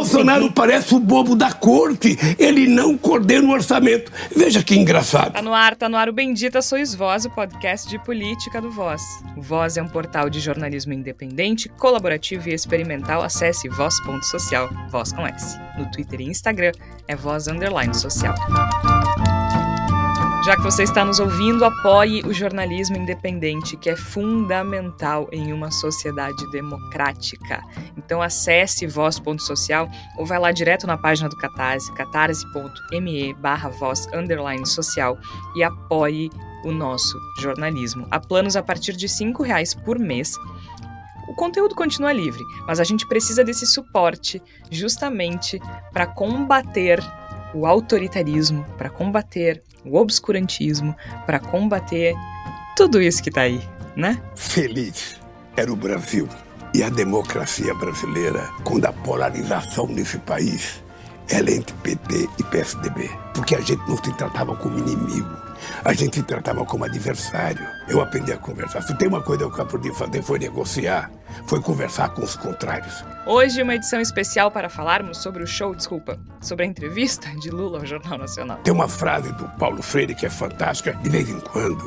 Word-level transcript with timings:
Bolsonaro 0.00 0.50
parece 0.50 0.94
o 0.94 0.98
bobo 0.98 1.36
da 1.36 1.52
corte. 1.52 2.16
Ele 2.38 2.66
não 2.66 2.96
coordena 2.96 3.46
o 3.46 3.50
orçamento. 3.50 4.10
Veja 4.34 4.62
que 4.62 4.74
engraçado. 4.74 5.34
Tá 5.34 5.42
no 5.42 5.52
ar, 5.52 5.76
tá 5.76 5.90
no 5.90 5.96
ar 5.98 6.08
o 6.08 6.12
Bendita 6.12 6.62
Sois 6.62 6.94
Voz, 6.94 7.26
o 7.26 7.30
podcast 7.30 7.86
de 7.86 7.98
política 7.98 8.62
do 8.62 8.70
Voz. 8.70 9.02
O 9.36 9.42
Voz 9.42 9.76
é 9.76 9.82
um 9.82 9.88
portal 9.88 10.30
de 10.30 10.40
jornalismo 10.40 10.94
independente, 10.94 11.68
colaborativo 11.68 12.48
e 12.48 12.54
experimental. 12.54 13.20
Acesse 13.20 13.68
voz.social, 13.68 14.70
voz 14.90 15.12
com 15.12 15.26
S. 15.26 15.58
No 15.76 15.90
Twitter 15.90 16.22
e 16.22 16.30
Instagram 16.30 16.72
é 17.06 17.14
voz 17.14 17.46
underline 17.46 17.94
social. 17.94 18.34
Já 20.42 20.56
que 20.56 20.62
você 20.62 20.84
está 20.84 21.04
nos 21.04 21.20
ouvindo, 21.20 21.66
apoie 21.66 22.22
o 22.22 22.32
jornalismo 22.32 22.96
independente, 22.96 23.76
que 23.76 23.90
é 23.90 23.96
fundamental 23.96 25.28
em 25.30 25.52
uma 25.52 25.70
sociedade 25.70 26.50
democrática. 26.50 27.62
Então 27.94 28.22
acesse 28.22 28.86
voz.social 28.86 29.86
ou 30.16 30.24
vai 30.24 30.38
lá 30.38 30.50
direto 30.50 30.86
na 30.86 30.96
página 30.96 31.28
do 31.28 31.36
Catarse, 31.36 31.92
catarse.me 31.92 33.34
barra 33.34 33.68
voz 33.68 34.08
underline 34.14 34.66
social 34.66 35.18
e 35.54 35.62
apoie 35.62 36.30
o 36.64 36.72
nosso 36.72 37.20
jornalismo. 37.38 38.06
Há 38.10 38.18
planos 38.18 38.56
a 38.56 38.62
partir 38.62 38.96
de 38.96 39.06
R$ 39.06 39.34
reais 39.44 39.74
por 39.74 39.98
mês. 39.98 40.34
O 41.28 41.34
conteúdo 41.34 41.74
continua 41.74 42.14
livre, 42.14 42.42
mas 42.66 42.80
a 42.80 42.84
gente 42.84 43.06
precisa 43.06 43.44
desse 43.44 43.66
suporte 43.66 44.42
justamente 44.70 45.60
para 45.92 46.06
combater 46.06 46.98
o 47.54 47.66
autoritarismo, 47.66 48.64
para 48.78 48.88
combater 48.88 49.62
o 49.84 49.96
obscurantismo, 49.96 50.94
para 51.26 51.38
combater 51.38 52.14
tudo 52.76 53.00
isso 53.00 53.22
que 53.22 53.30
tá 53.30 53.42
aí, 53.42 53.60
né? 53.96 54.20
Feliz 54.34 55.16
era 55.56 55.72
o 55.72 55.76
Brasil 55.76 56.28
e 56.74 56.82
a 56.82 56.88
democracia 56.88 57.74
brasileira 57.74 58.48
quando 58.64 58.86
a 58.86 58.92
polarização 58.92 59.86
nesse 59.86 60.18
país 60.18 60.82
era 61.28 61.50
entre 61.50 61.74
PT 61.76 62.28
e 62.38 62.44
PSDB. 62.44 63.10
Porque 63.34 63.54
a 63.54 63.60
gente 63.60 63.80
não 63.88 63.96
se 63.96 64.12
tratava 64.16 64.54
como 64.56 64.78
inimigo, 64.78 65.36
a 65.84 65.92
gente 65.92 66.16
se 66.16 66.22
tratava 66.22 66.64
como 66.64 66.84
adversário. 66.84 67.66
Eu 67.88 68.00
aprendi 68.00 68.32
a 68.32 68.38
conversar. 68.38 68.82
Se 68.82 68.94
tem 68.96 69.08
uma 69.08 69.22
coisa 69.22 69.48
que 69.48 69.58
eu 69.58 69.62
aprendi 69.62 69.90
a 69.90 69.94
fazer 69.94 70.22
foi 70.22 70.38
negociar, 70.38 71.10
foi 71.46 71.60
conversar 71.60 72.10
com 72.10 72.22
os 72.22 72.36
contrários. 72.36 73.04
Hoje, 73.26 73.62
uma 73.62 73.74
edição 73.74 74.00
especial 74.00 74.50
para 74.50 74.70
falarmos 74.70 75.18
sobre 75.18 75.42
o 75.42 75.46
show, 75.46 75.74
desculpa, 75.74 76.18
sobre 76.40 76.64
a 76.64 76.68
entrevista 76.68 77.28
de 77.38 77.50
Lula 77.50 77.80
ao 77.80 77.86
Jornal 77.86 78.18
Nacional. 78.18 78.58
Tem 78.62 78.72
uma 78.72 78.88
frase 78.88 79.30
do 79.34 79.46
Paulo 79.58 79.82
Freire 79.82 80.14
que 80.14 80.24
é 80.24 80.30
fantástica. 80.30 80.94
De 80.94 81.10
vez 81.10 81.28
em 81.28 81.38
quando, 81.38 81.86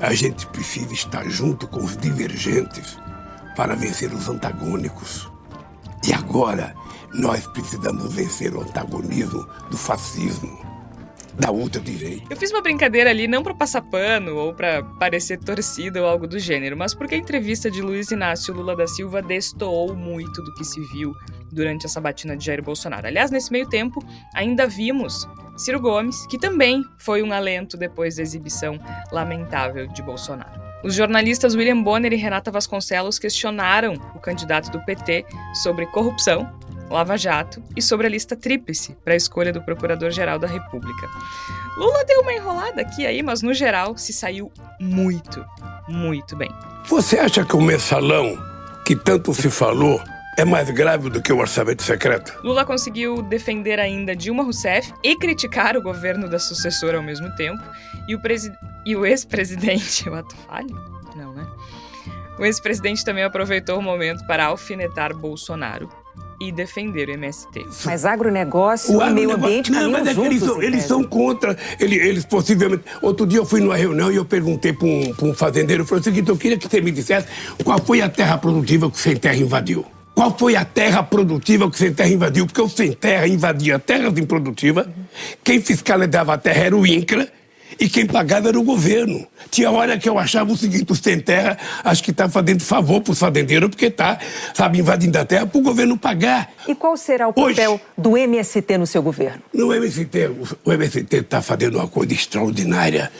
a 0.00 0.12
gente 0.14 0.46
precisa 0.48 0.92
estar 0.92 1.28
junto 1.28 1.68
com 1.68 1.78
os 1.78 1.96
divergentes 1.96 2.98
para 3.54 3.76
vencer 3.76 4.12
os 4.12 4.28
antagônicos. 4.28 5.30
E 6.04 6.12
agora, 6.12 6.74
nós 7.14 7.46
precisamos 7.46 8.12
vencer 8.12 8.52
o 8.52 8.60
antagonismo 8.60 9.46
do 9.70 9.76
fascismo, 9.76 10.58
da 11.38 11.50
ultradireita. 11.50 12.26
Eu 12.28 12.36
fiz 12.36 12.50
uma 12.50 12.60
brincadeira 12.60 13.10
ali 13.10 13.28
não 13.28 13.42
para 13.42 13.54
passar 13.54 13.82
pano 13.82 14.36
ou 14.36 14.52
para 14.52 14.82
parecer 14.82 15.38
torcida 15.38 16.02
ou 16.02 16.08
algo 16.08 16.26
do 16.26 16.38
gênero, 16.38 16.76
mas 16.76 16.94
porque 16.94 17.14
a 17.14 17.18
entrevista 17.18 17.70
de 17.70 17.80
Luiz 17.80 18.10
Inácio 18.10 18.52
Lula 18.52 18.74
da 18.74 18.86
Silva 18.86 19.22
destoou 19.22 19.94
muito 19.94 20.42
do 20.42 20.52
que 20.54 20.64
se 20.64 20.80
viu 20.92 21.14
durante 21.52 21.86
a 21.86 21.88
sabatina 21.88 22.36
de 22.36 22.44
Jair 22.44 22.62
Bolsonaro. 22.62 23.06
Aliás, 23.06 23.30
nesse 23.30 23.52
meio 23.52 23.68
tempo, 23.68 24.04
ainda 24.34 24.66
vimos 24.66 25.28
Ciro 25.56 25.80
Gomes, 25.80 26.26
que 26.26 26.38
também 26.38 26.84
foi 26.98 27.22
um 27.22 27.32
alento 27.32 27.76
depois 27.76 28.16
da 28.16 28.22
exibição 28.22 28.78
lamentável 29.12 29.86
de 29.88 30.02
Bolsonaro. 30.02 30.68
Os 30.84 30.94
jornalistas 30.94 31.56
William 31.56 31.82
Bonner 31.82 32.12
e 32.12 32.16
Renata 32.16 32.52
Vasconcelos 32.52 33.18
questionaram 33.18 33.94
o 34.14 34.20
candidato 34.20 34.70
do 34.70 34.84
PT 34.84 35.26
sobre 35.62 35.86
corrupção, 35.86 36.48
Lava 36.90 37.16
Jato 37.16 37.62
e 37.76 37.82
sobre 37.82 38.06
a 38.06 38.10
lista 38.10 38.34
tríplice 38.34 38.96
para 39.04 39.12
a 39.12 39.16
escolha 39.16 39.52
do 39.52 39.62
Procurador-Geral 39.62 40.38
da 40.38 40.46
República. 40.46 41.08
Lula 41.76 42.04
deu 42.04 42.22
uma 42.22 42.32
enrolada 42.32 42.80
aqui 42.80 43.06
aí, 43.06 43.22
mas 43.22 43.42
no 43.42 43.52
geral 43.52 43.96
se 43.96 44.12
saiu 44.12 44.50
muito, 44.80 45.44
muito 45.86 46.36
bem. 46.36 46.50
Você 46.86 47.18
acha 47.18 47.44
que 47.44 47.56
o 47.56 47.60
mensalão, 47.60 48.36
que 48.84 48.96
tanto 48.96 49.34
se 49.34 49.50
falou, 49.50 50.02
é 50.38 50.44
mais 50.44 50.70
grave 50.70 51.10
do 51.10 51.20
que 51.20 51.32
o 51.32 51.38
orçamento 51.38 51.82
secreto? 51.82 52.38
Lula 52.42 52.64
conseguiu 52.64 53.20
defender 53.22 53.78
ainda 53.78 54.14
Dilma 54.16 54.42
Rousseff 54.42 54.92
e 55.02 55.16
criticar 55.16 55.76
o 55.76 55.82
governo 55.82 56.28
da 56.28 56.38
sucessora 56.38 56.96
ao 56.96 57.02
mesmo 57.02 57.28
tempo, 57.36 57.62
e 58.08 58.14
o, 58.14 58.20
presi 58.20 58.52
e 58.86 58.96
o 58.96 59.04
ex-presidente, 59.04 60.08
o 60.08 60.14
ato 60.14 60.34
falho? 60.46 60.74
Não, 61.14 61.34
né? 61.34 61.46
O 62.38 62.44
ex-presidente 62.44 63.04
também 63.04 63.24
aproveitou 63.24 63.78
o 63.78 63.82
momento 63.82 64.24
para 64.26 64.46
alfinetar 64.46 65.12
Bolsonaro 65.14 65.88
e 66.40 66.52
defender 66.52 67.08
o 67.08 67.12
MST. 67.12 67.66
Mas 67.84 68.04
agronegócio 68.04 68.96
O 68.96 69.02
e 69.02 69.10
meio 69.10 69.32
ambiente 69.32 69.70
Não, 69.72 69.90
mas 69.90 70.06
é 70.06 70.10
que 70.10 70.14
juntos. 70.14 70.30
eles, 70.30 70.42
são, 70.42 70.62
eles 70.62 70.84
são 70.84 71.04
contra. 71.04 71.56
Eles, 71.80 72.00
eles 72.00 72.24
possivelmente. 72.24 72.84
Outro 73.02 73.26
dia 73.26 73.38
eu 73.38 73.46
fui 73.46 73.60
numa 73.60 73.76
reunião 73.76 74.10
e 74.12 74.16
eu 74.16 74.24
perguntei 74.24 74.72
para 74.72 74.86
um, 74.86 75.14
um 75.22 75.34
fazendeiro, 75.34 75.82
eu 75.82 75.86
falei 75.86 76.00
o 76.00 76.04
seguinte, 76.04 76.28
eu 76.28 76.36
queria 76.36 76.56
que 76.56 76.68
você 76.68 76.80
me 76.80 76.90
dissesse 76.90 77.26
qual 77.64 77.78
foi 77.84 78.00
a 78.00 78.08
terra 78.08 78.38
produtiva 78.38 78.90
que 78.90 78.96
o 78.96 79.00
Sem 79.00 79.16
Terra 79.16 79.36
invadiu. 79.36 79.84
Qual 80.14 80.36
foi 80.36 80.56
a 80.56 80.64
terra 80.64 81.02
produtiva 81.02 81.68
que 81.70 81.76
o 81.76 81.78
Sem 81.78 81.94
Terra 81.94 82.10
invadiu? 82.10 82.44
Porque 82.46 82.60
o 82.60 82.68
Sem 82.68 82.92
Terra 82.92 83.26
invadia 83.28 83.78
terras 83.78 84.16
improdutivas, 84.18 84.86
quem 85.44 85.60
fiscalizava 85.60 86.34
a 86.34 86.38
terra 86.38 86.64
era 86.64 86.76
o 86.76 86.84
INCRA, 86.86 87.28
e 87.80 87.88
quem 87.88 88.06
pagava 88.06 88.48
era 88.48 88.58
o 88.58 88.62
governo. 88.62 89.26
Tinha 89.50 89.70
hora 89.70 89.96
que 89.98 90.08
eu 90.08 90.18
achava 90.18 90.52
o 90.52 90.56
seguinte, 90.56 90.90
o 90.92 90.94
Sem 90.96 91.20
Terra 91.20 91.56
acho 91.84 92.02
que 92.02 92.10
está 92.10 92.28
fazendo 92.28 92.62
favor 92.62 93.00
para 93.00 93.12
os 93.12 93.18
fazendeiros, 93.18 93.68
porque 93.70 93.86
está, 93.86 94.18
sabe, 94.54 94.78
invadindo 94.78 95.18
a 95.18 95.24
terra 95.24 95.46
para 95.46 95.58
o 95.58 95.62
governo 95.62 95.96
pagar. 95.96 96.50
E 96.66 96.74
qual 96.74 96.96
será 96.96 97.28
o 97.28 97.32
Hoje- 97.36 97.54
papel 97.56 97.80
do 97.96 98.16
MST 98.16 98.78
no 98.78 98.86
seu 98.86 99.02
governo? 99.02 99.42
No 99.54 99.72
MST, 99.72 100.30
o 100.64 100.72
MST 100.72 101.16
está 101.16 101.40
fazendo 101.40 101.76
uma 101.76 101.88
coisa 101.88 102.12
extraordinária, 102.12 103.10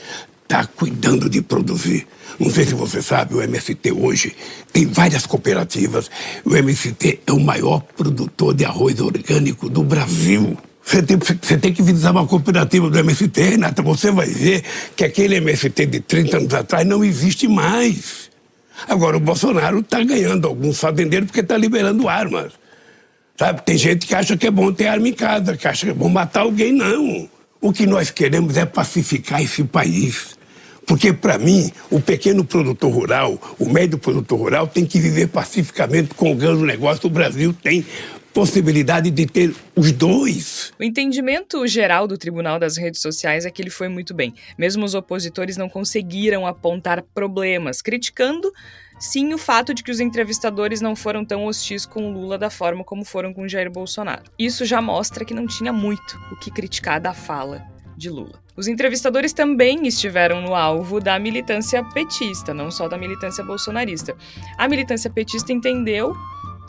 está 0.43 0.65
cuidando 0.65 1.29
de 1.29 1.41
produzir. 1.41 2.07
Não 2.39 2.49
sei 2.49 2.65
se 2.65 2.73
você 2.73 3.01
sabe, 3.01 3.35
o 3.35 3.41
MST 3.41 3.91
hoje 3.91 4.35
tem 4.73 4.85
várias 4.85 5.25
cooperativas. 5.25 6.09
O 6.45 6.55
MST 6.55 7.21
é 7.27 7.31
o 7.31 7.39
maior 7.39 7.81
produtor 7.95 8.53
de 8.53 8.65
arroz 8.65 8.99
orgânico 8.99 9.69
do 9.69 9.83
Brasil. 9.83 10.57
Você 10.89 11.03
tem, 11.03 11.17
você 11.17 11.55
tem 11.55 11.71
que 11.71 11.83
visitar 11.83 12.09
uma 12.09 12.25
cooperativa 12.25 12.89
do 12.89 12.97
MST, 12.97 13.39
Renata, 13.43 13.79
você 13.83 14.09
vai 14.09 14.25
ver 14.25 14.63
que 14.95 15.05
aquele 15.05 15.35
MST 15.35 15.85
de 15.85 15.99
30 15.99 16.37
anos 16.37 16.53
atrás 16.55 16.83
não 16.83 17.05
existe 17.05 17.47
mais. 17.47 18.31
Agora, 18.87 19.15
o 19.15 19.19
Bolsonaro 19.19 19.81
está 19.81 20.03
ganhando 20.03 20.47
alguns 20.47 20.79
fazendeiros 20.79 21.27
porque 21.27 21.41
está 21.41 21.55
liberando 21.55 22.09
armas. 22.09 22.53
Sabe, 23.37 23.61
tem 23.61 23.77
gente 23.77 24.07
que 24.07 24.15
acha 24.15 24.35
que 24.35 24.47
é 24.47 24.51
bom 24.51 24.73
ter 24.73 24.87
arma 24.87 25.07
em 25.07 25.13
casa, 25.13 25.55
que 25.55 25.67
acha 25.67 25.85
que 25.85 25.91
é 25.91 25.95
bom 25.95 26.09
matar 26.09 26.41
alguém, 26.41 26.71
não. 26.71 27.29
O 27.61 27.71
que 27.71 27.85
nós 27.85 28.09
queremos 28.09 28.57
é 28.57 28.65
pacificar 28.65 29.43
esse 29.43 29.63
país. 29.63 30.39
Porque, 30.87 31.13
para 31.13 31.37
mim, 31.37 31.71
o 31.91 32.01
pequeno 32.01 32.43
produtor 32.43 32.91
rural, 32.91 33.39
o 33.59 33.69
médio 33.69 33.99
produtor 33.99 34.39
rural, 34.39 34.65
tem 34.65 34.87
que 34.87 34.99
viver 34.99 35.27
pacificamente 35.27 36.15
com 36.15 36.31
o 36.31 36.35
grande 36.35 36.63
negócio. 36.63 37.05
O 37.05 37.11
Brasil 37.11 37.53
tem 37.53 37.85
possibilidade 38.39 39.11
de 39.11 39.25
ter 39.25 39.53
os 39.75 39.91
dois. 39.91 40.71
O 40.79 40.83
entendimento 40.83 41.67
geral 41.67 42.07
do 42.07 42.17
Tribunal 42.17 42.57
das 42.57 42.77
Redes 42.77 43.01
Sociais 43.01 43.45
é 43.45 43.51
que 43.51 43.61
ele 43.61 43.69
foi 43.69 43.89
muito 43.89 44.13
bem. 44.13 44.33
Mesmo 44.57 44.85
os 44.85 44.95
opositores 44.95 45.57
não 45.57 45.67
conseguiram 45.67 46.47
apontar 46.47 47.03
problemas, 47.13 47.81
criticando 47.81 48.49
sim 48.97 49.33
o 49.33 49.37
fato 49.37 49.73
de 49.73 49.83
que 49.83 49.91
os 49.91 49.99
entrevistadores 49.99 50.79
não 50.79 50.95
foram 50.95 51.25
tão 51.25 51.47
hostis 51.47 51.85
com 51.85 52.13
Lula 52.13 52.37
da 52.37 52.49
forma 52.49 52.81
como 52.81 53.03
foram 53.03 53.33
com 53.33 53.45
Jair 53.45 53.69
Bolsonaro. 53.69 54.31
Isso 54.39 54.63
já 54.63 54.81
mostra 54.81 55.25
que 55.25 55.33
não 55.33 55.45
tinha 55.45 55.73
muito 55.73 56.17
o 56.31 56.37
que 56.37 56.49
criticar 56.49 57.01
da 57.01 57.13
fala 57.13 57.61
de 57.97 58.09
Lula. 58.09 58.41
Os 58.55 58.69
entrevistadores 58.69 59.33
também 59.33 59.85
estiveram 59.85 60.41
no 60.41 60.55
alvo 60.55 61.01
da 61.01 61.19
militância 61.19 61.83
petista, 61.93 62.53
não 62.53 62.71
só 62.71 62.87
da 62.87 62.97
militância 62.97 63.43
bolsonarista. 63.43 64.15
A 64.57 64.65
militância 64.67 65.09
petista 65.09 65.51
entendeu 65.51 66.15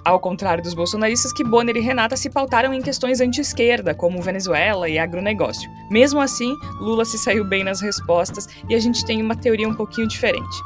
ao 0.04 0.18
contrário 0.18 0.62
dos 0.62 0.74
bolsonaristas, 0.74 1.32
que 1.32 1.44
Bonner 1.44 1.76
e 1.76 1.80
Renata 1.80 2.16
se 2.16 2.30
pautaram 2.30 2.72
em 2.72 2.82
questões 2.82 3.20
anti-esquerda, 3.20 3.94
como 3.94 4.22
Venezuela 4.22 4.88
e 4.88 4.98
agronegócio. 4.98 5.70
Mesmo 5.90 6.20
assim, 6.20 6.56
Lula 6.80 7.04
se 7.04 7.18
saiu 7.18 7.44
bem 7.44 7.64
nas 7.64 7.80
respostas 7.80 8.48
e 8.68 8.74
a 8.74 8.78
gente 8.78 9.04
tem 9.04 9.22
uma 9.22 9.36
teoria 9.36 9.68
um 9.68 9.74
pouquinho 9.74 10.08
diferente. 10.08 10.56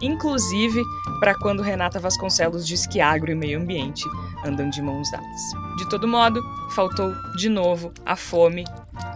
Inclusive, 0.00 0.82
para 1.20 1.34
quando 1.36 1.62
Renata 1.62 2.00
Vasconcelos 2.00 2.66
diz 2.66 2.86
que 2.86 3.00
agro 3.00 3.30
e 3.30 3.34
meio 3.34 3.60
ambiente 3.60 4.04
andam 4.44 4.68
de 4.68 4.82
mãos 4.82 5.08
dadas. 5.12 5.40
De 5.78 5.88
todo 5.88 6.08
modo, 6.08 6.42
faltou 6.70 7.14
de 7.36 7.48
novo 7.48 7.92
a 8.04 8.16
fome 8.16 8.64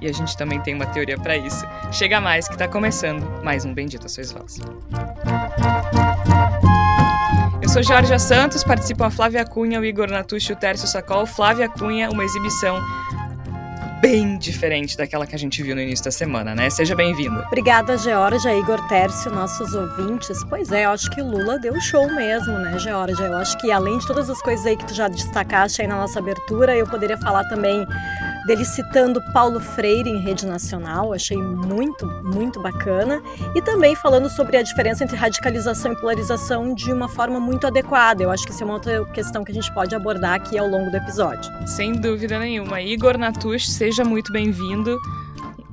e 0.01 0.07
a 0.07 0.13
gente 0.13 0.37
também 0.37 0.61
tem 0.61 0.75
uma 0.75 0.87
teoria 0.87 1.19
para 1.19 1.37
isso. 1.37 1.67
Chega 1.91 2.21
mais 2.21 2.47
que 2.47 2.55
está 2.55 2.69
começando 2.69 3.23
mais 3.43 3.65
um 3.65 3.75
Bendita 3.75 4.09
Sois 4.09 4.31
Vós. 4.31 4.61
Sou 7.77 7.83
Jorge 7.83 8.19
Santos, 8.19 8.65
participam 8.65 9.09
a 9.09 9.11
Flávia 9.11 9.45
Cunha, 9.45 9.79
o 9.79 9.85
Igor 9.85 10.09
Natucci 10.09 10.51
o 10.51 10.57
Tércio 10.57 10.89
Sacol. 10.89 11.27
Flávia 11.27 11.69
Cunha, 11.69 12.09
uma 12.09 12.25
exibição 12.25 12.83
bem 14.01 14.39
diferente 14.39 14.97
daquela 14.97 15.27
que 15.27 15.35
a 15.35 15.39
gente 15.39 15.63
viu 15.63 15.75
no 15.75 15.83
início 15.83 16.03
da 16.03 16.11
semana, 16.11 16.55
né? 16.55 16.71
Seja 16.71 16.95
bem-vindo. 16.95 17.39
Obrigada, 17.49 17.99
Georgia, 17.99 18.57
Igor 18.57 18.81
Tércio, 18.89 19.31
nossos 19.31 19.75
ouvintes. 19.75 20.43
Pois 20.45 20.73
é, 20.73 20.87
eu 20.87 20.91
acho 20.91 21.11
que 21.11 21.21
Lula 21.21 21.59
deu 21.59 21.79
show 21.79 22.11
mesmo, 22.15 22.55
né, 22.55 22.79
Georgia? 22.79 23.27
Eu 23.27 23.37
acho 23.37 23.59
que 23.59 23.71
além 23.71 23.99
de 23.99 24.07
todas 24.07 24.31
as 24.31 24.41
coisas 24.41 24.65
aí 24.65 24.75
que 24.75 24.87
tu 24.87 24.95
já 24.95 25.09
destacaste 25.09 25.83
aí 25.83 25.87
na 25.87 25.97
nossa 25.97 26.19
abertura, 26.19 26.75
eu 26.75 26.87
poderia 26.87 27.19
falar 27.19 27.45
também 27.45 27.87
dele 28.47 28.65
citando 28.65 29.21
Paulo 29.33 29.59
Freire 29.61 30.09
em 30.09 30.19
rede 30.19 30.47
nacional, 30.47 31.13
achei 31.13 31.37
muito, 31.37 32.07
muito 32.23 32.61
bacana, 32.61 33.21
e 33.55 33.61
também 33.61 33.97
falando 33.97 34.31
sobre 34.31 34.57
a 34.57 34.63
diferença 34.63 35.05
entre 35.05 35.17
radicalização 35.17 35.93
e 35.93 35.97
polarização 35.97 36.75
de 36.75 36.93
uma 36.93 37.09
forma 37.09 37.41
muito 37.41 37.67
adequada. 37.67 38.23
Eu 38.23 38.31
acho 38.31 38.47
que 38.47 38.53
isso 38.53 38.63
é 38.63 38.65
uma 38.65 38.75
outra 38.75 39.05
questão 39.07 39.45
que 39.45 39.51
a 39.51 39.55
gente 39.55 39.73
pode 39.75 39.95
abordar 39.95 40.35
aqui 40.35 40.57
ao 40.57 40.69
longo 40.69 40.91
do 40.91 40.97
episódio. 40.97 41.53
Sem 41.67 41.93
dúvida 41.93 42.39
nenhuma. 42.39 42.81
Igor 42.81 43.19
Natush, 43.19 43.69
seja 43.69 44.05
muito 44.05 44.33
bem-vindo 44.33 44.99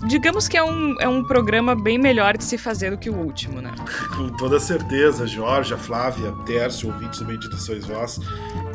digamos 0.06 0.48
que 0.48 0.58
é 0.58 0.64
um, 0.64 0.96
é 1.00 1.08
um 1.08 1.24
programa 1.24 1.76
bem 1.76 1.98
melhor 1.98 2.38
de 2.38 2.44
se 2.44 2.58
fazer 2.58 2.92
do 2.92 2.98
que 2.98 3.10
o 3.10 3.16
último, 3.16 3.62
né? 3.62 3.74
Com 4.16 4.30
toda 4.30 4.60
certeza, 4.60 5.26
Jorge, 5.26 5.76
Flávia, 5.78 6.32
Tércio, 6.46 6.90
ouvintes 6.90 7.20
do 7.20 7.26
Meditações 7.26 7.86
Voz, 7.86 8.20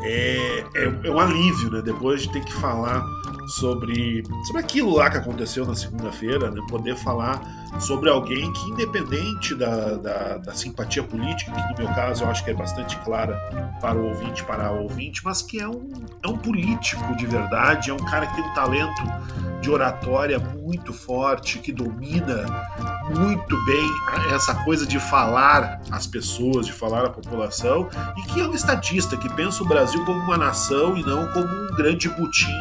é, 0.03 0.65
é, 0.75 0.83
é, 1.03 1.11
um 1.11 1.19
alívio, 1.19 1.71
né? 1.71 1.81
Depois 1.81 2.21
de 2.21 2.31
ter 2.31 2.43
que 2.43 2.53
falar 2.53 3.03
sobre, 3.59 4.23
sobre 4.45 4.61
aquilo 4.61 4.95
lá 4.95 5.09
que 5.09 5.17
aconteceu 5.17 5.65
na 5.65 5.75
segunda-feira, 5.75 6.49
né? 6.51 6.61
Poder 6.69 6.95
falar 6.95 7.41
sobre 7.79 8.09
alguém 8.09 8.51
que, 8.53 8.69
independente 8.71 9.53
da, 9.55 9.95
da, 9.95 10.37
da, 10.37 10.53
simpatia 10.53 11.03
política, 11.03 11.51
que 11.51 11.71
no 11.73 11.85
meu 11.85 11.95
caso 11.95 12.23
eu 12.23 12.29
acho 12.29 12.43
que 12.43 12.51
é 12.51 12.53
bastante 12.53 12.97
clara 12.97 13.35
para 13.79 13.97
o 13.97 14.07
ouvinte, 14.07 14.43
para 14.43 14.71
o 14.71 14.83
ouvinte, 14.83 15.21
mas 15.23 15.41
que 15.41 15.59
é 15.59 15.67
um, 15.67 15.91
é 16.23 16.27
um 16.27 16.37
político 16.37 17.15
de 17.15 17.25
verdade, 17.25 17.91
é 17.91 17.93
um 17.93 17.97
cara 17.97 18.25
que 18.27 18.35
tem 18.35 18.43
um 18.43 18.53
talento 18.53 19.03
de 19.61 19.69
oratória 19.69 20.39
muito 20.39 20.93
forte, 20.93 21.59
que 21.59 21.71
domina 21.71 22.45
muito 23.15 23.65
bem 23.65 23.89
essa 24.33 24.55
coisa 24.63 24.85
de 24.85 24.99
falar 24.99 25.81
às 25.91 26.07
pessoas, 26.07 26.65
de 26.65 26.73
falar 26.73 27.05
à 27.05 27.09
população, 27.09 27.89
e 28.17 28.21
que 28.23 28.39
é 28.39 28.45
um 28.45 28.53
estadista 28.53 29.17
que 29.17 29.29
pensa 29.33 29.61
o 29.63 29.67
Brasil 29.67 29.88
como 29.97 30.19
uma 30.19 30.37
nação 30.37 30.95
e 30.97 31.03
não 31.03 31.27
como 31.27 31.47
um 31.47 31.67
grande 31.67 32.07
butim 32.09 32.53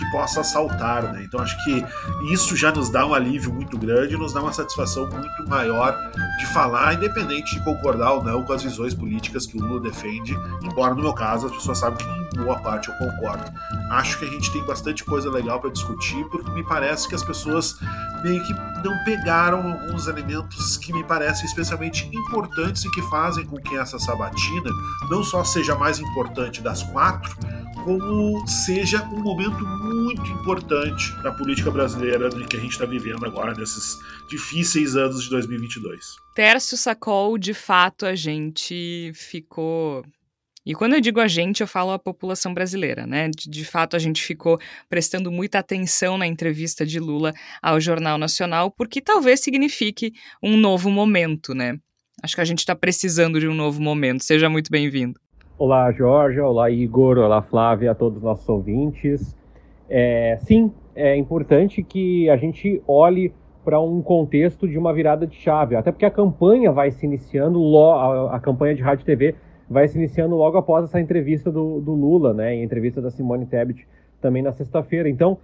que 0.00 0.10
possa 0.10 0.40
assaltar, 0.40 1.12
né? 1.12 1.22
Então 1.24 1.40
acho 1.40 1.62
que 1.62 1.84
isso 2.32 2.56
já 2.56 2.72
nos 2.72 2.90
dá 2.90 3.06
um 3.06 3.12
alívio 3.12 3.52
muito 3.52 3.76
grande, 3.76 4.16
nos 4.16 4.32
dá 4.32 4.40
uma 4.40 4.52
satisfação 4.52 5.06
muito 5.08 5.48
maior 5.48 5.94
de 6.38 6.46
falar, 6.46 6.94
independente 6.94 7.54
de 7.54 7.62
concordar 7.62 8.12
ou 8.12 8.24
não 8.24 8.42
com 8.42 8.52
as 8.54 8.62
visões 8.62 8.94
políticas 8.94 9.46
que 9.46 9.58
o 9.58 9.60
Lula 9.60 9.80
defende, 9.80 10.36
embora 10.62 10.94
no 10.94 11.02
meu 11.02 11.12
caso 11.12 11.46
as 11.46 11.52
pessoas 11.52 11.78
sabem 11.78 11.98
que 11.98 12.38
em 12.38 12.42
boa 12.42 12.58
parte 12.60 12.88
eu 12.88 12.94
concordo. 12.94 13.44
Acho 13.90 14.18
que 14.18 14.24
a 14.24 14.28
gente 14.28 14.50
tem 14.50 14.64
bastante 14.64 15.04
coisa 15.04 15.30
legal 15.30 15.60
para 15.60 15.70
discutir, 15.70 16.24
porque 16.30 16.50
me 16.52 16.64
parece 16.64 17.06
que 17.06 17.14
as 17.14 17.22
pessoas 17.22 17.76
meio 18.22 18.42
que 18.42 18.54
não 18.82 19.04
pegaram 19.04 19.72
alguns 19.72 20.06
elementos 20.08 20.76
que 20.78 20.92
me 20.92 21.04
parecem 21.04 21.44
especialmente 21.44 22.08
importantes 22.14 22.84
e 22.84 22.90
que 22.90 23.02
fazem 23.02 23.44
com 23.44 23.56
que 23.56 23.76
essa 23.76 23.98
sabatina 23.98 24.70
não 25.10 25.22
só 25.22 25.44
seja 25.44 25.74
mais 25.74 25.98
importante 25.98 26.62
das 26.62 26.82
quatro, 26.82 27.36
como 27.84 28.46
seja 28.46 29.02
um 29.12 29.22
momento 29.22 29.64
muito 29.64 30.30
importante 30.30 31.12
na 31.22 31.32
política 31.32 31.70
brasileira 31.70 32.28
que 32.28 32.56
a 32.56 32.60
gente 32.60 32.72
está 32.72 32.84
vivendo 32.84 33.24
agora, 33.24 33.54
nesses 33.54 33.98
difíceis 34.28 34.96
anos 34.96 35.24
de 35.24 35.30
2022. 35.30 36.04
Tércio 36.34 36.76
Sacol, 36.76 37.38
de 37.38 37.54
fato, 37.54 38.06
a 38.06 38.14
gente 38.14 39.12
ficou 39.14 40.04
e 40.64 40.74
quando 40.74 40.92
eu 40.92 41.00
digo 41.00 41.20
a 41.20 41.26
gente, 41.26 41.62
eu 41.62 41.66
falo 41.66 41.90
a 41.90 41.98
população 41.98 42.52
brasileira, 42.52 43.06
né? 43.06 43.30
De, 43.30 43.48
de, 43.48 43.64
fato, 43.64 43.96
a 43.96 43.98
gente 43.98 44.22
ficou 44.22 44.60
prestando 44.90 45.32
muita 45.32 45.58
atenção 45.58 46.18
na 46.18 46.26
entrevista 46.26 46.84
de 46.84 47.00
Lula 47.00 47.32
ao 47.62 47.80
Jornal 47.80 48.18
Nacional, 48.18 48.70
porque 48.70 49.00
talvez 49.00 49.40
signifique 49.40 50.12
um 50.42 50.58
novo 50.58 50.90
momento, 50.90 51.54
né? 51.54 51.78
Acho 52.22 52.34
que 52.34 52.42
a 52.42 52.44
gente 52.44 52.58
está 52.58 52.76
precisando 52.76 53.40
de 53.40 53.48
um 53.48 53.54
novo 53.54 53.80
momento. 53.80 54.22
Seja 54.22 54.50
muito 54.50 54.70
bem-vindo. 54.70 55.18
Olá, 55.60 55.92
Jorge. 55.92 56.40
Olá, 56.40 56.70
Igor. 56.70 57.18
Olá, 57.18 57.42
Flávia, 57.42 57.90
a 57.90 57.94
todos 57.94 58.16
os 58.16 58.22
nossos 58.22 58.48
ouvintes. 58.48 59.36
É, 59.90 60.38
sim, 60.40 60.72
é 60.94 61.14
importante 61.14 61.82
que 61.82 62.30
a 62.30 62.36
gente 62.38 62.82
olhe 62.88 63.30
para 63.62 63.78
um 63.78 64.00
contexto 64.00 64.66
de 64.66 64.78
uma 64.78 64.90
virada 64.90 65.26
de 65.26 65.36
chave, 65.36 65.76
até 65.76 65.92
porque 65.92 66.06
a 66.06 66.10
campanha 66.10 66.72
vai 66.72 66.90
se 66.90 67.04
iniciando, 67.04 67.76
a, 67.76 68.36
a 68.36 68.40
campanha 68.40 68.74
de 68.74 68.80
rádio 68.80 69.02
e 69.02 69.04
TV 69.04 69.34
vai 69.68 69.86
se 69.86 69.98
iniciando 69.98 70.34
logo 70.34 70.56
após 70.56 70.84
essa 70.84 70.98
entrevista 70.98 71.52
do, 71.52 71.78
do 71.78 71.92
Lula, 71.92 72.32
né, 72.32 72.48
a 72.48 72.54
entrevista 72.54 73.02
da 73.02 73.10
Simone 73.10 73.44
Tebet 73.44 73.86
também 74.18 74.42
na 74.42 74.52
sexta-feira. 74.52 75.10
Então, 75.10 75.36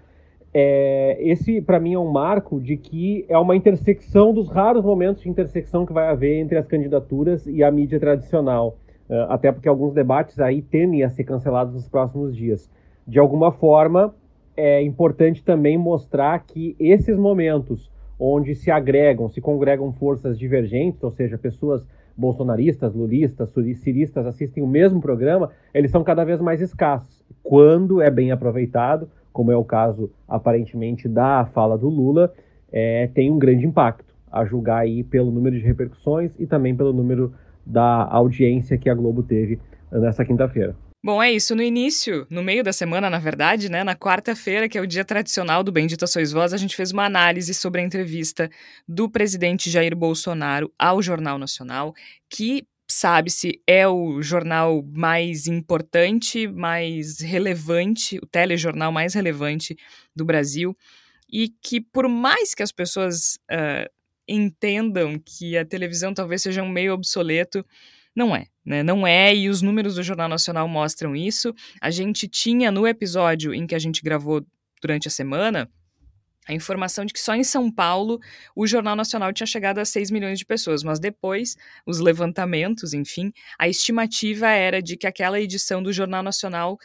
é, 0.54 1.18
esse 1.20 1.60
para 1.60 1.78
mim 1.78 1.92
é 1.92 1.98
um 1.98 2.10
marco 2.10 2.58
de 2.58 2.78
que 2.78 3.26
é 3.28 3.36
uma 3.36 3.54
intersecção 3.54 4.32
dos 4.32 4.48
raros 4.48 4.82
momentos 4.82 5.22
de 5.22 5.28
intersecção 5.28 5.84
que 5.84 5.92
vai 5.92 6.08
haver 6.08 6.38
entre 6.38 6.56
as 6.56 6.66
candidaturas 6.66 7.46
e 7.46 7.62
a 7.62 7.70
mídia 7.70 8.00
tradicional. 8.00 8.78
Uh, 9.08 9.30
até 9.30 9.52
porque 9.52 9.68
alguns 9.68 9.94
debates 9.94 10.40
aí 10.40 10.60
tendem 10.60 11.04
a 11.04 11.10
ser 11.10 11.24
cancelados 11.24 11.74
nos 11.74 11.88
próximos 11.88 12.36
dias. 12.36 12.68
De 13.06 13.18
alguma 13.18 13.52
forma, 13.52 14.14
é 14.56 14.82
importante 14.82 15.44
também 15.44 15.78
mostrar 15.78 16.38
que 16.40 16.74
esses 16.78 17.16
momentos 17.16 17.90
onde 18.18 18.54
se 18.54 18.70
agregam, 18.70 19.28
se 19.28 19.40
congregam 19.40 19.92
forças 19.92 20.38
divergentes, 20.38 21.02
ou 21.04 21.10
seja, 21.10 21.36
pessoas 21.36 21.86
bolsonaristas, 22.16 22.94
lulistas, 22.94 23.52
ciristas 23.76 24.26
assistem 24.26 24.62
o 24.62 24.66
mesmo 24.66 25.00
programa, 25.00 25.50
eles 25.74 25.90
são 25.90 26.02
cada 26.02 26.24
vez 26.24 26.40
mais 26.40 26.62
escassos. 26.62 27.22
Quando 27.42 28.00
é 28.00 28.10
bem 28.10 28.32
aproveitado, 28.32 29.08
como 29.32 29.52
é 29.52 29.56
o 29.56 29.64
caso 29.64 30.10
aparentemente 30.26 31.08
da 31.08 31.44
fala 31.44 31.76
do 31.76 31.90
Lula, 31.90 32.32
é, 32.72 33.08
tem 33.08 33.30
um 33.30 33.38
grande 33.38 33.66
impacto, 33.66 34.14
a 34.32 34.44
julgar 34.44 34.78
aí 34.78 35.04
pelo 35.04 35.30
número 35.30 35.56
de 35.56 35.64
repercussões 35.64 36.32
e 36.38 36.46
também 36.46 36.74
pelo 36.74 36.92
número 36.92 37.32
da 37.66 38.04
audiência 38.04 38.78
que 38.78 38.88
a 38.88 38.94
Globo 38.94 39.22
teve 39.22 39.58
nessa 39.90 40.24
quinta-feira. 40.24 40.76
Bom, 41.04 41.22
é 41.22 41.30
isso. 41.30 41.54
No 41.54 41.62
início, 41.62 42.26
no 42.28 42.42
meio 42.42 42.64
da 42.64 42.72
semana, 42.72 43.08
na 43.08 43.18
verdade, 43.18 43.70
né, 43.70 43.84
na 43.84 43.94
quarta-feira, 43.94 44.68
que 44.68 44.76
é 44.76 44.80
o 44.80 44.86
dia 44.86 45.04
tradicional 45.04 45.62
do 45.62 45.70
Bendita 45.70 46.06
Sois 46.06 46.32
Vós, 46.32 46.52
a 46.52 46.56
gente 46.56 46.74
fez 46.74 46.90
uma 46.90 47.04
análise 47.04 47.54
sobre 47.54 47.80
a 47.80 47.84
entrevista 47.84 48.50
do 48.88 49.08
presidente 49.08 49.70
Jair 49.70 49.94
Bolsonaro 49.94 50.72
ao 50.78 51.00
Jornal 51.00 51.38
Nacional, 51.38 51.94
que 52.28 52.66
sabe-se 52.88 53.60
é 53.66 53.86
o 53.86 54.22
jornal 54.22 54.82
mais 54.92 55.46
importante, 55.46 56.48
mais 56.48 57.20
relevante, 57.20 58.18
o 58.18 58.26
telejornal 58.26 58.90
mais 58.90 59.14
relevante 59.14 59.76
do 60.14 60.24
Brasil, 60.24 60.76
e 61.30 61.48
que 61.62 61.80
por 61.80 62.08
mais 62.08 62.54
que 62.54 62.62
as 62.62 62.72
pessoas 62.72 63.38
uh, 63.50 63.88
entendam 64.28 65.18
que 65.18 65.56
a 65.56 65.64
televisão 65.64 66.12
talvez 66.12 66.42
seja 66.42 66.62
um 66.62 66.68
meio 66.68 66.92
obsoleto, 66.92 67.64
não 68.14 68.34
é, 68.34 68.46
né? 68.64 68.82
Não 68.82 69.06
é, 69.06 69.34
e 69.36 69.48
os 69.48 69.60
números 69.60 69.96
do 69.96 70.02
Jornal 70.02 70.28
Nacional 70.28 70.66
mostram 70.66 71.14
isso. 71.14 71.54
A 71.80 71.90
gente 71.90 72.26
tinha 72.26 72.70
no 72.70 72.86
episódio 72.86 73.52
em 73.52 73.66
que 73.66 73.74
a 73.74 73.78
gente 73.78 74.02
gravou 74.02 74.44
durante 74.80 75.06
a 75.06 75.10
semana 75.10 75.70
a 76.48 76.54
informação 76.54 77.04
de 77.04 77.12
que 77.12 77.20
só 77.20 77.34
em 77.34 77.44
São 77.44 77.70
Paulo 77.70 78.18
o 78.54 78.66
Jornal 78.66 78.96
Nacional 78.96 79.32
tinha 79.32 79.46
chegado 79.46 79.78
a 79.78 79.84
6 79.84 80.10
milhões 80.10 80.38
de 80.38 80.46
pessoas, 80.46 80.82
mas 80.82 80.98
depois, 80.98 81.56
os 81.84 81.98
levantamentos, 81.98 82.94
enfim, 82.94 83.32
a 83.58 83.68
estimativa 83.68 84.48
era 84.48 84.80
de 84.80 84.96
que 84.96 85.06
aquela 85.06 85.40
edição 85.40 85.82
do 85.82 85.92
Jornal 85.92 86.22
Nacional 86.22 86.78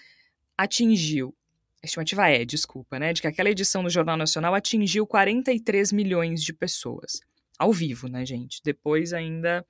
atingiu. 0.57 1.33
A 1.81 1.86
estimativa 1.86 2.27
é, 2.29 2.43
desculpa, 2.43 3.00
né? 3.00 3.13
De 3.13 3.21
que 3.21 3.27
aquela 3.27 3.50
edição 3.50 3.83
do 3.83 3.89
Jornal 3.89 4.17
Nacional 4.17 4.53
atingiu 4.53 5.07
43 5.07 5.91
milhões 5.91 6.43
de 6.43 6.53
pessoas 6.53 7.21
ao 7.62 7.72
vivo, 7.72 8.08
né, 8.08 8.25
gente? 8.25 8.60
Depois 8.65 9.13
ainda, 9.13 9.63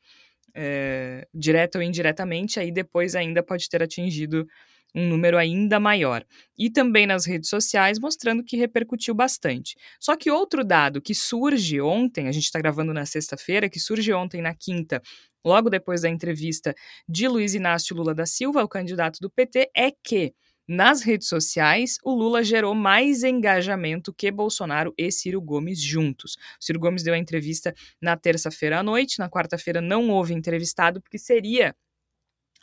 é, 0.55 1.27
direta 1.33 1.77
ou 1.77 1.83
indiretamente, 1.83 2.57
aí 2.57 2.71
depois 2.71 3.15
ainda 3.15 3.43
pode 3.43 3.67
ter 3.69 3.83
atingido 3.83 4.47
um 4.95 5.09
número 5.09 5.37
ainda 5.37 5.77
maior. 5.77 6.25
E 6.57 6.69
também 6.69 7.05
nas 7.05 7.25
redes 7.25 7.49
sociais, 7.49 7.99
mostrando 7.99 8.45
que 8.45 8.55
repercutiu 8.55 9.13
bastante. 9.13 9.75
Só 9.99 10.15
que 10.15 10.31
outro 10.31 10.63
dado 10.63 11.01
que 11.01 11.13
surge 11.13 11.81
ontem, 11.81 12.29
a 12.29 12.31
gente 12.31 12.45
está 12.45 12.59
gravando 12.59 12.93
na 12.93 13.05
sexta-feira, 13.05 13.69
que 13.69 13.79
surge 13.79 14.13
ontem 14.13 14.41
na 14.41 14.55
quinta, 14.55 15.01
logo 15.43 15.69
depois 15.69 16.01
da 16.01 16.09
entrevista 16.09 16.73
de 17.09 17.27
Luiz 17.27 17.53
Inácio 17.53 17.93
Lula 17.93 18.15
da 18.15 18.25
Silva, 18.25 18.63
o 18.63 18.69
candidato 18.69 19.19
do 19.19 19.29
PT, 19.29 19.69
é 19.75 19.91
que 19.91 20.33
nas 20.67 21.01
redes 21.01 21.27
sociais, 21.27 21.97
o 22.03 22.13
Lula 22.13 22.43
gerou 22.43 22.73
mais 22.73 23.23
engajamento 23.23 24.13
que 24.13 24.31
Bolsonaro 24.31 24.93
e 24.97 25.11
Ciro 25.11 25.41
Gomes 25.41 25.81
juntos. 25.81 26.35
O 26.59 26.63
Ciro 26.63 26.79
Gomes 26.79 27.03
deu 27.03 27.13
a 27.13 27.17
entrevista 27.17 27.73
na 28.01 28.15
terça-feira 28.15 28.79
à 28.79 28.83
noite, 28.83 29.19
na 29.19 29.29
quarta-feira 29.29 29.81
não 29.81 30.09
houve 30.09 30.33
entrevistado, 30.33 31.01
porque 31.01 31.17
seria 31.17 31.75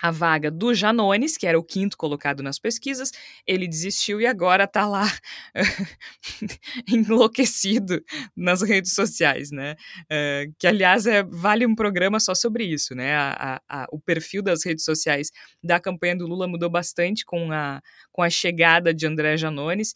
a 0.01 0.11
vaga 0.11 0.51
do 0.51 0.73
Janones, 0.75 1.37
que 1.37 1.47
era 1.47 1.59
o 1.59 1.65
quinto 1.65 1.97
colocado 1.97 2.43
nas 2.43 2.59
pesquisas, 2.59 3.11
ele 3.47 3.67
desistiu 3.67 4.21
e 4.21 4.27
agora 4.27 4.65
está 4.65 4.87
lá 4.87 5.07
enlouquecido 6.89 8.03
nas 8.37 8.63
redes 8.63 8.95
sociais, 8.95 9.51
né? 9.51 9.75
Uh, 10.05 10.55
que, 10.59 10.67
aliás, 10.67 11.07
é, 11.07 11.23
vale 11.23 11.67
um 11.67 11.75
programa 11.75 12.21
só 12.21 12.35
sobre 12.35 12.65
isso, 12.65 12.95
né? 12.95 13.15
A, 13.15 13.61
a, 13.69 13.83
a, 13.83 13.87
o 13.91 13.99
perfil 13.99 14.43
das 14.43 14.65
redes 14.65 14.85
sociais 14.85 15.31
da 15.63 15.81
campanha 15.81 16.17
do 16.17 16.27
Lula 16.27 16.47
mudou 16.47 16.71
bastante 16.71 17.25
com 17.25 17.51
a, 17.53 17.81
com 18.13 18.23
a 18.23 18.31
chegada 18.31 18.95
de 18.95 19.07
André 19.07 19.37
Janones, 19.37 19.95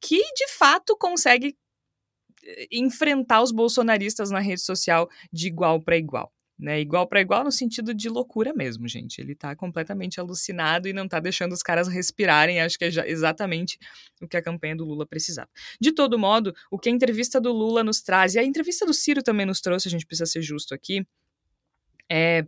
que 0.00 0.18
de 0.34 0.48
fato 0.48 0.96
consegue 0.98 1.56
eh, 2.44 2.66
enfrentar 2.72 3.42
os 3.42 3.52
bolsonaristas 3.52 4.30
na 4.30 4.40
rede 4.40 4.62
social 4.62 5.08
de 5.32 5.46
igual 5.48 5.80
para 5.82 5.96
igual. 5.96 6.32
Né, 6.62 6.80
igual 6.80 7.08
para 7.08 7.20
igual 7.20 7.42
no 7.42 7.50
sentido 7.50 7.92
de 7.92 8.08
loucura 8.08 8.54
mesmo, 8.54 8.86
gente. 8.86 9.20
Ele 9.20 9.34
tá 9.34 9.56
completamente 9.56 10.20
alucinado 10.20 10.86
e 10.86 10.92
não 10.92 11.08
tá 11.08 11.18
deixando 11.18 11.50
os 11.50 11.60
caras 11.60 11.88
respirarem. 11.88 12.60
Acho 12.60 12.78
que 12.78 12.84
é 12.84 12.88
exatamente 13.10 13.80
o 14.20 14.28
que 14.28 14.36
a 14.36 14.42
campanha 14.42 14.76
do 14.76 14.84
Lula 14.84 15.04
precisava. 15.04 15.48
De 15.80 15.90
todo 15.90 16.16
modo, 16.16 16.54
o 16.70 16.78
que 16.78 16.88
a 16.88 16.92
entrevista 16.92 17.40
do 17.40 17.52
Lula 17.52 17.82
nos 17.82 18.00
traz, 18.00 18.36
e 18.36 18.38
a 18.38 18.44
entrevista 18.44 18.86
do 18.86 18.94
Ciro 18.94 19.24
também 19.24 19.44
nos 19.44 19.60
trouxe, 19.60 19.88
a 19.88 19.90
gente 19.90 20.06
precisa 20.06 20.24
ser 20.24 20.40
justo 20.40 20.72
aqui, 20.72 21.04
é 22.08 22.46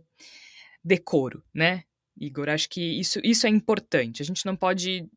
decoro, 0.81 1.43
né? 1.53 1.83
Igor, 2.17 2.47
acho 2.47 2.69
que 2.69 2.97
isso, 2.97 3.19
isso 3.21 3.45
é 3.45 3.49
importante. 3.49 4.21
A 4.21 4.25
gente 4.25 4.45
não 4.45 4.55
pode 4.55 5.09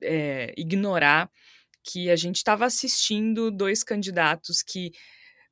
é, 0.00 0.54
ignorar 0.56 1.28
que 1.82 2.08
a 2.08 2.14
gente 2.14 2.36
estava 2.36 2.66
assistindo 2.66 3.50
dois 3.50 3.82
candidatos 3.82 4.62
que, 4.62 4.92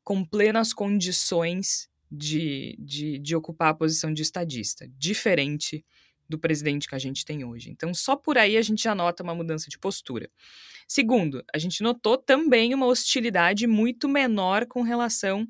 com 0.05 0.25
plenas 0.25 0.73
condições 0.73 1.91
de, 2.13 2.77
de, 2.79 3.19
de 3.19 3.35
ocupar 3.35 3.71
a 3.71 3.75
posição 3.75 4.13
de 4.13 4.21
estadista, 4.21 4.87
diferente 4.99 5.83
do 6.29 6.39
presidente 6.39 6.87
que 6.87 6.95
a 6.95 6.99
gente 6.99 7.25
tem 7.25 7.43
hoje. 7.43 7.71
Então, 7.71 7.95
só 7.95 8.15
por 8.15 8.37
aí 8.37 8.57
a 8.57 8.63
gente 8.63 8.83
já 8.83 8.95
nota 8.95 9.23
uma 9.23 9.35
mudança 9.35 9.69
de 9.71 9.79
postura. 9.79 10.31
Segundo, 10.87 11.43
a 11.55 11.59
gente 11.59 11.83
notou 11.83 12.19
também 12.19 12.75
uma 12.75 12.87
hostilidade 12.87 13.67
muito 13.67 14.09
menor 14.09 14.67
com 14.67 14.83
relação 14.83 15.47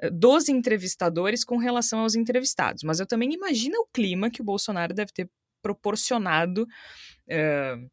eh, 0.00 0.10
dos 0.10 0.50
entrevistadores 0.50 1.44
com 1.44 1.56
relação 1.56 2.00
aos 2.00 2.14
entrevistados. 2.14 2.82
Mas 2.82 3.00
eu 3.00 3.06
também 3.06 3.32
imagino 3.32 3.78
o 3.80 3.86
clima 3.86 4.30
que 4.30 4.42
o 4.42 4.44
Bolsonaro 4.44 4.92
deve 4.92 5.12
ter 5.12 5.30
proporcionado 5.62 6.62
uh, 6.62 7.90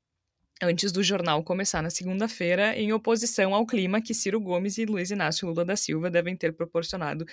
antes 0.62 0.92
do 0.92 1.02
jornal 1.02 1.44
começar 1.44 1.82
na 1.82 1.90
segunda-feira, 1.90 2.78
em 2.78 2.94
oposição 2.94 3.54
ao 3.54 3.66
clima 3.66 4.02
que 4.02 4.14
Ciro 4.14 4.40
Gomes 4.40 4.78
e 4.78 4.86
Luiz 4.86 5.10
Inácio 5.10 5.48
Lula 5.48 5.66
da 5.66 5.76
Silva 5.76 6.10
devem 6.10 6.36
ter 6.36 6.54
proporcionado 6.54 7.26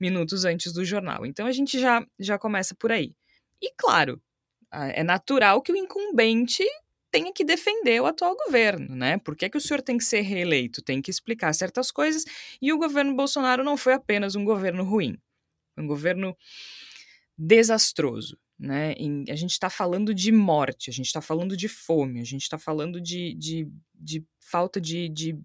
minutos 0.00 0.44
antes 0.44 0.72
do 0.72 0.84
jornal. 0.84 1.26
Então 1.26 1.46
a 1.46 1.52
gente 1.52 1.78
já, 1.78 2.04
já 2.18 2.38
começa 2.38 2.74
por 2.74 2.90
aí. 2.90 3.14
E 3.60 3.72
claro, 3.76 4.20
é 4.72 5.02
natural 5.02 5.60
que 5.60 5.72
o 5.72 5.76
incumbente 5.76 6.64
tenha 7.10 7.32
que 7.32 7.44
defender 7.44 8.00
o 8.00 8.06
atual 8.06 8.36
governo, 8.36 8.94
né? 8.94 9.18
Por 9.18 9.34
que, 9.36 9.50
que 9.50 9.58
o 9.58 9.60
senhor 9.60 9.82
tem 9.82 9.98
que 9.98 10.04
ser 10.04 10.20
reeleito? 10.20 10.80
Tem 10.80 11.02
que 11.02 11.10
explicar 11.10 11.52
certas 11.52 11.90
coisas. 11.90 12.24
E 12.62 12.72
o 12.72 12.78
governo 12.78 13.14
Bolsonaro 13.14 13.64
não 13.64 13.76
foi 13.76 13.94
apenas 13.94 14.36
um 14.36 14.44
governo 14.44 14.84
ruim, 14.84 15.18
um 15.76 15.86
governo 15.86 16.36
desastroso. 17.36 18.38
Né? 18.58 18.92
Em, 18.92 19.24
a 19.30 19.34
gente 19.34 19.52
está 19.52 19.70
falando 19.70 20.14
de 20.14 20.30
morte, 20.30 20.90
a 20.90 20.92
gente 20.92 21.06
está 21.06 21.22
falando 21.22 21.56
de 21.56 21.66
fome, 21.66 22.20
a 22.20 22.24
gente 22.24 22.42
está 22.42 22.58
falando 22.58 23.00
de, 23.00 23.34
de, 23.34 23.68
de, 23.94 24.24
falta 24.38 24.78
de, 24.78 25.08
de 25.08 25.38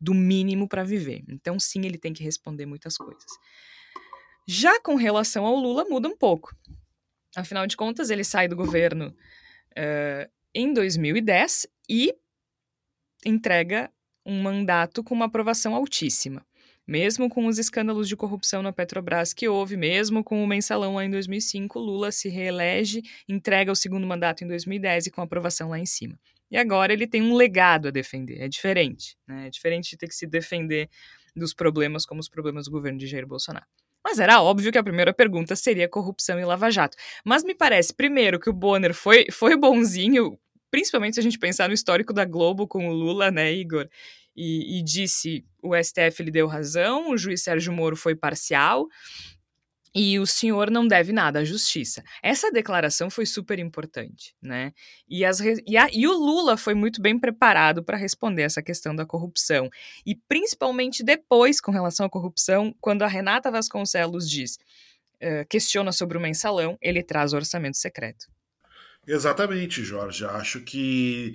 do 0.00 0.12
mínimo 0.12 0.68
para 0.68 0.82
viver. 0.82 1.22
Então, 1.28 1.58
sim, 1.58 1.86
ele 1.86 1.96
tem 1.96 2.12
que 2.12 2.24
responder 2.24 2.66
muitas 2.66 2.96
coisas. 2.96 3.30
Já 4.50 4.80
com 4.80 4.94
relação 4.94 5.44
ao 5.44 5.54
Lula, 5.54 5.84
muda 5.84 6.08
um 6.08 6.16
pouco. 6.16 6.56
Afinal 7.36 7.66
de 7.66 7.76
contas, 7.76 8.08
ele 8.08 8.24
sai 8.24 8.48
do 8.48 8.56
governo 8.56 9.14
uh, 9.76 10.30
em 10.54 10.72
2010 10.72 11.66
e 11.86 12.14
entrega 13.26 13.92
um 14.24 14.40
mandato 14.40 15.04
com 15.04 15.14
uma 15.14 15.26
aprovação 15.26 15.74
altíssima. 15.74 16.46
Mesmo 16.86 17.28
com 17.28 17.44
os 17.44 17.58
escândalos 17.58 18.08
de 18.08 18.16
corrupção 18.16 18.62
na 18.62 18.72
Petrobras 18.72 19.34
que 19.34 19.46
houve, 19.46 19.76
mesmo 19.76 20.24
com 20.24 20.42
o 20.42 20.46
mensalão 20.46 20.94
lá 20.94 21.04
em 21.04 21.10
2005, 21.10 21.78
Lula 21.78 22.10
se 22.10 22.30
reelege, 22.30 23.02
entrega 23.28 23.70
o 23.70 23.76
segundo 23.76 24.06
mandato 24.06 24.44
em 24.44 24.48
2010 24.48 25.08
e 25.08 25.10
com 25.10 25.20
aprovação 25.20 25.68
lá 25.68 25.78
em 25.78 25.84
cima. 25.84 26.18
E 26.50 26.56
agora 26.56 26.94
ele 26.94 27.06
tem 27.06 27.20
um 27.20 27.34
legado 27.34 27.88
a 27.88 27.90
defender. 27.90 28.40
É 28.40 28.48
diferente. 28.48 29.14
Né? 29.26 29.48
É 29.48 29.50
diferente 29.50 29.90
de 29.90 29.98
ter 29.98 30.08
que 30.08 30.14
se 30.14 30.26
defender 30.26 30.88
dos 31.36 31.52
problemas 31.52 32.06
como 32.06 32.18
os 32.18 32.30
problemas 32.30 32.64
do 32.64 32.70
governo 32.70 32.98
de 32.98 33.06
Jair 33.06 33.26
Bolsonaro. 33.26 33.66
Mas 34.08 34.18
era 34.18 34.40
óbvio 34.40 34.72
que 34.72 34.78
a 34.78 34.82
primeira 34.82 35.12
pergunta 35.12 35.54
seria 35.54 35.86
corrupção 35.86 36.40
e 36.40 36.44
lava-jato. 36.44 36.96
Mas 37.22 37.44
me 37.44 37.54
parece, 37.54 37.92
primeiro, 37.92 38.40
que 38.40 38.48
o 38.48 38.54
Bonner 38.54 38.94
foi, 38.94 39.26
foi 39.30 39.54
bonzinho, 39.54 40.38
principalmente 40.70 41.12
se 41.12 41.20
a 41.20 41.22
gente 41.22 41.38
pensar 41.38 41.68
no 41.68 41.74
histórico 41.74 42.14
da 42.14 42.24
Globo 42.24 42.66
com 42.66 42.88
o 42.88 42.92
Lula, 42.92 43.30
né, 43.30 43.52
Igor? 43.52 43.86
E, 44.34 44.78
e 44.78 44.82
disse 44.82 45.44
o 45.62 45.76
STF 45.76 46.22
lhe 46.22 46.30
deu 46.30 46.46
razão, 46.46 47.10
o 47.10 47.18
juiz 47.18 47.42
Sérgio 47.42 47.70
Moro 47.70 47.96
foi 47.96 48.16
parcial, 48.16 48.86
e 49.94 50.18
o 50.18 50.26
senhor 50.26 50.70
não 50.70 50.86
deve 50.86 51.12
nada 51.12 51.40
à 51.40 51.44
justiça. 51.44 52.02
Essa 52.22 52.50
declaração 52.50 53.10
foi 53.10 53.26
super 53.26 53.58
importante, 53.58 54.34
né? 54.40 54.72
E, 55.08 55.24
as, 55.24 55.40
e, 55.40 55.76
a, 55.76 55.88
e 55.92 56.06
o 56.06 56.12
Lula 56.12 56.56
foi 56.56 56.74
muito 56.74 57.00
bem 57.00 57.18
preparado 57.18 57.82
para 57.82 57.96
responder 57.96 58.42
essa 58.42 58.62
questão 58.62 58.94
da 58.94 59.06
corrupção. 59.06 59.68
E 60.04 60.14
principalmente 60.14 61.02
depois, 61.02 61.60
com 61.60 61.72
relação 61.72 62.06
à 62.06 62.10
corrupção, 62.10 62.74
quando 62.80 63.02
a 63.02 63.06
Renata 63.06 63.50
Vasconcelos 63.50 64.28
diz, 64.28 64.58
uh, 65.22 65.46
questiona 65.48 65.92
sobre 65.92 66.18
o 66.18 66.20
mensalão, 66.20 66.76
ele 66.80 67.02
traz 67.02 67.32
o 67.32 67.36
orçamento 67.36 67.76
secreto. 67.76 68.26
Exatamente, 69.06 69.82
Jorge. 69.82 70.24
Acho 70.26 70.60
que 70.60 71.32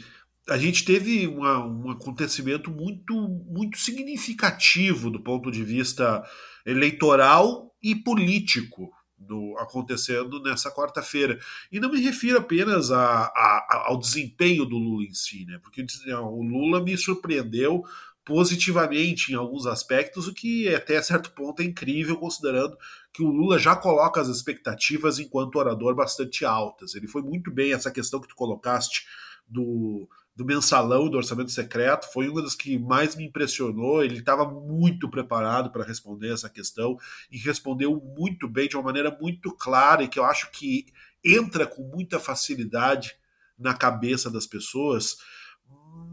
a 0.48 0.58
gente 0.58 0.84
teve 0.84 1.26
uma, 1.28 1.66
um 1.66 1.90
acontecimento 1.90 2.70
muito, 2.70 3.14
muito 3.48 3.78
significativo 3.78 5.10
do 5.10 5.22
ponto 5.24 5.50
de 5.50 5.64
vista 5.64 6.24
eleitoral 6.66 7.73
e 7.84 7.94
político 7.94 8.92
do, 9.18 9.58
acontecendo 9.58 10.42
nessa 10.42 10.72
quarta-feira. 10.72 11.40
E 11.72 11.80
não 11.80 11.92
me 11.92 12.00
refiro 12.00 12.38
apenas 12.38 12.92
a, 12.92 13.26
a, 13.26 13.84
ao 13.88 14.00
desempenho 14.00 14.66
do 14.66 14.78
Lula 14.78 15.04
em 15.04 15.14
si, 15.14 15.46
né? 15.46 15.60
porque 15.62 15.86
o 16.12 16.42
Lula 16.42 16.82
me 16.82 16.98
surpreendeu 16.98 17.84
positivamente 18.26 19.34
em 19.34 19.36
alguns 19.36 19.66
aspectos, 19.66 20.28
o 20.28 20.34
que 20.34 20.74
até 20.74 21.02
certo 21.02 21.32
ponto 21.32 21.62
é 21.62 21.66
incrível, 21.66 22.16
considerando 22.16 22.78
que 23.12 23.22
o 23.22 23.30
Lula 23.30 23.60
já 23.60 23.76
coloca 23.76 24.22
as 24.22 24.30
expectativas 24.30 25.20
enquanto 25.20 25.58
orador 25.58 25.94
bastante 25.94 26.46
altas. 26.46 26.96
Ele 26.96 27.08
foi 27.08 27.22
muito 27.22 27.52
bem 27.52 27.74
essa 27.74 27.92
questão 27.92 28.22
que 28.22 28.28
tu 28.30 28.36
colocaste 28.36 29.06
do 29.46 30.08
do 30.36 30.44
mensalão 30.44 31.10
do 31.10 31.18
orçamento 31.18 31.52
secreto 31.52 32.12
foi 32.12 32.28
uma 32.28 32.42
das 32.42 32.56
que 32.56 32.78
mais 32.80 33.16
me 33.16 33.26
impressionou. 33.26 34.04
Ele 34.04 34.20
estava 34.20 34.50
muito 34.50 35.10
preparado 35.10 35.72
para 35.72 35.84
responder 35.84 36.34
essa 36.34 36.50
questão 36.50 36.98
e 37.32 37.38
respondeu 37.38 38.02
muito 38.18 38.48
bem, 38.48 38.68
de 38.68 38.76
uma 38.76 38.84
maneira 38.84 39.16
muito 39.22 39.52
clara 39.56 40.04
e 40.04 40.08
que 40.08 40.18
eu 40.18 40.26
acho 40.26 40.50
que 40.52 40.86
entra 41.24 41.68
com 41.68 41.84
muita 41.84 42.20
facilidade 42.20 43.16
na 43.58 43.74
cabeça 43.74 44.30
das 44.30 44.48
pessoas. 44.48 45.18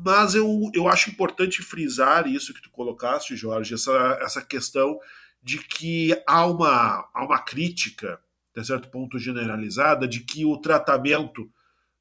Mas 0.04 0.34
eu, 0.34 0.70
eu 0.74 0.86
acho 0.86 1.10
importante 1.10 1.62
frisar 1.62 2.26
isso 2.28 2.52
que 2.52 2.62
tu 2.62 2.70
colocaste, 2.70 3.36
Jorge, 3.36 3.74
essa, 3.74 4.18
essa 4.20 4.42
questão 4.42 4.98
de 5.42 5.58
que 5.58 6.14
há 6.26 6.46
uma, 6.46 7.08
há 7.14 7.24
uma 7.24 7.38
crítica, 7.38 8.20
até 8.52 8.62
certo 8.62 8.90
ponto 8.90 9.18
generalizada, 9.18 10.06
de 10.06 10.20
que 10.20 10.44
o 10.44 10.58
tratamento 10.58 11.50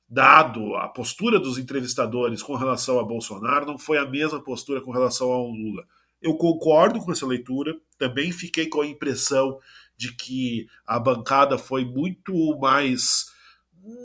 dado 0.09 0.75
a 0.75 0.87
postura 0.87 1.39
dos 1.39 1.59
entrevistadores 1.59 2.41
com 2.41 2.55
relação 2.55 2.99
a 2.99 3.03
Bolsonaro, 3.03 3.67
não 3.67 3.77
foi 3.77 3.99
a 3.99 4.05
mesma 4.05 4.41
postura 4.41 4.81
com 4.81 4.91
relação 4.91 5.29
ao 5.29 5.47
Lula. 5.47 5.85
Eu 6.19 6.35
concordo 6.35 6.99
com 6.99 7.11
essa 7.11 7.27
leitura, 7.27 7.77
também 7.97 8.31
fiquei 8.31 8.67
com 8.67 8.81
a 8.81 8.87
impressão 8.87 9.59
de 9.95 10.13
que 10.15 10.67
a 10.85 10.99
bancada 10.99 11.57
foi 11.57 11.85
muito 11.85 12.57
mais, 12.59 13.31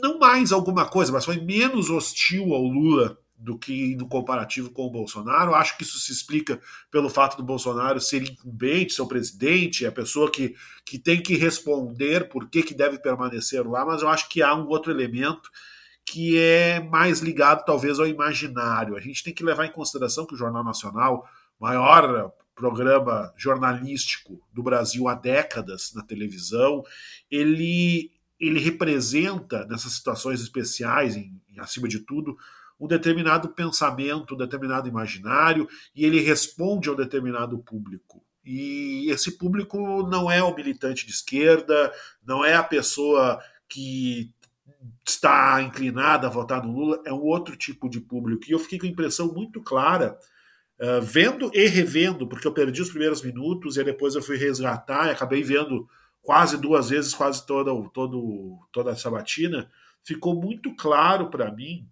não 0.01 0.19
mais 0.19 0.51
alguma 0.51 0.85
coisa, 0.85 1.11
mas 1.11 1.25
foi 1.25 1.41
menos 1.41 1.89
hostil 1.89 2.53
ao 2.53 2.63
Lula 2.63 3.17
do 3.37 3.57
que 3.57 3.95
no 3.95 4.07
comparativo 4.07 4.69
com 4.69 4.83
o 4.83 4.91
Bolsonaro. 4.91 5.55
Acho 5.55 5.77
que 5.77 5.83
isso 5.83 5.99
se 5.99 6.11
explica 6.11 6.61
pelo 6.91 7.09
fato 7.09 7.35
do 7.35 7.43
Bolsonaro 7.43 7.99
ser 7.99 8.23
incumbente, 8.23 8.93
ser 8.93 9.01
o 9.01 9.07
presidente, 9.07 9.85
a 9.85 9.91
pessoa 9.91 10.31
que, 10.31 10.55
que 10.85 10.97
tem 10.97 11.21
que 11.21 11.35
responder 11.35 12.29
por 12.29 12.49
que, 12.49 12.63
que 12.63 12.73
deve 12.73 12.99
permanecer 12.99 13.67
lá, 13.67 13.85
mas 13.85 14.01
eu 14.01 14.07
acho 14.07 14.29
que 14.29 14.41
há 14.41 14.55
um 14.55 14.67
outro 14.67 14.91
elemento 14.91 15.49
que 16.05 16.37
é 16.37 16.79
mais 16.79 17.19
ligado 17.19 17.65
talvez 17.65 17.99
ao 17.99 18.07
imaginário. 18.07 18.95
A 18.95 18.99
gente 18.99 19.23
tem 19.23 19.33
que 19.33 19.43
levar 19.43 19.65
em 19.65 19.71
consideração 19.71 20.25
que 20.25 20.35
o 20.35 20.37
Jornal 20.37 20.63
Nacional, 20.63 21.27
maior 21.59 22.31
programa 22.55 23.33
jornalístico 23.35 24.41
do 24.53 24.63
Brasil 24.63 25.07
há 25.09 25.15
décadas 25.15 25.91
na 25.93 26.01
televisão, 26.01 26.83
ele, 27.29 28.11
ele 28.39 28.59
representa, 28.59 29.65
nessas 29.65 29.93
situações 29.93 30.41
especiais, 30.41 31.17
em, 31.17 31.41
em, 31.49 31.59
acima 31.59 31.87
de 31.87 31.99
tudo, 31.99 32.37
um 32.79 32.87
determinado 32.87 33.49
pensamento, 33.49 34.35
um 34.35 34.37
determinado 34.37 34.87
imaginário, 34.87 35.67
e 35.93 36.05
ele 36.05 36.21
responde 36.21 36.87
ao 36.87 36.95
determinado 36.95 37.57
público. 37.59 38.23
E 38.43 39.09
esse 39.09 39.37
público 39.37 40.03
não 40.03 40.29
é 40.29 40.41
o 40.41 40.55
militante 40.55 41.05
de 41.05 41.11
esquerda, 41.11 41.91
não 42.23 42.45
é 42.45 42.53
a 42.53 42.63
pessoa 42.63 43.41
que 43.67 44.31
está 45.07 45.61
inclinada 45.61 46.27
a 46.27 46.29
votar 46.29 46.63
no 46.63 46.71
Lula 46.71 47.01
é 47.05 47.13
um 47.13 47.21
outro 47.21 47.55
tipo 47.55 47.89
de 47.89 47.99
público. 47.99 48.45
E 48.47 48.51
eu 48.51 48.59
fiquei 48.59 48.79
com 48.79 48.85
a 48.85 48.89
impressão 48.89 49.33
muito 49.33 49.61
clara, 49.61 50.17
uh, 50.79 51.01
vendo 51.01 51.49
e 51.53 51.67
revendo, 51.67 52.27
porque 52.27 52.47
eu 52.47 52.53
perdi 52.53 52.81
os 52.81 52.89
primeiros 52.89 53.21
minutos 53.21 53.77
e 53.77 53.83
depois 53.83 54.15
eu 54.15 54.21
fui 54.21 54.37
resgatar 54.37 55.07
e 55.07 55.11
acabei 55.11 55.43
vendo 55.43 55.87
quase 56.21 56.57
duas 56.57 56.89
vezes, 56.89 57.13
quase 57.13 57.45
toda, 57.45 57.71
todo, 57.89 58.59
toda 58.71 58.91
a 58.91 58.95
sabatina. 58.95 59.69
Ficou 60.03 60.35
muito 60.35 60.75
claro 60.75 61.29
para 61.29 61.51
mim, 61.51 61.87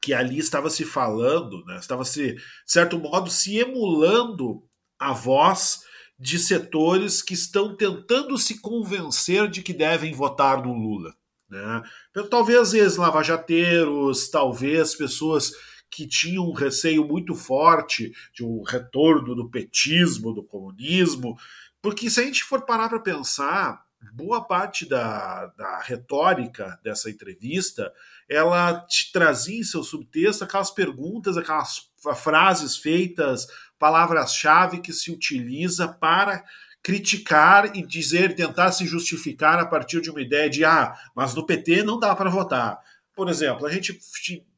que 0.00 0.14
ali 0.14 0.38
estava 0.38 0.70
se 0.70 0.84
falando, 0.84 1.64
né, 1.64 1.78
estava 1.78 2.04
se, 2.04 2.34
de 2.34 2.42
certo 2.64 2.98
modo, 2.98 3.30
se 3.30 3.58
emulando 3.58 4.62
a 4.98 5.12
voz 5.12 5.82
de 6.18 6.38
setores 6.38 7.22
que 7.22 7.34
estão 7.34 7.76
tentando 7.76 8.36
se 8.36 8.60
convencer 8.60 9.48
de 9.48 9.62
que 9.62 9.72
devem 9.72 10.12
votar 10.12 10.62
no 10.62 10.72
Lula. 10.72 11.14
Né? 11.48 11.82
Talvez 12.30 12.74
ex-lavajateiros, 12.74 14.28
talvez 14.28 14.94
pessoas 14.94 15.52
que 15.90 16.06
tinham 16.06 16.44
um 16.44 16.52
receio 16.52 17.06
muito 17.06 17.34
forte 17.34 18.12
de 18.34 18.44
um 18.44 18.62
retorno 18.62 19.34
do 19.34 19.50
petismo, 19.50 20.34
do 20.34 20.44
comunismo, 20.44 21.36
porque 21.80 22.10
se 22.10 22.20
a 22.20 22.24
gente 22.24 22.44
for 22.44 22.66
parar 22.66 22.88
para 22.88 23.00
pensar, 23.00 23.82
boa 24.12 24.44
parte 24.44 24.86
da, 24.86 25.46
da 25.56 25.80
retórica 25.80 26.78
dessa 26.82 27.10
entrevista 27.10 27.92
ela 28.28 28.80
te 28.86 29.10
trazia 29.10 29.60
em 29.60 29.64
seu 29.64 29.82
subtexto 29.82 30.44
aquelas 30.44 30.70
perguntas, 30.70 31.36
aquelas 31.36 31.90
frases 32.16 32.76
feitas, 32.76 33.46
palavras-chave 33.78 34.80
que 34.80 34.92
se 34.92 35.10
utiliza 35.10 35.88
para 35.88 36.44
criticar 36.82 37.76
e 37.76 37.86
dizer, 37.86 38.34
tentar 38.34 38.72
se 38.72 38.86
justificar 38.86 39.58
a 39.58 39.66
partir 39.66 40.00
de 40.00 40.10
uma 40.10 40.20
ideia 40.20 40.48
de 40.48 40.64
ah, 40.64 40.94
mas 41.14 41.34
no 41.34 41.44
PT 41.44 41.82
não 41.82 41.98
dá 41.98 42.14
para 42.14 42.30
votar. 42.30 42.78
Por 43.14 43.28
exemplo, 43.28 43.66
a 43.66 43.70
gente 43.70 43.98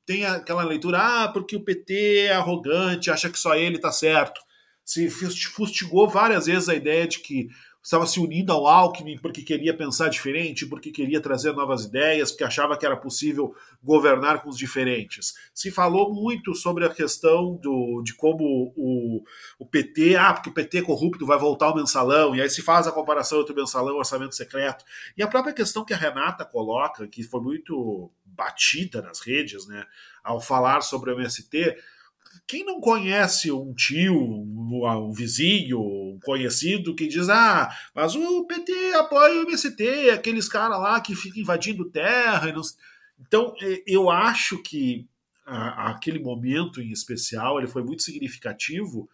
tem 0.05 0.25
aquela 0.25 0.65
leitura, 0.65 0.99
ah, 0.99 1.29
porque 1.29 1.57
o 1.57 1.65
PT 1.65 2.27
é 2.27 2.33
arrogante, 2.33 3.11
acha 3.11 3.31
que 3.31 3.39
só 3.39 3.55
ele 3.55 3.77
está 3.77 3.93
certo. 3.93 4.41
Se 4.85 5.09
fustigou 5.09 6.09
várias 6.09 6.47
vezes 6.47 6.69
a 6.69 6.75
ideia 6.75 7.07
de 7.07 7.21
que 7.21 7.49
estava 7.83 8.07
se 8.07 8.21
unindo 8.21 8.53
ao 8.53 8.67
Alckmin 8.67 9.19
porque 9.19 9.43
queria 9.43 9.75
pensar 9.75 10.09
diferente, 10.09 10.67
porque 10.67 10.91
queria 10.91 11.21
trazer 11.21 11.53
novas 11.53 11.85
ideias, 11.85 12.31
porque 12.31 12.45
achava 12.45 12.77
que 12.77 12.85
era 12.85 12.97
possível 12.97 13.55
governar 13.83 14.43
com 14.43 14.51
os 14.51 14.57
diferentes. 14.57 15.35
Se 15.55 15.71
falou 15.71 16.13
muito 16.13 16.55
sobre 16.55 16.85
a 16.85 16.91
questão 16.91 17.57
do, 17.57 18.03
de 18.03 18.15
como 18.15 18.73
o, 18.77 19.23
o 19.59 19.67
PT, 19.67 20.17
ah, 20.17 20.35
porque 20.35 20.51
o 20.51 20.55
PT 20.55 20.79
é 20.79 20.83
corrupto, 20.83 21.27
vai 21.27 21.39
voltar 21.39 21.67
ao 21.67 21.77
mensalão, 21.77 22.35
e 22.35 22.43
aí 22.43 22.51
se 22.51 22.63
faz 22.63 22.87
a 22.87 22.93
comparação 22.93 23.41
entre 23.41 23.53
o 23.53 23.57
mensalão 23.57 23.93
e 23.93 23.97
o 23.97 23.99
orçamento 23.99 24.35
secreto. 24.35 24.85
E 25.17 25.23
a 25.23 25.29
própria 25.29 25.55
questão 25.55 25.85
que 25.85 25.95
a 25.95 25.97
Renata 25.97 26.45
coloca, 26.45 27.09
que 27.09 27.23
foi 27.23 27.41
muito 27.41 28.11
batida 28.25 29.03
nas 29.03 29.21
redes, 29.21 29.67
né, 29.67 29.87
ao 30.23 30.41
falar 30.41 30.83
sobre 30.83 31.11
o 31.11 31.15
MST, 31.15 31.77
quem 32.47 32.65
não 32.65 32.81
conhece 32.81 33.51
um 33.51 33.73
tio, 33.75 34.15
um, 34.15 34.85
um, 34.85 35.13
vizinho, 35.13 35.81
um 35.81 36.19
conhecido 36.23 36.95
que 36.95 37.07
diz: 37.07 37.29
ah, 37.29 37.71
mas 37.95 38.15
o 38.15 38.45
PT 38.45 38.95
apoia 38.95 39.41
o 39.41 39.43
MST, 39.43 40.11
aqueles 40.11 40.49
caras 40.49 40.81
lá 40.81 41.01
que 41.01 41.15
ficam 41.15 41.41
invadindo 41.41 41.91
terra. 41.91 42.53
Não... 42.53 42.63
Então, 43.21 43.55
eu 43.87 44.11
acho 44.11 44.63
que 44.63 45.07
a, 45.45 45.91
aquele 45.91 46.19
momento 46.19 46.81
em 46.81 46.91
especial 46.91 47.59
ele 47.59 47.69
foi 47.69 47.83
muito 47.83 48.03
significativo 48.03 49.09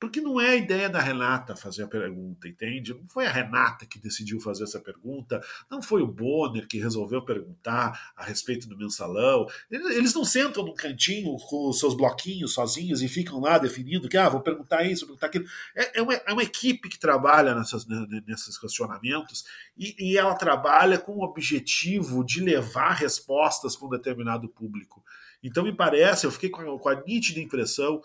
porque 0.00 0.18
não 0.18 0.40
é 0.40 0.52
a 0.52 0.56
ideia 0.56 0.88
da 0.88 0.98
Renata 0.98 1.54
fazer 1.54 1.82
a 1.82 1.86
pergunta, 1.86 2.48
entende? 2.48 2.94
Não 2.94 3.06
foi 3.06 3.26
a 3.26 3.30
Renata 3.30 3.84
que 3.84 3.98
decidiu 3.98 4.40
fazer 4.40 4.64
essa 4.64 4.80
pergunta, 4.80 5.38
não 5.70 5.82
foi 5.82 6.00
o 6.00 6.06
Bonner 6.06 6.66
que 6.66 6.78
resolveu 6.78 7.22
perguntar 7.22 8.12
a 8.16 8.24
respeito 8.24 8.66
do 8.66 8.78
mensalão. 8.78 9.46
Eles 9.70 10.14
não 10.14 10.24
sentam 10.24 10.64
num 10.64 10.72
cantinho 10.72 11.36
com 11.36 11.68
os 11.68 11.78
seus 11.78 11.94
bloquinhos 11.94 12.54
sozinhos 12.54 13.02
e 13.02 13.08
ficam 13.08 13.40
lá 13.40 13.58
definindo 13.58 14.08
que, 14.08 14.16
ah, 14.16 14.30
vou 14.30 14.40
perguntar 14.40 14.84
isso, 14.84 15.06
vou 15.06 15.16
perguntar 15.16 15.26
aquilo. 15.26 15.44
É, 15.76 15.98
é, 15.98 16.02
uma, 16.02 16.14
é 16.14 16.32
uma 16.32 16.42
equipe 16.42 16.88
que 16.88 16.98
trabalha 16.98 17.54
nessas, 17.54 17.86
né, 17.86 18.06
nesses 18.26 18.56
questionamentos 18.56 19.44
e, 19.76 19.94
e 19.98 20.16
ela 20.16 20.34
trabalha 20.34 20.98
com 20.98 21.12
o 21.12 21.24
objetivo 21.24 22.24
de 22.24 22.40
levar 22.40 22.92
respostas 22.92 23.76
para 23.76 23.86
um 23.86 23.90
determinado 23.90 24.48
público. 24.48 25.04
Então, 25.42 25.62
me 25.64 25.74
parece, 25.74 26.26
eu 26.26 26.30
fiquei 26.30 26.48
com 26.48 26.62
a, 26.62 26.78
com 26.78 26.88
a 26.88 27.02
nítida 27.02 27.40
impressão 27.40 28.00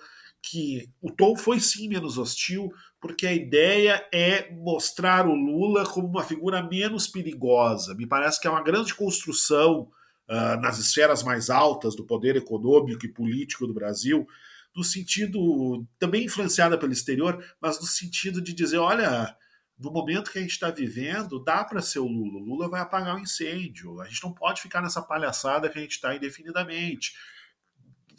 que 0.46 0.88
o 1.02 1.12
tom 1.12 1.36
foi 1.36 1.60
sim 1.60 1.90
menos 1.90 2.20
hostil, 2.20 2.72
porque 3.02 3.26
a 3.26 3.34
ideia 3.34 4.08
é 4.14 4.52
mostrar 4.52 5.28
o 5.28 5.34
Lula 5.34 5.84
como 5.90 6.08
uma 6.08 6.24
figura 6.24 6.62
menos 6.62 7.08
perigosa. 7.08 7.96
Me 7.96 8.06
parece 8.06 8.40
que 8.40 8.48
é 8.48 8.52
uma 8.52 8.62
grande 8.62 8.94
construção 8.94 9.90
uh, 10.30 10.62
nas 10.62 10.78
esferas 10.78 11.24
mais 11.24 11.50
altas 11.50 11.96
do 11.96 12.06
poder 12.06 12.36
econômico 12.36 13.04
e 13.08 13.12
político 13.12 13.66
do 13.66 13.74
Brasil, 13.74 14.28
no 14.76 14.84
sentido 14.84 15.84
também 15.98 16.26
influenciada 16.26 16.78
pelo 16.78 16.94
exterior, 16.94 17.44
mas 17.60 17.80
no 17.80 17.88
sentido 17.88 18.40
de 18.40 18.54
dizer, 18.54 18.78
olha, 18.78 19.36
no 19.80 19.92
momento 19.92 20.30
que 20.30 20.38
a 20.38 20.42
gente 20.42 20.52
está 20.52 20.70
vivendo, 20.70 21.44
dá 21.44 21.64
para 21.64 21.82
ser 21.82 22.00
o 22.00 22.08
Lula. 22.08 22.40
O 22.40 22.46
Lula 22.46 22.70
vai 22.70 22.82
apagar 22.82 23.16
o 23.16 23.20
incêndio. 23.20 24.00
A 24.00 24.08
gente 24.08 24.24
não 24.24 24.32
pode 24.32 24.62
ficar 24.62 24.80
nessa 24.80 25.02
palhaçada 25.02 25.70
que 25.70 25.80
a 25.80 25.82
gente 25.82 25.94
está 25.94 26.16
indefinidamente 26.16 27.14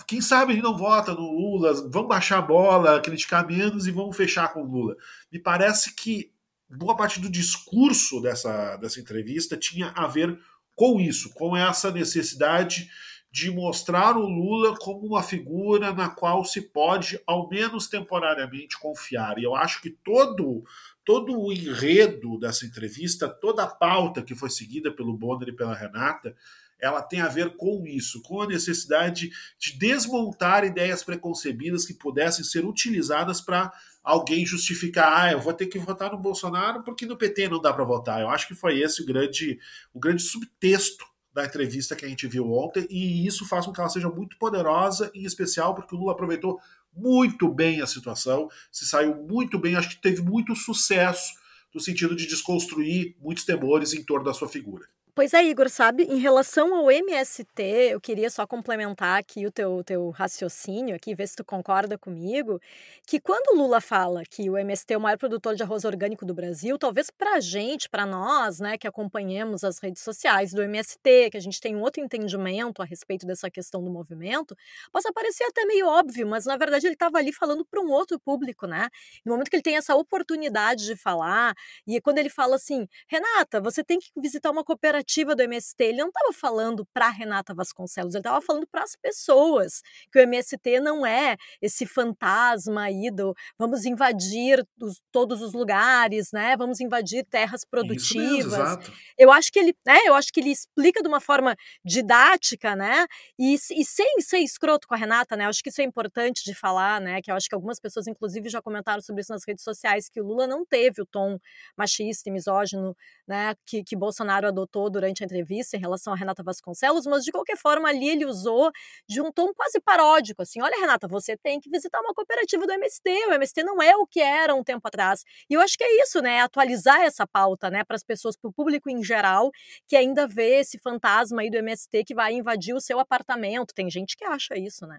quem 0.06 0.20
sabe 0.20 0.52
ele 0.52 0.62
não 0.62 0.76
vota 0.76 1.14
no 1.14 1.30
Lula, 1.30 1.72
vamos 1.90 2.08
baixar 2.08 2.38
a 2.38 2.42
bola, 2.42 3.00
criticar 3.00 3.46
menos 3.46 3.86
e 3.86 3.90
vamos 3.90 4.16
fechar 4.16 4.52
com 4.52 4.62
o 4.62 4.66
Lula. 4.66 4.96
Me 5.30 5.38
parece 5.38 5.94
que 5.94 6.32
boa 6.68 6.96
parte 6.96 7.20
do 7.20 7.30
discurso 7.30 8.20
dessa, 8.20 8.76
dessa 8.76 9.00
entrevista 9.00 9.56
tinha 9.56 9.92
a 9.94 10.06
ver 10.06 10.38
com 10.74 11.00
isso, 11.00 11.32
com 11.34 11.56
essa 11.56 11.90
necessidade 11.90 12.88
de 13.30 13.50
mostrar 13.50 14.16
o 14.16 14.26
Lula 14.26 14.76
como 14.78 15.06
uma 15.06 15.22
figura 15.22 15.92
na 15.92 16.08
qual 16.08 16.44
se 16.44 16.62
pode, 16.62 17.20
ao 17.26 17.48
menos 17.48 17.86
temporariamente, 17.86 18.78
confiar. 18.78 19.38
E 19.38 19.44
eu 19.44 19.54
acho 19.54 19.80
que 19.82 19.90
todo 19.90 20.64
todo 21.04 21.40
o 21.40 21.52
enredo 21.52 22.36
dessa 22.36 22.66
entrevista, 22.66 23.28
toda 23.28 23.62
a 23.62 23.68
pauta 23.68 24.22
que 24.22 24.34
foi 24.34 24.50
seguida 24.50 24.90
pelo 24.90 25.16
Bonner 25.16 25.50
e 25.50 25.56
pela 25.56 25.72
Renata, 25.72 26.34
ela 26.80 27.02
tem 27.02 27.20
a 27.20 27.28
ver 27.28 27.56
com 27.56 27.86
isso, 27.86 28.22
com 28.22 28.42
a 28.42 28.46
necessidade 28.46 29.30
de 29.58 29.78
desmontar 29.78 30.64
ideias 30.64 31.02
preconcebidas 31.02 31.86
que 31.86 31.94
pudessem 31.94 32.44
ser 32.44 32.64
utilizadas 32.64 33.40
para 33.40 33.72
alguém 34.02 34.46
justificar, 34.46 35.12
ah, 35.12 35.32
eu 35.32 35.40
vou 35.40 35.52
ter 35.52 35.66
que 35.66 35.78
votar 35.78 36.12
no 36.12 36.18
Bolsonaro 36.18 36.84
porque 36.84 37.06
no 37.06 37.16
PT 37.16 37.48
não 37.48 37.60
dá 37.60 37.72
para 37.72 37.84
votar. 37.84 38.20
Eu 38.20 38.28
acho 38.28 38.46
que 38.46 38.54
foi 38.54 38.78
esse 38.80 39.02
o 39.02 39.06
grande, 39.06 39.58
o 39.92 39.98
grande 39.98 40.22
subtexto 40.22 41.04
da 41.32 41.44
entrevista 41.44 41.94
que 41.94 42.04
a 42.04 42.08
gente 42.08 42.26
viu 42.26 42.50
ontem, 42.50 42.86
e 42.88 43.26
isso 43.26 43.46
faz 43.46 43.66
com 43.66 43.72
que 43.72 43.78
ela 43.78 43.90
seja 43.90 44.08
muito 44.08 44.38
poderosa, 44.38 45.10
em 45.14 45.24
especial 45.24 45.74
porque 45.74 45.94
o 45.94 45.98
Lula 45.98 46.12
aproveitou 46.12 46.58
muito 46.94 47.46
bem 47.52 47.82
a 47.82 47.86
situação, 47.86 48.48
se 48.72 48.86
saiu 48.86 49.14
muito 49.14 49.58
bem, 49.58 49.76
acho 49.76 49.90
que 49.90 50.00
teve 50.00 50.22
muito 50.22 50.56
sucesso 50.56 51.34
no 51.74 51.80
sentido 51.80 52.16
de 52.16 52.26
desconstruir 52.26 53.14
muitos 53.20 53.44
temores 53.44 53.92
em 53.92 54.02
torno 54.02 54.24
da 54.24 54.32
sua 54.32 54.48
figura. 54.48 54.86
Pois 55.18 55.32
é, 55.32 55.42
Igor, 55.42 55.70
sabe, 55.70 56.02
em 56.02 56.18
relação 56.18 56.74
ao 56.74 56.90
MST, 56.90 57.62
eu 57.90 57.98
queria 57.98 58.28
só 58.28 58.46
complementar 58.46 59.18
aqui 59.18 59.46
o 59.46 59.50
teu, 59.50 59.82
teu 59.82 60.10
raciocínio 60.10 60.94
aqui, 60.94 61.14
ver 61.14 61.26
se 61.26 61.36
tu 61.36 61.42
concorda 61.42 61.96
comigo, 61.96 62.60
que 63.06 63.18
quando 63.18 63.54
o 63.54 63.62
Lula 63.62 63.80
fala 63.80 64.24
que 64.28 64.50
o 64.50 64.58
MST 64.58 64.92
é 64.92 64.96
o 64.98 65.00
maior 65.00 65.16
produtor 65.16 65.54
de 65.54 65.62
arroz 65.62 65.86
orgânico 65.86 66.26
do 66.26 66.34
Brasil, 66.34 66.76
talvez 66.76 67.10
para 67.10 67.36
a 67.36 67.40
gente, 67.40 67.88
para 67.88 68.04
nós, 68.04 68.60
né, 68.60 68.76
que 68.76 68.86
acompanhamos 68.86 69.64
as 69.64 69.78
redes 69.78 70.02
sociais 70.02 70.52
do 70.52 70.60
MST, 70.62 71.30
que 71.30 71.38
a 71.38 71.40
gente 71.40 71.62
tem 71.62 71.74
um 71.74 71.80
outro 71.80 72.02
entendimento 72.04 72.82
a 72.82 72.84
respeito 72.84 73.24
dessa 73.26 73.50
questão 73.50 73.82
do 73.82 73.90
movimento, 73.90 74.54
possa 74.92 75.10
parecer 75.14 75.44
até 75.44 75.64
meio 75.64 75.86
óbvio, 75.86 76.26
mas 76.26 76.44
na 76.44 76.58
verdade 76.58 76.86
ele 76.86 76.92
estava 76.92 77.16
ali 77.16 77.32
falando 77.32 77.64
para 77.64 77.80
um 77.80 77.88
outro 77.90 78.20
público, 78.20 78.66
né? 78.66 78.90
No 79.24 79.32
momento 79.32 79.48
que 79.48 79.56
ele 79.56 79.62
tem 79.62 79.78
essa 79.78 79.94
oportunidade 79.96 80.84
de 80.84 80.94
falar, 80.94 81.54
e 81.86 82.02
quando 82.02 82.18
ele 82.18 82.28
fala 82.28 82.56
assim, 82.56 82.86
Renata, 83.08 83.62
você 83.62 83.82
tem 83.82 83.98
que 83.98 84.10
visitar 84.20 84.50
uma 84.50 84.62
cooperativa 84.62 85.05
do 85.34 85.42
MST, 85.42 85.82
ele 85.82 85.98
não 85.98 86.08
estava 86.08 86.32
falando 86.32 86.86
para 86.92 87.08
Renata 87.08 87.54
Vasconcelos, 87.54 88.14
ele 88.14 88.20
estava 88.20 88.40
falando 88.40 88.66
para 88.66 88.82
as 88.82 88.96
pessoas 88.96 89.82
que 90.12 90.18
o 90.18 90.22
MST 90.22 90.80
não 90.80 91.06
é 91.06 91.36
esse 91.62 91.86
fantasma 91.86 92.82
aí 92.82 93.10
do 93.10 93.34
vamos 93.58 93.84
invadir 93.84 94.66
os, 94.80 95.00
todos 95.12 95.40
os 95.40 95.52
lugares, 95.52 96.32
né? 96.32 96.56
Vamos 96.56 96.80
invadir 96.80 97.24
terras 97.24 97.64
produtivas. 97.64 98.78
Mesmo, 98.78 98.94
eu 99.18 99.30
acho 99.30 99.52
que 99.52 99.58
ele, 99.58 99.74
né? 99.86 99.98
Eu 100.06 100.14
acho 100.14 100.32
que 100.32 100.40
ele 100.40 100.50
explica 100.50 101.02
de 101.02 101.08
uma 101.08 101.20
forma 101.20 101.56
didática, 101.84 102.74
né? 102.74 103.06
E, 103.38 103.54
e 103.54 103.84
sem 103.84 104.20
ser 104.20 104.38
escroto 104.38 104.86
com 104.88 104.94
a 104.94 104.98
Renata, 104.98 105.36
né? 105.36 105.44
Eu 105.44 105.48
acho 105.50 105.62
que 105.62 105.70
isso 105.70 105.80
é 105.80 105.84
importante 105.84 106.44
de 106.44 106.54
falar, 106.54 107.00
né? 107.00 107.20
Que 107.22 107.30
eu 107.30 107.36
acho 107.36 107.48
que 107.48 107.54
algumas 107.54 107.78
pessoas, 107.78 108.06
inclusive, 108.06 108.48
já 108.48 108.60
comentaram 108.60 109.00
sobre 109.00 109.22
isso 109.22 109.32
nas 109.32 109.42
redes 109.46 109.62
sociais, 109.62 110.08
que 110.08 110.20
o 110.20 110.24
Lula 110.24 110.46
não 110.46 110.64
teve 110.64 111.00
o 111.00 111.06
tom 111.06 111.38
machista 111.76 112.28
e 112.28 112.32
misógino, 112.32 112.96
né? 113.26 113.54
Que, 113.64 113.84
que 113.84 113.96
Bolsonaro 113.96 114.48
adotou 114.48 114.90
durante 114.96 115.22
a 115.22 115.26
entrevista 115.26 115.76
em 115.76 115.80
relação 115.80 116.12
a 116.12 116.16
Renata 116.16 116.42
Vasconcelos, 116.42 117.06
mas 117.06 117.22
de 117.22 117.30
qualquer 117.30 117.56
forma 117.56 117.88
ali 117.88 118.08
ele 118.08 118.24
usou 118.24 118.70
de 119.08 119.20
um 119.20 119.30
tom 119.30 119.52
quase 119.54 119.78
paródico, 119.80 120.42
assim, 120.42 120.62
olha 120.62 120.80
Renata, 120.80 121.06
você 121.06 121.36
tem 121.36 121.60
que 121.60 121.70
visitar 121.70 122.00
uma 122.00 122.14
cooperativa 122.14 122.66
do 122.66 122.72
MST, 122.72 123.10
o 123.28 123.32
MST 123.34 123.62
não 123.62 123.82
é 123.82 123.94
o 123.94 124.06
que 124.06 124.20
era 124.20 124.54
um 124.54 124.64
tempo 124.64 124.88
atrás. 124.88 125.22
E 125.50 125.54
eu 125.54 125.60
acho 125.60 125.76
que 125.76 125.84
é 125.84 126.02
isso, 126.02 126.20
né, 126.20 126.40
atualizar 126.40 127.00
essa 127.02 127.26
pauta, 127.26 127.68
né, 127.70 127.84
para 127.84 127.96
as 127.96 128.02
pessoas, 128.02 128.36
para 128.36 128.48
o 128.48 128.52
público 128.52 128.88
em 128.88 129.02
geral, 129.04 129.50
que 129.86 129.96
ainda 129.96 130.26
vê 130.26 130.60
esse 130.60 130.78
fantasma 130.78 131.42
aí 131.42 131.50
do 131.50 131.58
MST 131.58 132.04
que 132.04 132.14
vai 132.14 132.32
invadir 132.32 132.74
o 132.74 132.80
seu 132.80 132.98
apartamento. 132.98 133.74
Tem 133.74 133.90
gente 133.90 134.16
que 134.16 134.24
acha 134.24 134.56
isso, 134.56 134.86
né? 134.86 134.98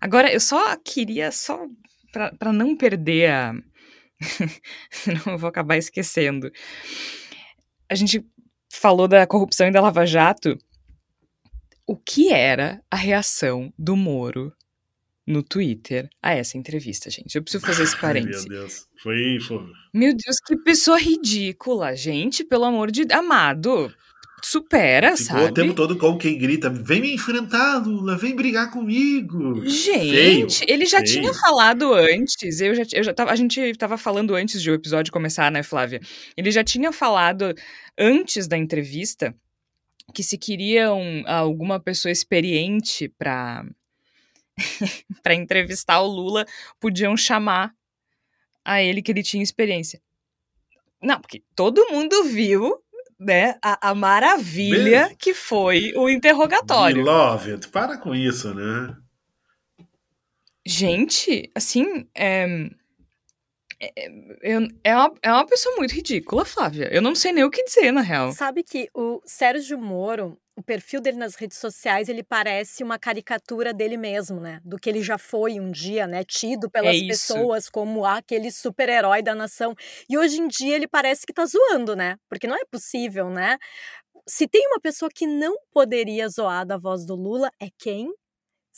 Agora, 0.00 0.32
eu 0.32 0.40
só 0.40 0.76
queria, 0.76 1.30
só 1.30 1.66
para 2.12 2.52
não 2.52 2.76
perder 2.76 3.30
a. 3.30 3.54
Senão 4.90 5.22
eu 5.26 5.38
vou 5.38 5.48
acabar 5.48 5.76
esquecendo. 5.76 6.50
A 7.88 7.94
gente 7.94 8.24
falou 8.72 9.06
da 9.06 9.26
corrupção 9.26 9.68
e 9.68 9.70
da 9.70 9.82
Lava 9.82 10.06
Jato, 10.06 10.58
o 11.86 11.94
que 11.94 12.32
era 12.32 12.82
a 12.90 12.96
reação 12.96 13.72
do 13.78 13.94
Moro 13.94 14.52
no 15.26 15.42
Twitter 15.42 16.08
a 16.22 16.34
essa 16.34 16.56
entrevista, 16.56 17.10
gente. 17.10 17.36
Eu 17.36 17.42
preciso 17.42 17.64
fazer 17.64 17.82
esse 17.82 17.96
parênteses. 18.00 18.46
Meu 18.46 18.60
Deus. 18.60 18.88
Foi, 19.02 19.38
foi. 19.40 19.66
Meu 19.92 20.16
Deus, 20.16 20.38
que 20.44 20.56
pessoa 20.56 20.98
ridícula. 20.98 21.94
Gente, 21.94 22.42
pelo 22.42 22.64
amor 22.64 22.90
de 22.90 23.06
amado. 23.12 23.92
Supera, 24.44 25.16
Ficou 25.16 25.38
sabe? 25.38 25.50
o 25.50 25.54
tempo 25.54 25.72
todo 25.74 25.96
como 25.96 26.18
quem 26.18 26.36
grita: 26.36 26.68
vem 26.68 27.00
me 27.00 27.14
enfrentar, 27.14 27.78
Lula, 27.78 28.16
vem 28.16 28.34
brigar 28.34 28.70
comigo. 28.70 29.64
Gente, 29.64 30.10
Feio, 30.10 30.46
ele 30.66 30.84
já 30.84 30.98
feio. 30.98 31.10
tinha 31.10 31.32
falado 31.34 31.94
antes. 31.94 32.60
Eu 32.60 32.74
já, 32.74 32.82
eu 32.92 33.04
já 33.04 33.14
tava, 33.14 33.30
a 33.30 33.36
gente 33.36 33.74
tava 33.76 33.96
falando 33.96 34.34
antes 34.34 34.60
de 34.60 34.70
o 34.70 34.74
episódio 34.74 35.12
começar, 35.12 35.50
né, 35.50 35.62
Flávia? 35.62 36.00
Ele 36.36 36.50
já 36.50 36.64
tinha 36.64 36.90
falado 36.92 37.54
antes 37.96 38.48
da 38.48 38.58
entrevista 38.58 39.34
que 40.12 40.22
se 40.22 40.36
queriam 40.36 41.22
alguma 41.26 41.78
pessoa 41.78 42.10
experiente 42.10 43.08
para 43.08 43.64
para 45.22 45.34
entrevistar 45.34 46.00
o 46.00 46.06
Lula, 46.06 46.44
podiam 46.80 47.16
chamar 47.16 47.72
a 48.64 48.82
ele 48.82 49.02
que 49.02 49.12
ele 49.12 49.22
tinha 49.22 49.42
experiência. 49.42 50.00
Não, 51.00 51.20
porque 51.20 51.42
todo 51.56 51.88
mundo 51.90 52.24
viu, 52.24 52.76
né, 53.24 53.56
a, 53.62 53.90
a 53.90 53.94
maravilha 53.94 55.02
Mesmo? 55.02 55.16
que 55.16 55.34
foi 55.34 55.92
o 55.96 56.08
interrogatório. 56.08 56.96
Beloved, 57.04 57.68
para 57.68 57.96
com 57.96 58.14
isso, 58.14 58.52
né? 58.54 58.96
Gente, 60.64 61.50
assim, 61.56 62.06
é, 62.14 62.68
é, 63.80 64.58
é, 64.84 64.96
uma, 64.96 65.12
é 65.22 65.32
uma 65.32 65.46
pessoa 65.46 65.74
muito 65.76 65.92
ridícula, 65.92 66.44
Flávia. 66.44 66.88
Eu 66.92 67.02
não 67.02 67.16
sei 67.16 67.32
nem 67.32 67.42
o 67.42 67.50
que 67.50 67.64
dizer, 67.64 67.90
na 67.90 68.00
real. 68.00 68.32
Sabe 68.32 68.62
que 68.62 68.88
o 68.94 69.20
Sérgio 69.24 69.76
Moro, 69.76 70.38
o 70.62 70.64
perfil 70.64 71.00
dele 71.00 71.18
nas 71.18 71.34
redes 71.34 71.58
sociais, 71.58 72.08
ele 72.08 72.22
parece 72.22 72.84
uma 72.84 72.98
caricatura 72.98 73.74
dele 73.74 73.96
mesmo, 73.96 74.40
né? 74.40 74.60
Do 74.64 74.78
que 74.78 74.88
ele 74.88 75.02
já 75.02 75.18
foi 75.18 75.58
um 75.58 75.70
dia, 75.72 76.06
né? 76.06 76.24
Tido 76.24 76.70
pelas 76.70 76.94
isso. 76.94 77.08
pessoas 77.08 77.68
como 77.68 78.04
ah, 78.04 78.18
aquele 78.18 78.50
super-herói 78.50 79.22
da 79.22 79.34
nação. 79.34 79.74
E 80.08 80.16
hoje 80.16 80.40
em 80.40 80.46
dia 80.46 80.76
ele 80.76 80.86
parece 80.86 81.26
que 81.26 81.32
tá 81.32 81.44
zoando, 81.44 81.96
né? 81.96 82.16
Porque 82.28 82.46
não 82.46 82.56
é 82.56 82.64
possível, 82.70 83.28
né? 83.28 83.58
Se 84.26 84.46
tem 84.46 84.64
uma 84.68 84.80
pessoa 84.80 85.10
que 85.12 85.26
não 85.26 85.56
poderia 85.72 86.28
zoar 86.28 86.64
da 86.64 86.78
voz 86.78 87.04
do 87.04 87.16
Lula, 87.16 87.50
é 87.60 87.66
quem? 87.76 88.08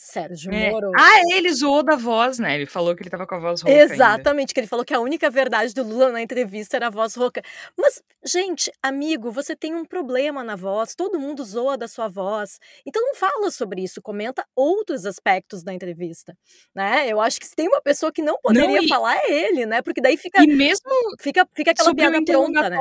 Sérgio 0.05 0.53
É. 0.53 0.69
Moro. 0.69 0.91
Ah, 0.95 1.19
ele 1.33 1.51
zoou 1.51 1.81
da 1.83 1.95
voz, 1.95 2.37
né? 2.37 2.53
Ele 2.53 2.67
falou 2.67 2.95
que 2.95 3.01
ele 3.01 3.09
tava 3.09 3.25
com 3.25 3.33
a 3.33 3.39
voz 3.39 3.61
rouca 3.63 3.75
ainda. 3.75 3.93
Exatamente, 3.93 4.53
que 4.53 4.59
ele 4.59 4.67
falou 4.67 4.85
que 4.85 4.93
a 4.93 4.99
única 4.99 5.31
verdade 5.31 5.73
do 5.73 5.81
Lula 5.83 6.11
na 6.11 6.21
entrevista 6.21 6.77
era 6.77 6.87
a 6.87 6.89
voz 6.91 7.15
rouca. 7.15 7.41
Mas, 7.75 8.03
gente, 8.23 8.71
amigo, 8.83 9.31
você 9.31 9.55
tem 9.55 9.73
um 9.73 9.83
problema 9.83 10.43
na 10.43 10.55
voz, 10.55 10.93
todo 10.93 11.19
mundo 11.19 11.43
zoa 11.43 11.75
da 11.75 11.87
sua 11.87 12.07
voz. 12.07 12.59
Então 12.85 13.01
não 13.01 13.15
fala 13.15 13.49
sobre 13.49 13.81
isso, 13.83 13.99
comenta 13.99 14.45
outros 14.55 15.07
aspectos 15.07 15.63
da 15.63 15.73
entrevista, 15.73 16.37
né? 16.75 17.07
Eu 17.09 17.19
acho 17.19 17.39
que 17.39 17.47
se 17.47 17.55
tem 17.55 17.67
uma 17.67 17.81
pessoa 17.81 18.11
que 18.11 18.21
não 18.21 18.37
poderia 18.39 18.83
e- 18.83 18.87
falar 18.87 19.17
é 19.17 19.31
ele, 19.31 19.65
né? 19.65 19.81
Porque 19.81 20.01
daí 20.01 20.17
fica 20.17 20.43
E 20.43 20.47
mesmo 20.47 20.87
fica, 21.19 21.47
fica 21.55 21.71
aquela 21.71 21.95
piada 21.95 22.23
pronta, 22.23 22.69
né? 22.69 22.77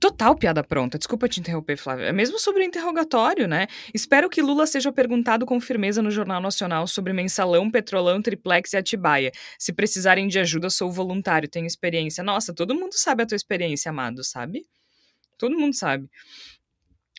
Total 0.00 0.34
piada 0.34 0.62
pronta. 0.64 0.96
Desculpa 0.96 1.28
te 1.28 1.40
interromper, 1.40 1.76
Flávia. 1.76 2.06
É 2.06 2.12
Mesmo 2.12 2.38
sobre 2.38 2.62
o 2.62 2.64
interrogatório, 2.64 3.46
né? 3.46 3.66
Espero 3.92 4.30
que 4.30 4.40
Lula 4.40 4.66
seja 4.66 4.92
perguntado 4.92 5.44
com 5.44 5.60
firmeza 5.60 6.00
no 6.00 6.10
Jornal 6.10 6.40
Nacional 6.40 6.86
sobre 6.86 7.12
mensalão, 7.12 7.70
petrolão, 7.70 8.22
triplex 8.22 8.72
e 8.72 8.76
Atibaia. 8.76 9.32
Se 9.58 9.72
precisarem 9.72 10.28
de 10.28 10.38
ajuda, 10.38 10.70
sou 10.70 10.90
voluntário, 10.90 11.48
tenho 11.48 11.66
experiência. 11.66 12.24
Nossa, 12.24 12.54
todo 12.54 12.74
mundo 12.74 12.94
sabe 12.94 13.22
a 13.22 13.26
tua 13.26 13.36
experiência, 13.36 13.90
amado, 13.90 14.24
sabe? 14.24 14.66
Todo 15.36 15.58
mundo 15.58 15.74
sabe. 15.74 16.08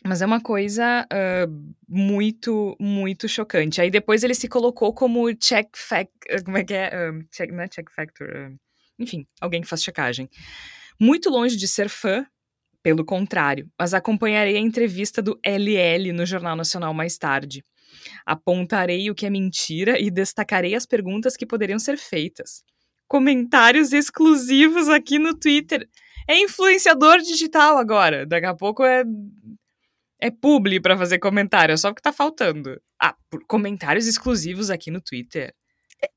Mas 0.06 0.20
é 0.20 0.26
uma 0.26 0.40
coisa 0.40 1.06
ah, 1.10 1.46
muito, 1.88 2.76
muito 2.80 3.28
chocante. 3.28 3.80
Aí 3.80 3.90
depois 3.90 4.22
ele 4.22 4.34
se 4.34 4.48
colocou 4.48 4.92
como 4.92 5.32
check 5.34 5.68
fact. 5.74 6.12
Como 6.44 6.58
é 6.58 6.64
que 6.64 6.74
é? 6.74 6.90
Check, 7.30 7.50
não 7.50 7.62
é 7.62 7.68
check 7.68 7.90
factor. 7.90 8.52
enfim, 8.98 9.26
alguém 9.40 9.62
que 9.62 9.68
faz 9.68 9.82
checagem. 9.82 10.28
Muito 11.00 11.30
longe 11.30 11.56
de 11.56 11.66
ser 11.66 11.88
fã, 11.88 12.26
pelo 12.84 13.02
contrário, 13.02 13.66
mas 13.80 13.94
acompanharei 13.94 14.58
a 14.58 14.60
entrevista 14.60 15.22
do 15.22 15.40
LL 15.42 16.12
no 16.12 16.26
Jornal 16.26 16.54
Nacional 16.54 16.92
mais 16.92 17.16
tarde. 17.16 17.64
Apontarei 18.26 19.10
o 19.10 19.14
que 19.14 19.24
é 19.24 19.30
mentira 19.30 19.98
e 19.98 20.10
destacarei 20.10 20.74
as 20.74 20.84
perguntas 20.84 21.34
que 21.34 21.46
poderiam 21.46 21.78
ser 21.78 21.96
feitas. 21.96 22.62
Comentários 23.08 23.94
exclusivos 23.94 24.90
aqui 24.90 25.18
no 25.18 25.34
Twitter. 25.34 25.88
É 26.28 26.38
influenciador 26.38 27.18
digital 27.18 27.78
agora. 27.78 28.26
Daqui 28.26 28.46
a 28.46 28.54
pouco 28.54 28.84
é 28.84 29.02
é 30.20 30.30
publi 30.30 30.80
pra 30.80 30.96
fazer 30.96 31.18
comentário, 31.18 31.72
é 31.72 31.76
só 31.76 31.90
o 31.90 31.94
que 31.94 32.00
tá 32.00 32.12
faltando. 32.12 32.80
Ah, 33.00 33.14
comentários 33.46 34.06
exclusivos 34.06 34.70
aqui 34.70 34.90
no 34.90 35.00
Twitter. 35.00 35.54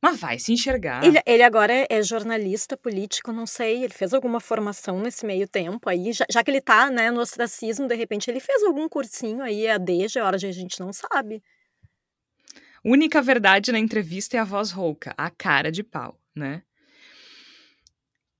Mas 0.02 0.20
vai 0.20 0.40
se 0.40 0.54
enxergar. 0.54 1.04
Ele, 1.04 1.20
ele 1.26 1.44
agora 1.44 1.74
é, 1.74 1.88
é 1.90 2.02
jornalista 2.04 2.78
político, 2.78 3.32
não 3.32 3.46
sei, 3.46 3.84
ele 3.84 3.94
fez 3.94 4.14
alguma 4.14 4.40
formação 4.40 5.00
nesse 5.00 5.26
meio 5.26 5.48
tempo 5.48 5.90
aí, 5.90 6.12
já, 6.14 6.26
já 6.30 6.44
que 6.44 6.52
ele 6.52 6.62
tá, 6.62 6.90
né, 6.90 7.12
no 7.12 7.22
ostracismo, 7.22 7.88
de 7.88 7.96
repente 7.96 8.30
ele 8.30 8.40
fez 8.40 8.64
algum 8.64 8.88
cursinho 8.88 9.42
aí, 9.42 9.68
AD, 9.68 10.08
já 10.08 10.22
é 10.22 10.24
hora 10.24 10.38
de 10.38 10.48
a 10.48 10.52
gente 10.52 10.80
não 10.80 10.92
sabe. 10.94 11.42
Única 12.84 13.22
verdade 13.22 13.72
na 13.72 13.80
entrevista 13.80 14.38
é 14.38 14.40
a 14.40 14.44
voz 14.44 14.72
rouca, 14.72 15.14
a 15.18 15.30
cara 15.30 15.72
de 15.72 15.84
pau, 15.84 16.20
né? 16.36 16.62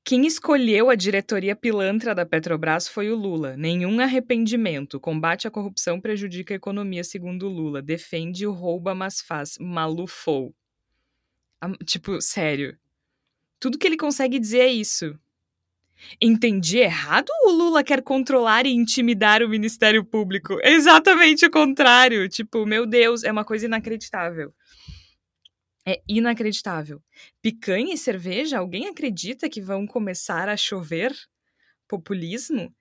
Quem 0.08 0.26
escolheu 0.26 0.90
a 0.90 0.96
diretoria 0.96 1.54
pilantra 1.54 2.16
da 2.16 2.26
Petrobras 2.26 2.88
foi 2.88 3.12
o 3.12 3.16
Lula. 3.18 3.58
Nenhum 3.58 4.00
arrependimento. 4.00 5.02
Combate 5.02 5.50
à 5.50 5.52
corrupção 5.52 6.00
prejudica 6.00 6.54
a 6.54 6.56
economia, 6.56 7.04
segundo 7.04 7.50
Lula. 7.50 7.82
Defende 7.82 8.48
o 8.48 8.54
rouba, 8.54 8.96
mas 8.96 9.20
faz. 9.20 9.58
Malufou. 9.60 10.56
Tipo, 11.86 12.22
sério. 12.22 12.78
Tudo 13.60 13.78
que 13.78 13.88
ele 13.88 13.98
consegue 13.98 14.40
dizer 14.40 14.60
é 14.60 14.68
isso. 14.68 15.18
Entendi 16.22 16.78
errado 16.78 17.30
o 17.44 17.52
Lula 17.52 17.84
quer 17.84 18.04
controlar 18.04 18.66
e 18.66 18.72
intimidar 18.72 19.42
o 19.42 19.50
Ministério 19.50 20.06
Público? 20.06 20.58
Exatamente 20.64 21.46
o 21.46 21.52
contrário. 21.52 22.30
Tipo, 22.30 22.66
meu 22.66 22.86
Deus, 22.86 23.24
é 23.24 23.32
uma 23.32 23.44
coisa 23.44 23.66
inacreditável. 23.66 24.54
É 25.86 26.02
inacreditável. 26.08 27.02
Picanha 27.42 27.94
e 27.94 27.98
cerveja? 27.98 28.60
Alguém 28.60 28.88
acredita 28.88 29.50
que 29.50 29.62
vão 29.62 29.88
começar 29.88 30.50
a 30.50 30.58
chover 30.58 31.16
populismo? 31.88 32.76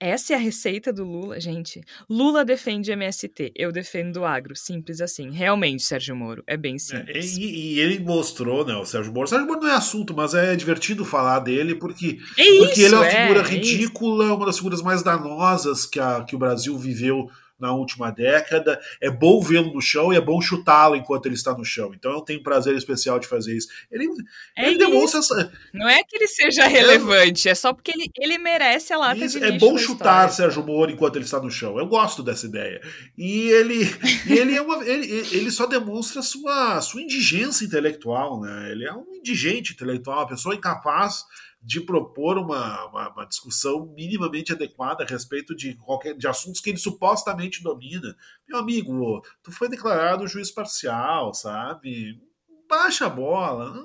Essa 0.00 0.34
é 0.34 0.36
a 0.36 0.38
receita 0.38 0.92
do 0.92 1.04
Lula, 1.04 1.40
gente. 1.40 1.80
Lula 2.08 2.44
defende 2.44 2.92
MST, 2.92 3.52
eu 3.56 3.72
defendo 3.72 4.18
o 4.18 4.24
agro. 4.24 4.54
Simples 4.54 5.00
assim. 5.00 5.30
Realmente, 5.30 5.82
Sérgio 5.82 6.14
Moro, 6.14 6.42
é 6.46 6.56
bem 6.56 6.76
É, 6.76 6.78
simples. 6.78 7.36
e, 7.36 7.42
e 7.74 7.80
ele 7.80 7.98
mostrou, 7.98 8.64
né, 8.64 8.74
o 8.76 8.84
Sérgio 8.84 9.12
Moro. 9.12 9.26
O 9.26 9.28
Sérgio 9.28 9.46
Moro 9.46 9.60
não 9.60 9.68
é 9.68 9.74
assunto, 9.74 10.14
mas 10.14 10.34
é 10.34 10.54
divertido 10.54 11.04
falar 11.04 11.40
dele 11.40 11.74
porque, 11.74 12.18
É 12.36 12.58
porque 12.58 12.82
ele 12.82 12.94
é 12.94 12.98
uma 12.98 13.06
é, 13.06 13.22
figura 13.22 13.40
é 13.40 13.42
isso. 13.42 13.50
ridícula, 13.52 14.34
uma 14.34 14.46
das 14.46 14.56
figuras 14.56 14.82
mais 14.82 15.02
danosas 15.02 15.84
que, 15.84 15.98
a, 15.98 16.22
que 16.22 16.36
o 16.36 16.38
Brasil 16.38 16.76
viveu 16.78 17.28
na 17.58 17.72
última 17.72 18.10
década. 18.10 18.80
É 19.00 19.10
bom 19.10 19.40
vê-lo 19.40 19.72
no 19.72 19.80
chão 19.80 20.12
e 20.12 20.16
é 20.16 20.20
bom 20.20 20.40
chutá-lo 20.40 20.96
enquanto 20.96 21.26
ele 21.26 21.34
está 21.34 21.56
no 21.56 21.64
chão. 21.64 21.92
Então 21.94 22.12
eu 22.12 22.20
tenho 22.20 22.40
um 22.40 22.42
prazer 22.42 22.74
especial 22.76 23.18
de 23.18 23.26
fazer 23.26 23.56
isso. 23.56 23.68
Ele, 23.90 24.08
É 24.56 24.68
ele 24.68 24.78
demonstra 24.78 25.20
essa, 25.20 25.52
Não 25.72 25.88
é 25.88 26.02
que 26.02 26.16
ele 26.16 26.26
seja 26.28 26.66
relevante, 26.66 27.48
é 27.48 27.54
só 27.54 27.72
porque 27.72 27.90
ele, 27.90 28.10
ele 28.18 28.38
merece 28.38 28.92
a 28.92 28.98
lata 28.98 29.24
Isso, 29.24 29.38
de 29.38 29.46
é 29.46 29.58
bom 29.58 29.76
chutar. 29.76 30.28
Sérgio 30.30 30.64
Moro 30.64 30.90
enquanto 30.90 31.16
ele 31.16 31.24
está 31.24 31.40
no 31.40 31.50
chão. 31.50 31.78
Eu 31.78 31.86
gosto 31.86 32.22
dessa 32.22 32.46
ideia. 32.46 32.80
E 33.16 33.48
ele, 33.48 33.84
ele, 34.26 34.54
é 34.54 34.62
uma, 34.62 34.84
ele, 34.86 35.06
ele 35.32 35.50
só 35.50 35.66
demonstra 35.66 36.22
sua, 36.22 36.80
sua 36.80 37.02
indigência 37.02 37.64
intelectual. 37.64 38.40
Né? 38.40 38.70
Ele 38.70 38.84
é 38.84 38.92
um 38.92 39.04
indigente 39.14 39.72
intelectual, 39.72 40.18
uma 40.18 40.28
pessoa 40.28 40.54
incapaz 40.54 41.24
de 41.60 41.80
propor 41.80 42.38
uma, 42.38 42.86
uma, 42.86 43.12
uma 43.12 43.26
discussão 43.26 43.92
minimamente 43.94 44.52
adequada 44.52 45.04
a 45.04 45.06
respeito 45.06 45.54
de, 45.54 45.74
qualquer, 45.76 46.14
de 46.14 46.28
assuntos 46.28 46.60
que 46.60 46.70
ele 46.70 46.78
supostamente 46.78 47.62
domina. 47.62 48.16
Meu 48.48 48.58
amigo, 48.58 49.22
tu 49.42 49.50
foi 49.50 49.68
declarado 49.68 50.28
juiz 50.28 50.50
parcial, 50.50 51.34
sabe? 51.34 52.20
Baixa 52.68 53.06
a 53.06 53.10
bola. 53.10 53.84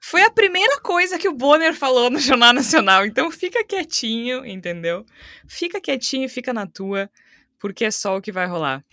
Foi 0.00 0.22
a 0.22 0.30
primeira 0.30 0.80
coisa 0.80 1.18
que 1.18 1.28
o 1.28 1.34
Bonner 1.34 1.74
falou 1.74 2.10
no 2.10 2.18
Jornal 2.18 2.52
Nacional. 2.52 3.04
Então 3.04 3.30
fica 3.30 3.64
quietinho, 3.64 4.44
entendeu? 4.44 5.04
Fica 5.46 5.80
quietinho 5.80 6.28
fica 6.28 6.52
na 6.52 6.66
tua, 6.66 7.10
porque 7.58 7.84
é 7.84 7.90
só 7.90 8.16
o 8.16 8.22
que 8.22 8.32
vai 8.32 8.46
rolar. 8.46 8.84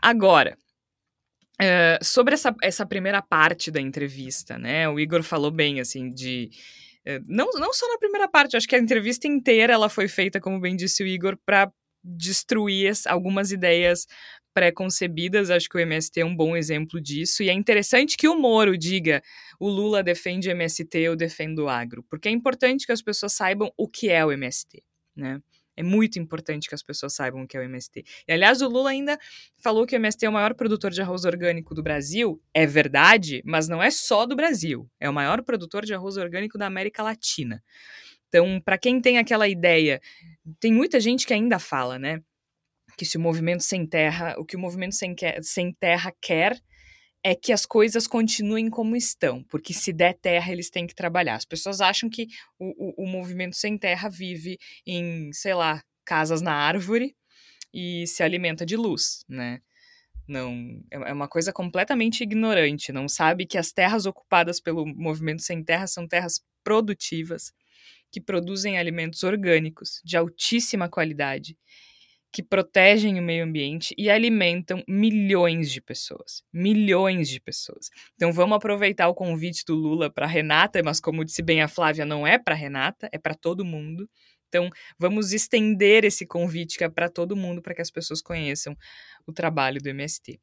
Agora, 0.00 0.58
é, 1.60 1.98
sobre 2.02 2.34
essa, 2.34 2.54
essa 2.62 2.84
primeira 2.86 3.22
parte 3.22 3.70
da 3.70 3.80
entrevista, 3.80 4.58
né? 4.58 4.88
O 4.88 4.98
Igor 4.98 5.22
falou 5.22 5.50
bem, 5.50 5.80
assim, 5.80 6.10
de. 6.12 6.50
é, 7.04 7.20
não, 7.26 7.50
não 7.54 7.72
só 7.72 7.88
na 7.88 7.98
primeira 7.98 8.28
parte, 8.28 8.56
acho 8.56 8.68
que 8.68 8.74
a 8.76 8.78
entrevista 8.78 9.26
inteira 9.28 9.72
ela 9.72 9.88
foi 9.88 10.08
feita, 10.08 10.40
como 10.40 10.60
bem 10.60 10.76
disse 10.76 11.02
o 11.02 11.06
Igor, 11.06 11.36
para 11.46 11.70
destruir 12.02 12.90
as- 12.90 13.06
algumas 13.06 13.50
ideias 13.52 14.06
pré-concebidas. 14.52 15.50
Acho 15.50 15.68
que 15.68 15.76
o 15.76 15.80
MST 15.80 16.20
é 16.20 16.24
um 16.24 16.34
bom 16.36 16.56
exemplo 16.56 17.00
disso. 17.00 17.42
E 17.42 17.48
é 17.50 17.52
interessante 17.52 18.16
que 18.16 18.28
o 18.28 18.36
Moro 18.38 18.76
diga: 18.76 19.22
o 19.60 19.68
Lula 19.68 20.02
defende 20.02 20.48
o 20.48 20.52
MST, 20.52 20.98
eu 20.98 21.16
defendo 21.16 21.60
o 21.64 21.68
agro. 21.68 22.04
Porque 22.10 22.28
é 22.28 22.32
importante 22.32 22.86
que 22.86 22.92
as 22.92 23.02
pessoas 23.02 23.32
saibam 23.32 23.72
o 23.76 23.88
que 23.88 24.10
é 24.10 24.24
o 24.24 24.32
MST, 24.32 24.82
né? 25.16 25.40
É 25.76 25.82
muito 25.82 26.18
importante 26.18 26.68
que 26.68 26.74
as 26.74 26.82
pessoas 26.82 27.14
saibam 27.14 27.42
o 27.42 27.46
que 27.46 27.56
é 27.56 27.60
o 27.60 27.62
MST. 27.62 28.04
E, 28.28 28.32
aliás, 28.32 28.62
o 28.62 28.68
Lula 28.68 28.90
ainda 28.90 29.18
falou 29.58 29.86
que 29.86 29.94
o 29.94 29.98
MST 29.98 30.26
é 30.26 30.28
o 30.28 30.32
maior 30.32 30.54
produtor 30.54 30.90
de 30.90 31.02
arroz 31.02 31.24
orgânico 31.24 31.74
do 31.74 31.82
Brasil. 31.82 32.40
É 32.52 32.66
verdade, 32.66 33.42
mas 33.44 33.68
não 33.68 33.82
é 33.82 33.90
só 33.90 34.26
do 34.26 34.36
Brasil. 34.36 34.88
É 35.00 35.08
o 35.08 35.14
maior 35.14 35.42
produtor 35.42 35.84
de 35.84 35.94
arroz 35.94 36.16
orgânico 36.16 36.56
da 36.56 36.66
América 36.66 37.02
Latina. 37.02 37.62
Então, 38.28 38.60
para 38.60 38.78
quem 38.78 39.00
tem 39.00 39.18
aquela 39.18 39.46
ideia, 39.46 40.00
tem 40.58 40.72
muita 40.72 40.98
gente 40.98 41.26
que 41.26 41.32
ainda 41.32 41.58
fala, 41.58 41.98
né? 41.98 42.20
Que 42.96 43.04
se 43.04 43.16
o 43.16 43.20
movimento 43.20 43.62
sem 43.62 43.86
terra, 43.86 44.34
o 44.38 44.44
que 44.44 44.56
o 44.56 44.60
movimento 44.60 44.94
sem, 44.94 45.14
sem 45.42 45.72
terra 45.72 46.12
quer 46.20 46.60
é 47.24 47.34
que 47.34 47.52
as 47.54 47.64
coisas 47.64 48.06
continuem 48.06 48.68
como 48.68 48.94
estão, 48.94 49.42
porque 49.44 49.72
se 49.72 49.94
der 49.94 50.12
terra, 50.12 50.52
eles 50.52 50.68
têm 50.68 50.86
que 50.86 50.94
trabalhar. 50.94 51.36
As 51.36 51.46
pessoas 51.46 51.80
acham 51.80 52.10
que 52.10 52.28
o, 52.58 53.02
o, 53.02 53.04
o 53.04 53.06
movimento 53.08 53.56
sem 53.56 53.78
terra 53.78 54.10
vive 54.10 54.58
em, 54.86 55.32
sei 55.32 55.54
lá, 55.54 55.82
casas 56.04 56.42
na 56.42 56.52
árvore 56.52 57.16
e 57.72 58.06
se 58.06 58.22
alimenta 58.22 58.66
de 58.66 58.76
luz, 58.76 59.24
né? 59.26 59.60
Não, 60.28 60.82
é, 60.90 61.10
é 61.10 61.12
uma 61.14 61.26
coisa 61.26 61.50
completamente 61.50 62.22
ignorante, 62.22 62.92
não 62.92 63.08
sabe 63.08 63.46
que 63.46 63.56
as 63.56 63.72
terras 63.72 64.04
ocupadas 64.04 64.60
pelo 64.60 64.86
movimento 64.86 65.42
sem 65.42 65.64
terra 65.64 65.86
são 65.86 66.06
terras 66.06 66.42
produtivas, 66.62 67.52
que 68.12 68.20
produzem 68.20 68.78
alimentos 68.78 69.22
orgânicos 69.22 70.00
de 70.04 70.16
altíssima 70.16 70.88
qualidade 70.90 71.56
que 72.34 72.42
protegem 72.42 73.16
o 73.20 73.22
meio 73.22 73.44
ambiente 73.44 73.94
e 73.96 74.10
alimentam 74.10 74.82
milhões 74.88 75.70
de 75.70 75.80
pessoas. 75.80 76.42
Milhões 76.52 77.28
de 77.28 77.40
pessoas. 77.40 77.90
Então 78.16 78.32
vamos 78.32 78.56
aproveitar 78.56 79.06
o 79.06 79.14
convite 79.14 79.64
do 79.64 79.76
Lula 79.76 80.10
para 80.10 80.26
Renata, 80.26 80.82
mas 80.84 80.98
como 80.98 81.24
disse 81.24 81.42
bem 81.42 81.62
a 81.62 81.68
Flávia, 81.68 82.04
não 82.04 82.26
é 82.26 82.36
para 82.36 82.56
Renata, 82.56 83.08
é 83.12 83.18
para 83.18 83.36
todo 83.36 83.64
mundo. 83.64 84.10
Então 84.48 84.68
vamos 84.98 85.32
estender 85.32 86.04
esse 86.04 86.26
convite 86.26 86.76
que 86.76 86.82
é 86.82 86.88
para 86.88 87.08
todo 87.08 87.36
mundo 87.36 87.62
para 87.62 87.72
que 87.72 87.82
as 87.82 87.90
pessoas 87.90 88.20
conheçam 88.20 88.76
o 89.24 89.32
trabalho 89.32 89.80
do 89.80 89.88
MST. 89.88 90.40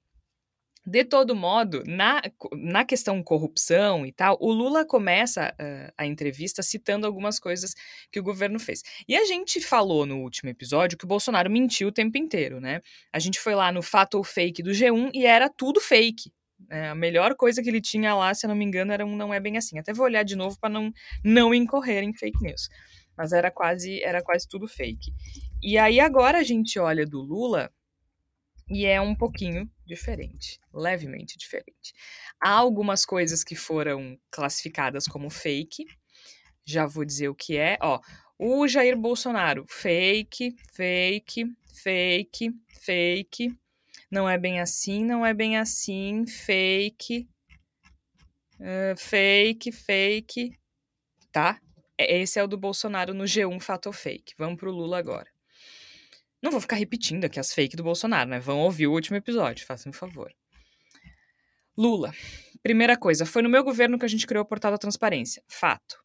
De 0.84 1.06
todo 1.06 1.36
modo, 1.36 1.84
na, 1.86 2.24
na 2.54 2.84
questão 2.84 3.22
corrupção 3.22 4.04
e 4.04 4.12
tal, 4.12 4.36
o 4.41 4.52
Lula 4.52 4.84
começa 4.84 5.54
uh, 5.54 5.94
a 5.96 6.08
entrevista 6.08 6.63
citando 6.63 7.06
algumas 7.06 7.39
coisas 7.39 7.76
que 8.12 8.20
o 8.20 8.24
governo 8.24 8.60
fez. 8.60 8.82
E 9.08 9.15
a 9.15 9.24
gente 9.26 9.62
falou 9.62 10.08
no 10.08 10.22
último 10.22 10.50
episódio 10.50 10.98
que 10.98 11.06
o 11.06 11.08
Bolsonaro 11.08 11.52
mentiu 11.52 11.89
o 11.89 11.91
tempo 11.91 12.17
inteiro, 12.17 12.60
né? 12.60 12.82
A 13.13 13.20
gente 13.20 13.39
foi 13.39 13.54
lá 13.54 13.72
no 13.72 13.84
fato 13.84 14.15
ou 14.15 14.24
fake 14.24 14.63
do 14.63 14.72
G1 14.72 15.12
e 15.13 15.24
era 15.24 15.48
tudo 15.50 15.80
fake. 15.80 16.32
É, 16.67 16.89
a 16.89 16.96
melhor 16.96 17.36
coisa 17.36 17.62
que 17.62 17.70
ele 17.70 17.82
tinha 17.82 18.15
lá, 18.15 18.34
se 18.34 18.46
eu 18.46 18.48
não 18.48 18.56
me 18.56 18.65
engano, 18.65 18.91
era 18.91 19.06
um 19.06 19.15
não 19.15 19.32
é 19.32 19.39
bem 19.39 19.58
assim. 19.58 19.78
Até 19.78 19.94
vou 19.94 20.06
olhar 20.06 20.24
de 20.24 20.36
novo 20.36 20.58
para 20.60 20.70
não, 20.70 20.91
não 21.24 21.54
incorrer 21.54 22.04
em 22.04 22.13
fake 22.13 22.41
news. 22.41 22.70
Mas 23.15 23.34
era 23.34 23.52
quase, 23.52 24.02
era 24.02 24.22
quase 24.24 24.48
tudo 24.48 24.67
fake. 24.67 25.13
E 25.62 25.78
aí 25.78 26.00
agora 26.00 26.39
a 26.39 26.44
gente 26.44 26.80
olha 26.80 27.06
do 27.06 27.22
Lula 27.22 27.72
e 28.71 28.86
é 28.86 29.01
um 29.01 29.13
pouquinho 29.13 29.69
diferente, 29.86 30.57
levemente 30.73 31.38
diferente. 31.38 31.93
Há 32.41 32.51
algumas 32.51 33.05
coisas 33.05 33.43
que 33.43 33.53
foram 33.53 34.17
classificadas 34.31 35.05
como 35.07 35.29
fake, 35.29 35.86
já 36.63 36.86
vou 36.86 37.03
dizer 37.03 37.27
o 37.27 37.36
que 37.36 37.57
é, 37.57 37.77
ó. 37.81 37.99
O 38.39 38.65
Jair 38.67 38.97
Bolsonaro, 38.97 39.65
fake, 39.67 40.55
fake, 40.73 41.45
fake, 41.84 42.49
fake. 42.79 43.53
Não 44.10 44.27
é 44.27 44.38
bem 44.38 44.62
assim, 44.62 45.03
não 45.03 45.25
é 45.25 45.34
bem 45.34 45.57
assim, 45.57 46.25
fake, 46.25 47.27
uh, 48.57 48.97
fake, 48.97 49.71
fake, 49.71 50.57
tá? 51.31 51.60
Esse 51.97 52.39
é 52.39 52.43
o 52.43 52.47
do 52.47 52.57
Bolsonaro 52.57 53.13
no 53.13 53.25
G1 53.25 53.60
Fato 53.60 53.91
Fake. 53.91 54.34
Vamos 54.38 54.57
pro 54.57 54.71
Lula 54.71 54.97
agora. 54.97 55.27
Não 56.41 56.51
vou 56.51 56.60
ficar 56.60 56.75
repetindo 56.75 57.25
aqui 57.25 57.39
as 57.39 57.54
fake 57.54 57.75
do 57.75 57.84
Bolsonaro, 57.84 58.30
né? 58.30 58.39
Vão 58.39 58.60
ouvir 58.60 58.88
o 58.88 58.93
último 58.93 59.15
episódio, 59.15 59.65
façam 59.65 59.91
um 59.91 59.93
favor. 59.93 60.34
Lula. 61.77 62.13
Primeira 62.63 62.97
coisa, 62.97 63.25
foi 63.25 63.41
no 63.41 63.49
meu 63.49 63.63
governo 63.63 63.97
que 63.97 64.06
a 64.06 64.08
gente 64.08 64.27
criou 64.27 64.43
o 64.43 64.47
portal 64.47 64.71
da 64.71 64.77
transparência. 64.77 65.43
Fato. 65.47 66.01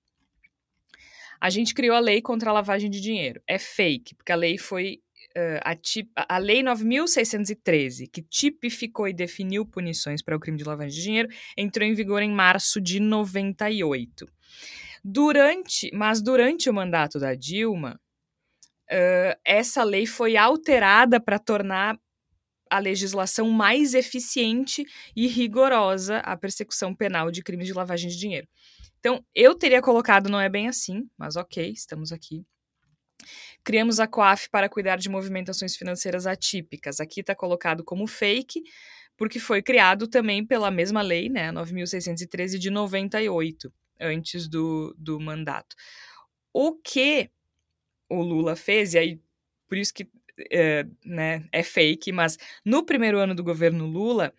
A 1.41 1.51
gente 1.51 1.75
criou 1.75 1.95
a 1.95 2.01
lei 2.01 2.23
contra 2.23 2.51
a 2.51 2.53
lavagem 2.53 2.91
de 2.91 3.01
dinheiro. 3.01 3.43
É 3.47 3.59
fake, 3.59 4.15
porque 4.15 4.33
a 4.33 4.37
lei 4.37 4.59
foi. 4.59 5.01
Uh, 5.37 5.61
a, 5.63 5.75
tip, 5.75 6.09
a 6.17 6.39
Lei 6.39 6.63
9.613, 6.63 8.09
que 8.11 8.23
tipificou 8.23 9.07
e 9.07 9.13
definiu 9.13 9.67
punições 9.67 10.23
para 10.23 10.35
o 10.35 10.41
crime 10.41 10.57
de 10.57 10.65
lavagem 10.65 10.97
de 10.97 11.03
dinheiro, 11.03 11.29
entrou 11.59 11.87
em 11.87 11.93
vigor 11.93 12.23
em 12.23 12.31
março 12.31 12.81
de 12.81 13.01
98. 13.01 14.27
Durante, 15.05 15.91
mas 15.93 16.23
durante 16.23 16.71
o 16.71 16.75
mandato 16.75 17.19
da 17.19 17.35
Dilma, 17.35 18.01
uh, 18.91 19.39
essa 19.45 19.83
lei 19.85 20.07
foi 20.07 20.37
alterada 20.37 21.21
para 21.21 21.39
tornar 21.39 21.99
a 22.71 22.79
legislação 22.79 23.49
mais 23.49 23.95
eficiente 23.95 24.85
e 25.15 25.27
rigorosa 25.29 26.19
à 26.19 26.37
persecução 26.37 26.95
penal 26.95 27.31
de 27.31 27.43
crimes 27.43 27.67
de 27.67 27.73
lavagem 27.73 28.11
de 28.11 28.19
dinheiro. 28.19 28.49
Então, 28.99 29.25
eu 29.35 29.55
teria 29.55 29.81
colocado, 29.81 30.29
não 30.29 30.41
é 30.41 30.49
bem 30.49 30.69
assim, 30.69 31.09
mas 31.17 31.37
ok, 31.37 31.71
estamos 31.71 32.13
aqui. 32.13 32.45
Criamos 33.63 34.01
a 34.01 34.07
COAF 34.07 34.51
para 34.51 34.69
cuidar 34.69 34.97
de 34.97 35.09
movimentações 35.09 35.77
financeiras 35.77 36.27
atípicas. 36.27 37.01
Aqui 37.01 37.21
está 37.21 37.35
colocado 37.35 37.85
como 37.85 38.07
fake, 38.07 38.63
porque 39.17 39.39
foi 39.39 39.63
criado 39.63 40.09
também 40.09 40.45
pela 40.45 40.71
mesma 40.71 41.03
lei, 41.03 41.29
né, 41.29 41.53
9.613 41.53 42.59
de 42.59 42.71
98, 42.71 43.73
antes 44.01 44.49
do, 44.49 44.95
do 44.99 45.19
mandato. 45.21 45.75
O 46.53 46.75
que 46.75 47.31
o 48.09 48.23
Lula 48.23 48.57
fez, 48.57 48.95
e 48.95 48.99
aí 48.99 49.21
por 49.69 49.77
isso 49.77 49.93
que 49.93 50.09
é, 50.51 50.85
né, 51.05 51.47
é 51.51 51.63
fake, 51.63 52.13
mas 52.13 52.37
no 52.65 52.85
primeiro 52.85 53.19
ano 53.19 53.35
do 53.35 53.43
governo 53.43 53.87
Lula, 53.87 54.33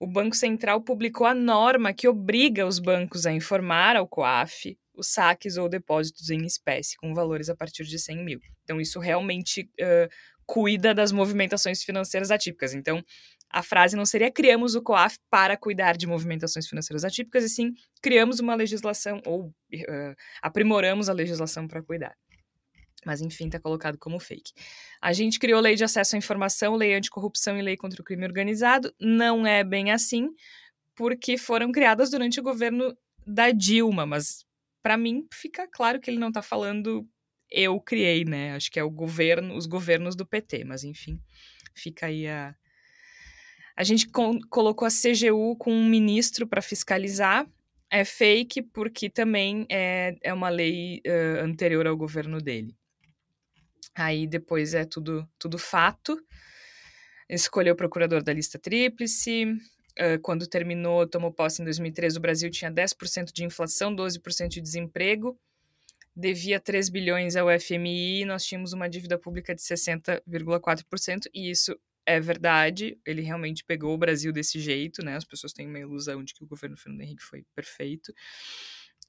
o 0.00 0.06
Banco 0.06 0.34
Central 0.34 0.80
publicou 0.82 1.26
a 1.26 1.34
norma 1.34 1.92
que 1.92 2.08
obriga 2.08 2.66
os 2.66 2.78
bancos 2.78 3.24
a 3.24 3.32
informar 3.32 3.96
ao 3.96 4.08
COAF 4.08 4.76
os 4.96 5.08
saques 5.08 5.56
ou 5.56 5.68
depósitos 5.68 6.30
em 6.30 6.44
espécie, 6.44 6.96
com 6.96 7.12
valores 7.14 7.48
a 7.48 7.56
partir 7.56 7.84
de 7.84 7.98
100 7.98 8.24
mil. 8.24 8.40
Então, 8.62 8.80
isso 8.80 9.00
realmente 9.00 9.62
uh, 9.80 10.08
cuida 10.46 10.94
das 10.94 11.10
movimentações 11.10 11.82
financeiras 11.82 12.30
atípicas. 12.30 12.74
Então, 12.74 13.02
a 13.50 13.62
frase 13.62 13.96
não 13.96 14.06
seria 14.06 14.30
criamos 14.30 14.74
o 14.74 14.82
COAF 14.82 15.18
para 15.30 15.56
cuidar 15.56 15.96
de 15.96 16.06
movimentações 16.06 16.66
financeiras 16.66 17.04
atípicas, 17.04 17.44
e 17.44 17.48
sim 17.48 17.72
criamos 18.00 18.40
uma 18.40 18.54
legislação 18.54 19.20
ou 19.26 19.46
uh, 19.48 20.14
aprimoramos 20.42 21.08
a 21.08 21.12
legislação 21.12 21.66
para 21.66 21.82
cuidar. 21.82 22.14
Mas 23.04 23.20
enfim, 23.20 23.46
está 23.46 23.60
colocado 23.60 23.98
como 23.98 24.18
fake. 24.18 24.52
A 25.00 25.12
gente 25.12 25.38
criou 25.38 25.60
lei 25.60 25.74
de 25.76 25.84
acesso 25.84 26.16
à 26.16 26.18
informação, 26.18 26.74
lei 26.74 26.94
anticorrupção 26.94 27.58
e 27.58 27.62
lei 27.62 27.76
contra 27.76 28.00
o 28.00 28.04
crime 28.04 28.24
organizado. 28.24 28.94
Não 29.00 29.46
é 29.46 29.62
bem 29.62 29.90
assim, 29.90 30.30
porque 30.94 31.36
foram 31.36 31.70
criadas 31.72 32.10
durante 32.10 32.40
o 32.40 32.42
governo 32.42 32.96
da 33.26 33.50
Dilma, 33.50 34.06
mas 34.06 34.44
para 34.82 34.96
mim 34.96 35.26
fica 35.32 35.66
claro 35.66 36.00
que 36.00 36.10
ele 36.10 36.18
não 36.18 36.28
está 36.28 36.42
falando 36.42 37.08
eu 37.50 37.80
criei, 37.80 38.24
né? 38.24 38.54
Acho 38.54 38.70
que 38.70 38.80
é 38.80 38.84
o 38.84 38.90
governo, 38.90 39.56
os 39.56 39.66
governos 39.66 40.16
do 40.16 40.26
PT, 40.26 40.64
mas 40.64 40.82
enfim, 40.82 41.20
fica 41.74 42.06
aí 42.06 42.26
a 42.26 42.54
a 43.76 43.82
gente 43.82 44.08
colocou 44.50 44.86
a 44.86 44.90
CGU 44.90 45.56
com 45.56 45.72
um 45.72 45.84
ministro 45.84 46.46
para 46.46 46.62
fiscalizar. 46.62 47.44
É 47.90 48.04
fake 48.04 48.62
porque 48.62 49.10
também 49.10 49.66
é, 49.68 50.16
é 50.22 50.32
uma 50.32 50.48
lei 50.48 51.00
uh, 51.06 51.44
anterior 51.44 51.86
ao 51.86 51.96
governo 51.96 52.40
dele. 52.40 52.74
Aí 53.94 54.26
depois 54.26 54.74
é 54.74 54.84
tudo, 54.84 55.28
tudo 55.38 55.58
fato. 55.58 56.18
Escolheu 57.28 57.74
o 57.74 57.76
procurador 57.76 58.22
da 58.22 58.32
lista 58.32 58.58
tríplice. 58.58 59.44
Uh, 59.98 60.18
quando 60.22 60.46
terminou, 60.46 61.06
tomou 61.06 61.32
posse 61.32 61.62
em 61.62 61.64
2013, 61.64 62.18
o 62.18 62.20
Brasil 62.20 62.50
tinha 62.50 62.70
10% 62.70 63.32
de 63.32 63.44
inflação, 63.44 63.94
12% 63.94 64.48
de 64.48 64.60
desemprego, 64.60 65.38
devia 66.16 66.58
3 66.58 66.88
bilhões 66.88 67.36
ao 67.36 67.46
FMI, 67.60 68.24
nós 68.24 68.44
tínhamos 68.44 68.72
uma 68.72 68.88
dívida 68.88 69.16
pública 69.16 69.54
de 69.54 69.60
60,4%, 69.62 71.28
e 71.32 71.48
isso 71.48 71.78
é 72.04 72.18
verdade, 72.18 72.98
ele 73.06 73.22
realmente 73.22 73.64
pegou 73.64 73.94
o 73.94 73.98
Brasil 73.98 74.32
desse 74.32 74.58
jeito, 74.58 75.02
né? 75.04 75.14
As 75.14 75.24
pessoas 75.24 75.52
têm 75.52 75.68
uma 75.68 75.78
ilusão 75.78 76.24
de 76.24 76.34
que 76.34 76.42
o 76.42 76.46
governo 76.46 76.76
Fernando 76.76 77.02
Henrique 77.02 77.22
foi 77.22 77.44
perfeito. 77.54 78.12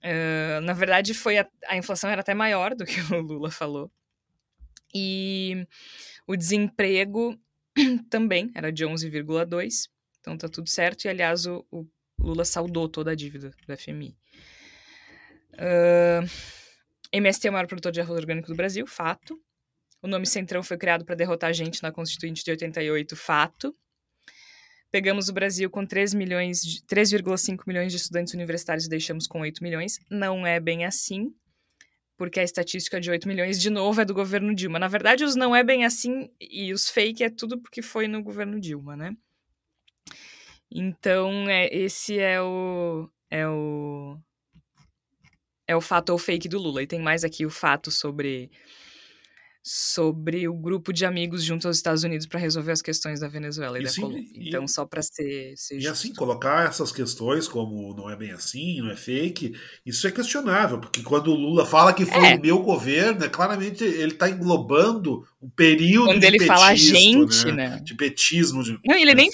Uh, 0.03 0.61
na 0.61 0.73
verdade, 0.73 1.15
foi 1.15 1.39
a, 1.39 1.49
a 1.67 1.75
inflação 1.75 2.11
era 2.11 2.21
até 2.21 2.35
maior 2.35 2.75
do 2.75 2.85
que 2.85 2.99
o 3.11 3.21
Lula 3.21 3.49
falou. 3.49 3.91
E 4.97 5.67
o 6.25 6.37
desemprego 6.37 7.37
também 8.09 8.49
era 8.55 8.71
de 8.71 8.85
11,2, 8.85 9.89
então 10.21 10.37
tá 10.37 10.47
tudo 10.47 10.69
certo. 10.69 11.03
E 11.03 11.09
aliás, 11.09 11.45
o, 11.45 11.65
o, 11.69 11.85
Lula 12.17 12.45
saudou 12.45 12.87
toda 12.87 13.11
a 13.11 13.15
dívida 13.15 13.51
do 13.67 13.77
FMI. 13.77 14.15
Uh, 15.55 16.25
MST 17.11 17.45
é 17.45 17.49
o 17.49 17.53
maior 17.53 17.67
produtor 17.67 17.91
de 17.91 17.99
arroz 17.99 18.17
orgânico 18.17 18.47
do 18.47 18.55
Brasil, 18.55 18.87
fato. 18.87 19.37
O 20.01 20.07
nome 20.07 20.25
Centrão 20.25 20.63
foi 20.63 20.77
criado 20.77 21.03
para 21.03 21.15
derrotar 21.15 21.49
a 21.49 21.53
gente 21.53 21.83
na 21.83 21.91
Constituinte 21.91 22.41
de 22.45 22.51
88, 22.51 23.17
fato. 23.17 23.75
Pegamos 24.89 25.27
o 25.27 25.33
Brasil 25.33 25.69
com 25.69 25.85
3,5 25.85 26.15
milhões, 26.15 26.61
3,5 26.87 27.63
milhões 27.67 27.91
de 27.91 27.97
estudantes 27.97 28.33
universitários 28.33 28.85
e 28.85 28.89
deixamos 28.89 29.27
com 29.27 29.41
8 29.41 29.61
milhões. 29.61 29.99
Não 30.09 30.47
é 30.47 30.57
bem 30.57 30.85
assim 30.85 31.35
porque 32.17 32.39
a 32.39 32.43
estatística 32.43 32.99
de 32.99 33.11
8 33.11 33.27
milhões, 33.27 33.59
de 33.59 33.69
novo, 33.69 34.01
é 34.01 34.05
do 34.05 34.13
governo 34.13 34.53
Dilma. 34.53 34.79
Na 34.79 34.87
verdade, 34.87 35.23
os 35.23 35.35
não 35.35 35.55
é 35.55 35.63
bem 35.63 35.85
assim 35.85 36.29
e 36.39 36.71
os 36.73 36.89
fake 36.89 37.23
é 37.23 37.29
tudo 37.29 37.59
porque 37.59 37.81
foi 37.81 38.07
no 38.07 38.23
governo 38.23 38.59
Dilma, 38.59 38.95
né? 38.95 39.15
Então, 40.71 41.49
é, 41.49 41.67
esse 41.73 42.19
é 42.19 42.41
o, 42.41 43.09
é 43.29 43.47
o. 43.47 44.17
É 45.67 45.75
o 45.75 45.81
fato 45.81 46.11
ou 46.11 46.17
fake 46.17 46.47
do 46.47 46.59
Lula. 46.59 46.83
E 46.83 46.87
tem 46.87 46.99
mais 46.99 47.23
aqui 47.23 47.45
o 47.45 47.49
fato 47.49 47.89
sobre 47.89 48.51
sobre 49.67 50.47
o 50.47 50.53
grupo 50.53 50.93
de 50.93 51.05
amigos 51.05 51.43
junto 51.43 51.65
aos 51.65 51.77
Estados 51.77 52.03
Unidos 52.03 52.27
para 52.27 52.39
resolver 52.39 52.71
as 52.71 52.83
questões 52.83 53.19
da 53.19 53.27
Venezuela 53.27 53.79
e, 53.79 53.81
e 53.81 53.83
da 53.85 53.89
sim, 53.89 54.01
Colômbia. 54.01 54.23
Então, 54.35 54.63
e, 54.65 54.69
só 54.69 54.85
para 54.85 55.01
ser, 55.01 55.53
ser, 55.57 55.79
E 55.79 55.87
assim, 55.87 56.13
colocar 56.13 56.69
essas 56.69 56.91
questões 56.91 57.47
como 57.47 57.95
não 57.95 58.07
é 58.07 58.15
bem 58.15 58.29
assim, 58.29 58.79
não 58.79 58.91
é 58.91 58.95
fake, 58.95 59.55
isso 59.83 60.07
é 60.07 60.11
questionável, 60.11 60.79
porque 60.79 61.01
quando 61.01 61.31
o 61.31 61.35
Lula 61.35 61.65
fala 61.65 61.93
que 61.93 62.05
foi 62.05 62.33
é. 62.33 62.35
o 62.35 62.41
meu 62.41 62.59
governo, 62.59 63.25
é, 63.25 63.27
claramente 63.27 63.83
ele 63.83 64.13
está 64.13 64.29
englobando 64.29 65.27
um 65.41 65.49
período 65.49 66.09
quando 66.09 66.19
de 66.19 66.27
ele 66.27 66.37
petismo, 66.37 66.55
fala 66.55 66.75
gente, 66.75 67.45
né? 67.47 67.69
né? 67.69 67.81
De 67.83 67.95
petismo. 67.95 68.63
De... 68.63 68.79
Não, 68.85 68.95
ele 68.95 69.15
nem 69.15 69.31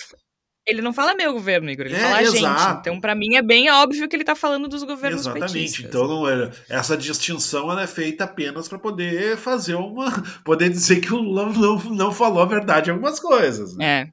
ele 0.65 0.81
não 0.81 0.93
fala 0.93 1.15
meu 1.15 1.33
governo, 1.33 1.69
Igor, 1.69 1.87
ele 1.87 1.95
é, 1.95 1.99
fala 1.99 2.21
exato. 2.21 2.35
gente. 2.35 2.79
Então, 2.79 3.01
para 3.01 3.15
mim, 3.15 3.35
é 3.35 3.41
bem 3.41 3.69
óbvio 3.71 4.07
que 4.07 4.15
ele 4.15 4.23
tá 4.23 4.35
falando 4.35 4.67
dos 4.67 4.83
governos 4.83 5.21
Exatamente. 5.21 5.53
Petistas. 5.53 5.85
Então, 5.85 6.07
não 6.07 6.29
é, 6.29 6.51
essa 6.69 6.95
distinção 6.95 7.79
é 7.79 7.87
feita 7.87 8.25
apenas 8.25 8.67
para 8.67 8.77
poder 8.77 9.37
fazer 9.37 9.75
uma. 9.75 10.11
poder 10.45 10.69
dizer 10.69 11.01
que 11.01 11.13
o 11.13 11.17
Lula 11.17 11.51
não, 11.51 11.77
não 11.85 12.11
falou 12.11 12.41
a 12.41 12.45
verdade 12.45 12.89
em 12.89 12.93
algumas 12.93 13.19
coisas. 13.19 13.75
Né? 13.75 14.11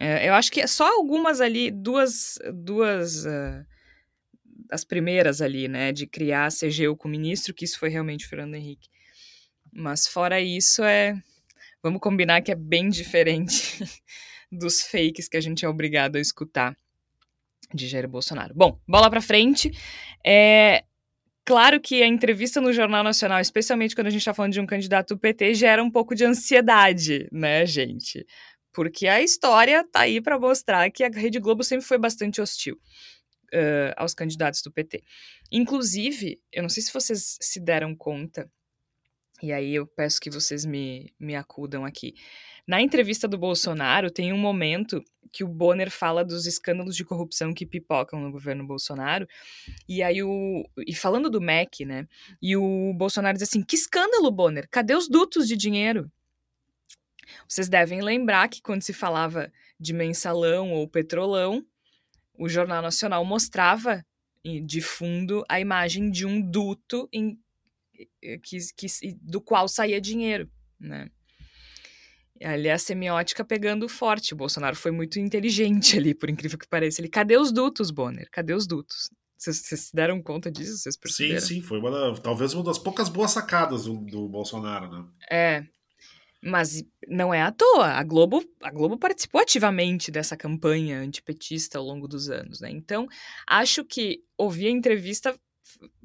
É. 0.00 0.24
é. 0.24 0.28
Eu 0.28 0.34
acho 0.34 0.50
que 0.50 0.66
só 0.66 0.86
algumas 0.96 1.40
ali, 1.40 1.70
duas. 1.70 2.38
duas 2.54 3.26
uh, 3.26 3.66
as 4.70 4.84
primeiras 4.84 5.40
ali, 5.40 5.66
né, 5.66 5.92
de 5.92 6.06
criar 6.06 6.46
a 6.46 6.50
CGU 6.50 6.94
com 6.94 7.08
o 7.08 7.10
ministro, 7.10 7.54
que 7.54 7.64
isso 7.64 7.78
foi 7.78 7.88
realmente 7.88 8.26
o 8.26 8.28
Fernando 8.28 8.54
Henrique. 8.54 8.88
Mas 9.72 10.06
fora 10.06 10.40
isso, 10.40 10.82
é. 10.82 11.14
Vamos 11.82 12.00
combinar 12.00 12.42
que 12.42 12.50
é 12.50 12.56
bem 12.56 12.88
diferente 12.88 13.78
dos 14.50 14.82
fakes 14.82 15.28
que 15.28 15.36
a 15.36 15.40
gente 15.40 15.64
é 15.64 15.68
obrigado 15.68 16.16
a 16.16 16.20
escutar 16.20 16.76
de 17.74 17.86
Jair 17.86 18.08
Bolsonaro. 18.08 18.54
Bom, 18.54 18.80
bola 18.86 19.10
para 19.10 19.20
frente. 19.20 19.70
É 20.24 20.84
claro 21.44 21.80
que 21.80 22.02
a 22.02 22.06
entrevista 22.06 22.60
no 22.60 22.72
Jornal 22.72 23.02
Nacional, 23.02 23.40
especialmente 23.40 23.94
quando 23.94 24.08
a 24.08 24.10
gente 24.10 24.20
está 24.20 24.34
falando 24.34 24.52
de 24.52 24.60
um 24.60 24.66
candidato 24.66 25.14
do 25.14 25.18
PT, 25.18 25.54
gera 25.54 25.82
um 25.82 25.90
pouco 25.90 26.14
de 26.14 26.24
ansiedade, 26.24 27.28
né, 27.32 27.64
gente? 27.66 28.26
Porque 28.72 29.06
a 29.06 29.22
história 29.22 29.84
tá 29.90 30.00
aí 30.00 30.20
para 30.20 30.38
mostrar 30.38 30.90
que 30.90 31.02
a 31.02 31.08
Rede 31.08 31.40
Globo 31.40 31.64
sempre 31.64 31.86
foi 31.86 31.98
bastante 31.98 32.40
hostil 32.40 32.78
uh, 33.54 33.92
aos 33.96 34.14
candidatos 34.14 34.62
do 34.62 34.70
PT. 34.70 35.02
Inclusive, 35.50 36.40
eu 36.52 36.62
não 36.62 36.68
sei 36.68 36.82
se 36.82 36.92
vocês 36.92 37.38
se 37.40 37.60
deram 37.60 37.94
conta, 37.94 38.50
e 39.42 39.52
aí 39.52 39.74
eu 39.74 39.86
peço 39.86 40.20
que 40.20 40.30
vocês 40.30 40.64
me, 40.64 41.12
me 41.18 41.36
acudam 41.36 41.84
aqui. 41.84 42.14
Na 42.66 42.82
entrevista 42.82 43.26
do 43.26 43.38
Bolsonaro, 43.38 44.10
tem 44.10 44.32
um 44.32 44.38
momento 44.38 45.02
que 45.32 45.44
o 45.44 45.48
Bonner 45.48 45.90
fala 45.90 46.24
dos 46.24 46.46
escândalos 46.46 46.96
de 46.96 47.04
corrupção 47.04 47.54
que 47.54 47.64
pipocam 47.64 48.20
no 48.20 48.30
governo 48.30 48.66
Bolsonaro. 48.66 49.26
E 49.88 50.02
aí 50.02 50.22
o. 50.22 50.64
E 50.86 50.94
falando 50.94 51.30
do 51.30 51.40
MEC, 51.40 51.84
né? 51.84 52.06
E 52.42 52.56
o 52.56 52.92
Bolsonaro 52.94 53.38
diz 53.38 53.48
assim: 53.48 53.62
que 53.62 53.76
escândalo, 53.76 54.30
Bonner? 54.30 54.68
Cadê 54.70 54.94
os 54.94 55.08
dutos 55.08 55.46
de 55.48 55.56
dinheiro? 55.56 56.10
Vocês 57.48 57.68
devem 57.68 58.02
lembrar 58.02 58.48
que 58.48 58.60
quando 58.60 58.82
se 58.82 58.92
falava 58.92 59.52
de 59.78 59.92
mensalão 59.92 60.72
ou 60.72 60.88
petrolão, 60.88 61.64
o 62.38 62.48
Jornal 62.48 62.82
Nacional 62.82 63.24
mostrava 63.24 64.04
de 64.64 64.80
fundo 64.80 65.44
a 65.48 65.60
imagem 65.60 66.10
de 66.10 66.24
um 66.24 66.40
duto 66.40 67.08
em, 67.12 67.38
que, 68.42 68.58
que, 68.76 68.86
do 69.20 69.40
qual 69.40 69.68
saía 69.68 70.00
dinheiro, 70.00 70.50
né? 70.78 71.10
Ali 72.42 72.70
a 72.70 72.78
semiótica 72.78 73.44
pegando 73.44 73.88
forte. 73.88 74.32
O 74.32 74.36
Bolsonaro 74.36 74.76
foi 74.76 74.92
muito 74.92 75.18
inteligente 75.18 75.96
ali, 75.98 76.14
por 76.14 76.30
incrível 76.30 76.58
que 76.58 76.68
pareça. 76.68 77.00
Ele, 77.00 77.08
cadê 77.08 77.36
os 77.36 77.50
dutos, 77.50 77.90
Bonner? 77.90 78.28
Cadê 78.30 78.54
os 78.54 78.66
dutos? 78.66 79.10
Vocês 79.36 79.56
se 79.56 79.94
deram 79.94 80.20
conta 80.20 80.50
disso? 80.50 80.78
Vocês 80.78 80.96
perceberam? 80.96 81.40
Sim, 81.40 81.46
sim. 81.46 81.62
Foi 81.62 81.78
uma 81.78 81.90
da, 81.90 82.20
talvez 82.20 82.54
uma 82.54 82.64
das 82.64 82.78
poucas 82.78 83.08
boas 83.08 83.30
sacadas 83.30 83.84
do, 83.84 83.94
do 83.98 84.28
Bolsonaro, 84.28 84.90
né? 84.90 85.04
É. 85.30 85.66
Mas 86.42 86.84
não 87.08 87.32
é 87.32 87.42
à 87.42 87.52
toa. 87.52 87.86
A 87.86 88.02
Globo, 88.02 88.44
a 88.62 88.70
Globo 88.70 88.96
participou 88.96 89.40
ativamente 89.40 90.10
dessa 90.10 90.36
campanha 90.36 91.00
antipetista 91.00 91.78
ao 91.78 91.84
longo 91.84 92.06
dos 92.06 92.28
anos, 92.28 92.60
né? 92.60 92.70
Então, 92.70 93.08
acho 93.46 93.84
que 93.84 94.22
ouvir 94.36 94.68
a 94.68 94.70
entrevista 94.70 95.38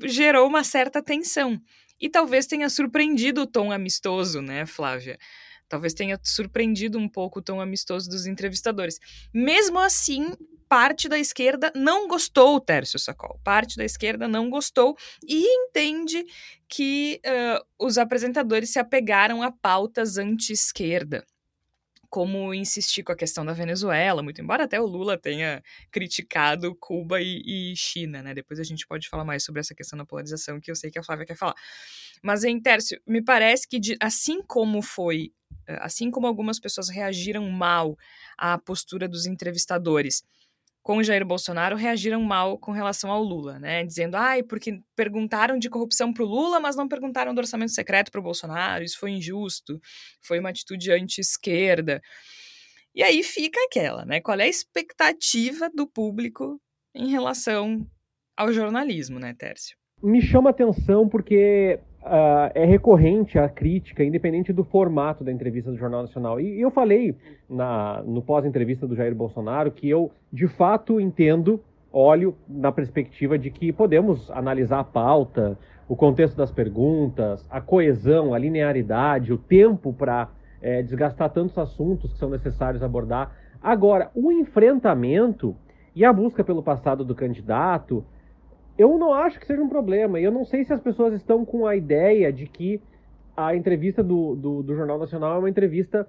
gerou 0.03 0.47
uma 0.47 0.63
certa 0.63 1.01
tensão. 1.01 1.59
E 1.99 2.09
talvez 2.09 2.45
tenha 2.45 2.69
surpreendido 2.69 3.41
o 3.41 3.47
tom 3.47 3.71
amistoso, 3.71 4.41
né, 4.41 4.65
Flávia? 4.65 5.17
Talvez 5.69 5.93
tenha 5.93 6.19
surpreendido 6.23 6.99
um 6.99 7.09
pouco 7.09 7.39
o 7.39 7.41
tom 7.41 7.59
amistoso 7.59 8.09
dos 8.09 8.25
entrevistadores. 8.25 8.99
Mesmo 9.33 9.79
assim, 9.79 10.33
parte 10.69 11.07
da 11.07 11.17
esquerda 11.17 11.71
não 11.75 12.07
gostou, 12.07 12.59
Tércio 12.59 12.99
Sacol. 12.99 13.39
Parte 13.43 13.77
da 13.77 13.85
esquerda 13.85 14.27
não 14.27 14.49
gostou 14.49 14.95
e 15.27 15.45
entende 15.45 16.25
que 16.67 17.21
uh, 17.25 17.85
os 17.85 17.97
apresentadores 17.97 18.71
se 18.71 18.79
apegaram 18.79 19.41
a 19.41 19.51
pautas 19.51 20.17
anti-esquerda 20.17 21.25
como 22.13 22.53
insistir 22.53 23.01
com 23.01 23.11
a 23.11 23.15
questão 23.15 23.43
da 23.43 23.53
Venezuela, 23.53 24.21
muito 24.21 24.39
embora 24.39 24.65
até 24.65 24.79
o 24.79 24.85
Lula 24.85 25.17
tenha 25.17 25.63
criticado 25.89 26.75
Cuba 26.75 27.19
e, 27.19 27.71
e, 27.71 27.75
China, 27.75 28.21
né? 28.21 28.35
Depois 28.35 28.59
a 28.59 28.63
gente 28.63 28.85
pode 28.85 29.09
falar 29.09 29.25
mais 29.25 29.43
sobre 29.43 29.61
essa 29.61 29.73
questão 29.73 29.97
da 29.97 30.05
polarização, 30.05 30.59
que 30.59 30.69
eu 30.69 30.75
sei 30.75 30.91
que 30.91 30.99
a 30.99 31.01
Flávia 31.01 31.25
quer 31.25 31.35
falar. 31.35 31.55
Mas, 32.21 32.43
em 32.43 32.61
Tércio, 32.61 33.01
me 33.07 33.19
parece 33.19 33.67
que 33.67 33.79
de, 33.79 33.97
assim 33.99 34.43
como 34.43 34.79
foi 34.83 35.33
eh, 35.65 35.79
assim 35.81 36.11
como 36.11 36.27
algumas 36.27 36.59
pessoas 36.59 36.87
reagiram 36.87 37.49
mal 37.49 37.97
à 38.37 38.59
postura 38.59 39.07
dos 39.07 39.25
entrevistadores 39.25 40.23
com 40.83 41.01
Jair 41.01 41.25
Bolsonaro, 41.25 41.77
reagiram 41.77 42.21
mal 42.21 42.57
com 42.57 42.73
relação 42.73 43.09
ao 43.09 43.23
Lula, 43.23 43.57
né? 43.57 43.85
Dizendo, 43.85 44.15
ai, 44.15 44.43
porque 44.43 44.81
perguntaram 44.95 45.57
de 45.57 45.69
corrupção 45.69 46.13
para 46.13 46.23
o 46.23 46.27
Lula, 46.27 46.59
mas 46.59 46.75
não 46.75 46.89
perguntaram 46.89 47.33
do 47.33 47.39
orçamento 47.39 47.71
secreto 47.71 48.11
para 48.11 48.19
o 48.19 48.23
Bolsonaro, 48.23 48.83
isso 48.83 48.99
foi 48.99 49.11
injusto, 49.11 49.79
foi 50.21 50.39
uma 50.39 50.49
atitude 50.49 50.91
anti-esquerda. 50.91 52.01
E 52.93 53.01
aí 53.01 53.23
fica 53.23 53.59
aquela, 53.65 54.05
né? 54.05 54.19
Qual 54.19 54.37
é 54.37 54.43
a 54.43 54.47
expectativa 54.47 55.69
do 55.73 55.87
público 55.87 56.61
em 56.93 57.09
relação 57.09 57.87
ao 58.35 58.51
jornalismo, 58.51 59.19
né, 59.19 59.33
Tércio? 59.33 59.77
Me 60.03 60.21
chama 60.21 60.49
atenção 60.49 61.07
porque 61.07 61.79
uh, 62.03 62.51
é 62.53 62.65
recorrente 62.65 63.39
a 63.39 63.47
crítica, 63.47 64.03
independente 64.03 64.51
do 64.51 64.63
formato 64.63 65.23
da 65.23 65.31
entrevista 65.31 65.71
do 65.71 65.77
Jornal 65.77 66.01
Nacional. 66.01 66.39
E, 66.39 66.59
eu 66.59 66.69
falei 66.69 67.15
na, 67.49 68.01
no 68.05 68.21
pós-entrevista 68.21 68.85
do 68.85 68.95
Jair 68.95 69.15
Bolsonaro 69.15 69.71
que 69.71 69.89
eu, 69.89 70.11
de 70.31 70.47
fato, 70.47 70.99
entendo, 70.99 71.59
olho 71.91 72.35
na 72.47 72.71
perspectiva 72.71 73.37
de 73.37 73.49
que 73.49 73.71
podemos 73.71 74.29
analisar 74.31 74.79
a 74.79 74.83
pauta, 74.83 75.57
o 75.87 75.95
contexto 75.95 76.35
das 76.35 76.51
perguntas, 76.51 77.45
a 77.49 77.61
coesão, 77.61 78.33
a 78.33 78.37
linearidade, 78.37 79.33
o 79.33 79.37
tempo 79.37 79.93
para 79.93 80.29
é, 80.61 80.81
desgastar 80.81 81.29
tantos 81.29 81.57
assuntos 81.57 82.11
que 82.13 82.17
são 82.17 82.29
necessários 82.29 82.83
abordar. 82.83 83.35
Agora, 83.61 84.09
o 84.15 84.31
enfrentamento 84.31 85.55
e 85.95 86.03
a 86.03 86.11
busca 86.11 86.43
pelo 86.43 86.63
passado 86.63 87.03
do 87.03 87.13
candidato 87.13 88.03
eu 88.77 88.97
não 88.97 89.13
acho 89.13 89.39
que 89.39 89.45
seja 89.45 89.61
um 89.61 89.69
problema. 89.69 90.19
E 90.19 90.23
eu 90.23 90.31
não 90.31 90.45
sei 90.45 90.63
se 90.63 90.73
as 90.73 90.81
pessoas 90.81 91.13
estão 91.13 91.45
com 91.45 91.65
a 91.65 91.75
ideia 91.75 92.31
de 92.31 92.47
que 92.47 92.81
a 93.35 93.55
entrevista 93.55 94.03
do, 94.03 94.35
do, 94.35 94.63
do 94.63 94.75
Jornal 94.75 94.99
Nacional 94.99 95.35
é 95.35 95.39
uma 95.39 95.49
entrevista 95.49 96.07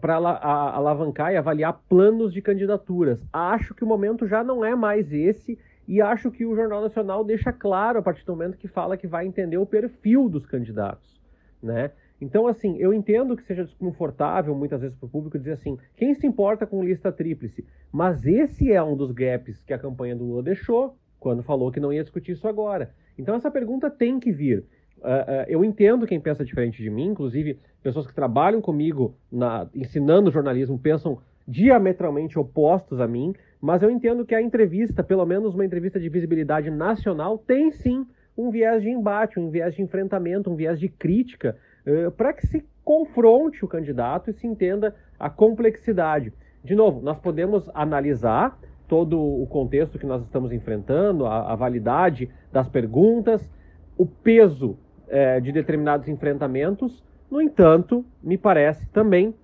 para 0.00 0.16
alavancar 0.16 1.32
e 1.32 1.36
avaliar 1.36 1.80
planos 1.88 2.32
de 2.32 2.42
candidaturas. 2.42 3.24
Acho 3.32 3.74
que 3.74 3.84
o 3.84 3.86
momento 3.86 4.26
já 4.26 4.42
não 4.42 4.64
é 4.64 4.74
mais 4.74 5.12
esse 5.12 5.58
e 5.86 6.00
acho 6.00 6.30
que 6.30 6.44
o 6.44 6.56
Jornal 6.56 6.80
Nacional 6.80 7.24
deixa 7.24 7.52
claro 7.52 7.98
a 7.98 8.02
partir 8.02 8.24
do 8.24 8.32
momento 8.32 8.58
que 8.58 8.66
fala 8.66 8.96
que 8.96 9.06
vai 9.06 9.26
entender 9.26 9.58
o 9.58 9.66
perfil 9.66 10.28
dos 10.28 10.46
candidatos, 10.46 11.20
né? 11.62 11.92
Então, 12.20 12.46
assim, 12.46 12.78
eu 12.78 12.94
entendo 12.94 13.36
que 13.36 13.42
seja 13.42 13.64
desconfortável 13.64 14.54
muitas 14.54 14.80
vezes 14.80 14.96
para 14.96 15.06
o 15.06 15.10
público 15.10 15.36
dizer 15.36 15.52
assim, 15.52 15.76
quem 15.96 16.14
se 16.14 16.24
importa 16.24 16.64
com 16.64 16.84
lista 16.84 17.10
tríplice? 17.10 17.66
Mas 17.90 18.24
esse 18.24 18.72
é 18.72 18.80
um 18.80 18.96
dos 18.96 19.10
gaps 19.10 19.60
que 19.64 19.72
a 19.72 19.78
campanha 19.78 20.14
do 20.14 20.24
Lula 20.24 20.42
deixou, 20.42 20.96
quando 21.22 21.42
falou 21.42 21.70
que 21.70 21.78
não 21.78 21.92
ia 21.92 22.02
discutir 22.02 22.32
isso 22.32 22.48
agora. 22.48 22.90
Então 23.16 23.34
essa 23.34 23.50
pergunta 23.50 23.88
tem 23.88 24.18
que 24.18 24.32
vir. 24.32 24.64
Uh, 24.98 25.06
uh, 25.06 25.44
eu 25.48 25.64
entendo 25.64 26.06
quem 26.06 26.20
pensa 26.20 26.44
diferente 26.44 26.82
de 26.82 26.90
mim, 26.90 27.06
inclusive 27.06 27.58
pessoas 27.82 28.06
que 28.06 28.14
trabalham 28.14 28.60
comigo 28.60 29.14
na, 29.30 29.68
ensinando 29.74 30.30
jornalismo 30.30 30.78
pensam 30.78 31.18
diametralmente 31.46 32.38
opostos 32.38 33.00
a 33.00 33.06
mim, 33.06 33.34
mas 33.60 33.82
eu 33.82 33.90
entendo 33.90 34.24
que 34.24 34.34
a 34.34 34.42
entrevista, 34.42 35.02
pelo 35.02 35.24
menos 35.24 35.54
uma 35.54 35.64
entrevista 35.64 35.98
de 35.98 36.08
visibilidade 36.08 36.70
nacional, 36.70 37.38
tem 37.38 37.70
sim 37.70 38.06
um 38.36 38.50
viés 38.50 38.82
de 38.82 38.90
embate, 38.90 39.38
um 39.38 39.50
viés 39.50 39.74
de 39.74 39.82
enfrentamento, 39.82 40.50
um 40.50 40.56
viés 40.56 40.78
de 40.78 40.88
crítica, 40.88 41.56
uh, 41.86 42.10
para 42.12 42.32
que 42.32 42.46
se 42.46 42.64
confronte 42.84 43.64
o 43.64 43.68
candidato 43.68 44.30
e 44.30 44.32
se 44.32 44.46
entenda 44.46 44.94
a 45.18 45.30
complexidade. 45.30 46.32
De 46.64 46.74
novo, 46.74 47.00
nós 47.00 47.18
podemos 47.18 47.68
analisar 47.74 48.58
todo 48.92 49.18
o 49.18 49.46
contexto 49.46 49.98
que 49.98 50.04
nós 50.04 50.22
estamos 50.22 50.52
enfrentando, 50.52 51.24
a, 51.24 51.50
a 51.50 51.56
validade 51.56 52.28
das 52.52 52.68
perguntas, 52.68 53.50
o 53.96 54.04
peso 54.04 54.76
é, 55.08 55.40
de 55.40 55.50
determinados 55.50 56.08
enfrentamentos. 56.08 57.02
No 57.30 57.40
entanto, 57.40 58.04
me 58.22 58.36
parece 58.36 58.86
também 58.90 59.34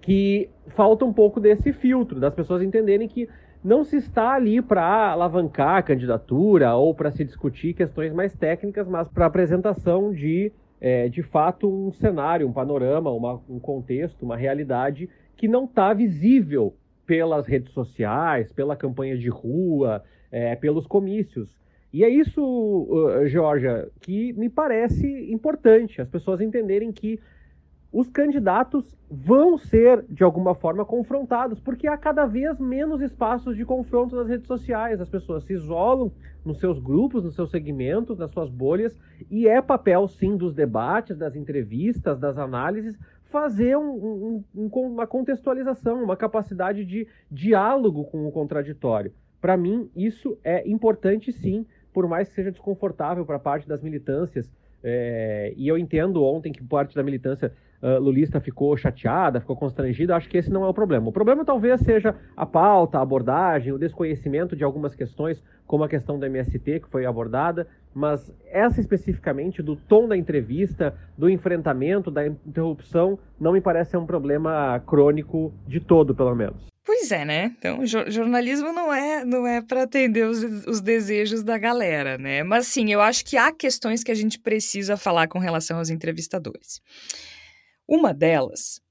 que 0.00 0.48
falta 0.68 1.04
um 1.04 1.12
pouco 1.12 1.38
desse 1.38 1.74
filtro, 1.74 2.18
das 2.18 2.32
pessoas 2.32 2.62
entenderem 2.62 3.06
que 3.06 3.28
não 3.62 3.84
se 3.84 3.98
está 3.98 4.32
ali 4.32 4.62
para 4.62 5.12
alavancar 5.12 5.76
a 5.76 5.82
candidatura 5.82 6.74
ou 6.74 6.94
para 6.94 7.10
se 7.10 7.26
discutir 7.26 7.74
questões 7.74 8.14
mais 8.14 8.34
técnicas, 8.34 8.88
mas 8.88 9.06
para 9.08 9.26
apresentação 9.26 10.10
de, 10.10 10.50
é, 10.80 11.06
de 11.10 11.22
fato, 11.22 11.68
um 11.68 11.92
cenário, 11.92 12.48
um 12.48 12.52
panorama, 12.54 13.10
uma, 13.10 13.42
um 13.46 13.58
contexto, 13.58 14.22
uma 14.22 14.38
realidade 14.38 15.06
que 15.36 15.46
não 15.46 15.66
está 15.66 15.92
visível 15.92 16.74
pelas 17.08 17.46
redes 17.46 17.72
sociais, 17.72 18.52
pela 18.52 18.76
campanha 18.76 19.16
de 19.16 19.30
rua, 19.30 20.04
é, 20.30 20.54
pelos 20.54 20.86
comícios. 20.86 21.48
E 21.90 22.04
é 22.04 22.08
isso, 22.10 22.42
uh, 22.42 23.26
Georgia, 23.26 23.88
que 23.98 24.34
me 24.34 24.50
parece 24.50 25.32
importante, 25.32 26.02
as 26.02 26.08
pessoas 26.08 26.38
entenderem 26.42 26.92
que 26.92 27.18
os 27.90 28.10
candidatos 28.10 28.94
vão 29.10 29.56
ser, 29.56 30.04
de 30.06 30.22
alguma 30.22 30.54
forma, 30.54 30.84
confrontados, 30.84 31.58
porque 31.58 31.88
há 31.88 31.96
cada 31.96 32.26
vez 32.26 32.60
menos 32.60 33.00
espaços 33.00 33.56
de 33.56 33.64
confronto 33.64 34.14
nas 34.14 34.28
redes 34.28 34.46
sociais. 34.46 35.00
As 35.00 35.08
pessoas 35.08 35.44
se 35.44 35.54
isolam 35.54 36.12
nos 36.44 36.60
seus 36.60 36.78
grupos, 36.78 37.24
nos 37.24 37.34
seus 37.34 37.50
segmentos, 37.50 38.18
nas 38.18 38.30
suas 38.30 38.50
bolhas, 38.50 38.94
e 39.30 39.48
é 39.48 39.62
papel, 39.62 40.06
sim, 40.08 40.36
dos 40.36 40.52
debates, 40.52 41.16
das 41.16 41.34
entrevistas, 41.34 42.18
das 42.18 42.36
análises, 42.36 42.98
fazer 43.30 43.76
um, 43.76 44.42
um, 44.54 44.68
uma 44.72 45.06
contextualização, 45.06 46.02
uma 46.02 46.16
capacidade 46.16 46.84
de 46.84 47.06
diálogo 47.30 48.04
com 48.04 48.26
o 48.26 48.32
contraditório. 48.32 49.12
Para 49.40 49.56
mim, 49.56 49.90
isso 49.94 50.38
é 50.42 50.68
importante, 50.68 51.32
sim, 51.32 51.66
por 51.92 52.08
mais 52.08 52.28
que 52.28 52.34
seja 52.34 52.50
desconfortável 52.50 53.24
para 53.24 53.38
parte 53.38 53.68
das 53.68 53.82
militâncias. 53.82 54.50
É, 54.82 55.52
e 55.56 55.66
eu 55.66 55.76
entendo 55.76 56.22
ontem 56.22 56.52
que 56.52 56.62
parte 56.62 56.94
da 56.94 57.02
militância 57.02 57.52
uh, 57.82 57.98
lulista 57.98 58.40
ficou 58.40 58.76
chateada, 58.76 59.40
ficou 59.40 59.56
constrangida, 59.56 60.16
acho 60.16 60.28
que 60.28 60.36
esse 60.36 60.50
não 60.50 60.64
é 60.64 60.68
o 60.68 60.74
problema. 60.74 61.08
O 61.08 61.12
problema 61.12 61.44
talvez 61.44 61.80
seja 61.80 62.14
a 62.36 62.46
pauta, 62.46 62.98
a 62.98 63.02
abordagem, 63.02 63.72
o 63.72 63.78
desconhecimento 63.78 64.56
de 64.56 64.64
algumas 64.64 64.94
questões, 64.94 65.42
como 65.66 65.84
a 65.84 65.88
questão 65.88 66.18
do 66.18 66.26
MST 66.26 66.80
que 66.80 66.88
foi 66.88 67.04
abordada, 67.04 67.66
mas 67.94 68.32
essa 68.46 68.80
especificamente 68.80 69.62
do 69.62 69.76
tom 69.76 70.08
da 70.08 70.16
entrevista, 70.16 70.94
do 71.16 71.28
enfrentamento, 71.28 72.10
da 72.10 72.26
interrupção, 72.26 73.18
não 73.40 73.52
me 73.52 73.60
parece 73.60 73.92
ser 73.92 73.96
um 73.96 74.06
problema 74.06 74.80
crônico 74.86 75.52
de 75.66 75.80
todo, 75.80 76.14
pelo 76.14 76.34
menos. 76.34 76.68
Pois 76.84 77.12
é, 77.12 77.22
né? 77.22 77.54
Então, 77.58 77.84
jornalismo 77.84 78.72
não 78.72 78.92
é 78.92 79.22
não 79.22 79.46
é 79.46 79.60
para 79.60 79.82
atender 79.82 80.24
os, 80.26 80.42
os 80.66 80.80
desejos 80.80 81.42
da 81.42 81.58
galera, 81.58 82.16
né? 82.16 82.42
Mas 82.42 82.66
sim, 82.66 82.90
eu 82.90 83.02
acho 83.02 83.26
que 83.26 83.36
há 83.36 83.52
questões 83.52 84.02
que 84.02 84.10
a 84.10 84.14
gente 84.14 84.38
precisa 84.38 84.96
falar 84.96 85.28
com 85.28 85.38
relação 85.38 85.76
aos 85.76 85.90
entrevistadores. 85.90 86.80
Uma 87.88 88.12
delas 88.12 88.82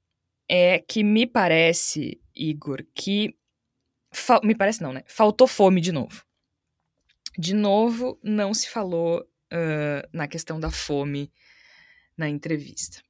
é 0.49 0.79
que 0.79 1.03
me 1.03 1.27
parece, 1.27 2.19
Igor, 2.35 2.83
que. 2.95 3.35
Me 4.43 4.55
parece 4.55 4.81
não, 4.81 4.91
né? 4.91 5.03
Faltou 5.05 5.45
fome 5.45 5.79
de 5.79 5.91
novo. 5.91 6.23
De 7.37 7.53
novo, 7.53 8.19
não 8.23 8.53
se 8.53 8.67
falou 8.67 9.19
uh, 9.21 10.09
na 10.11 10.27
questão 10.27 10.59
da 10.59 10.71
fome 10.71 11.31
na 12.17 12.27
entrevista. 12.27 13.03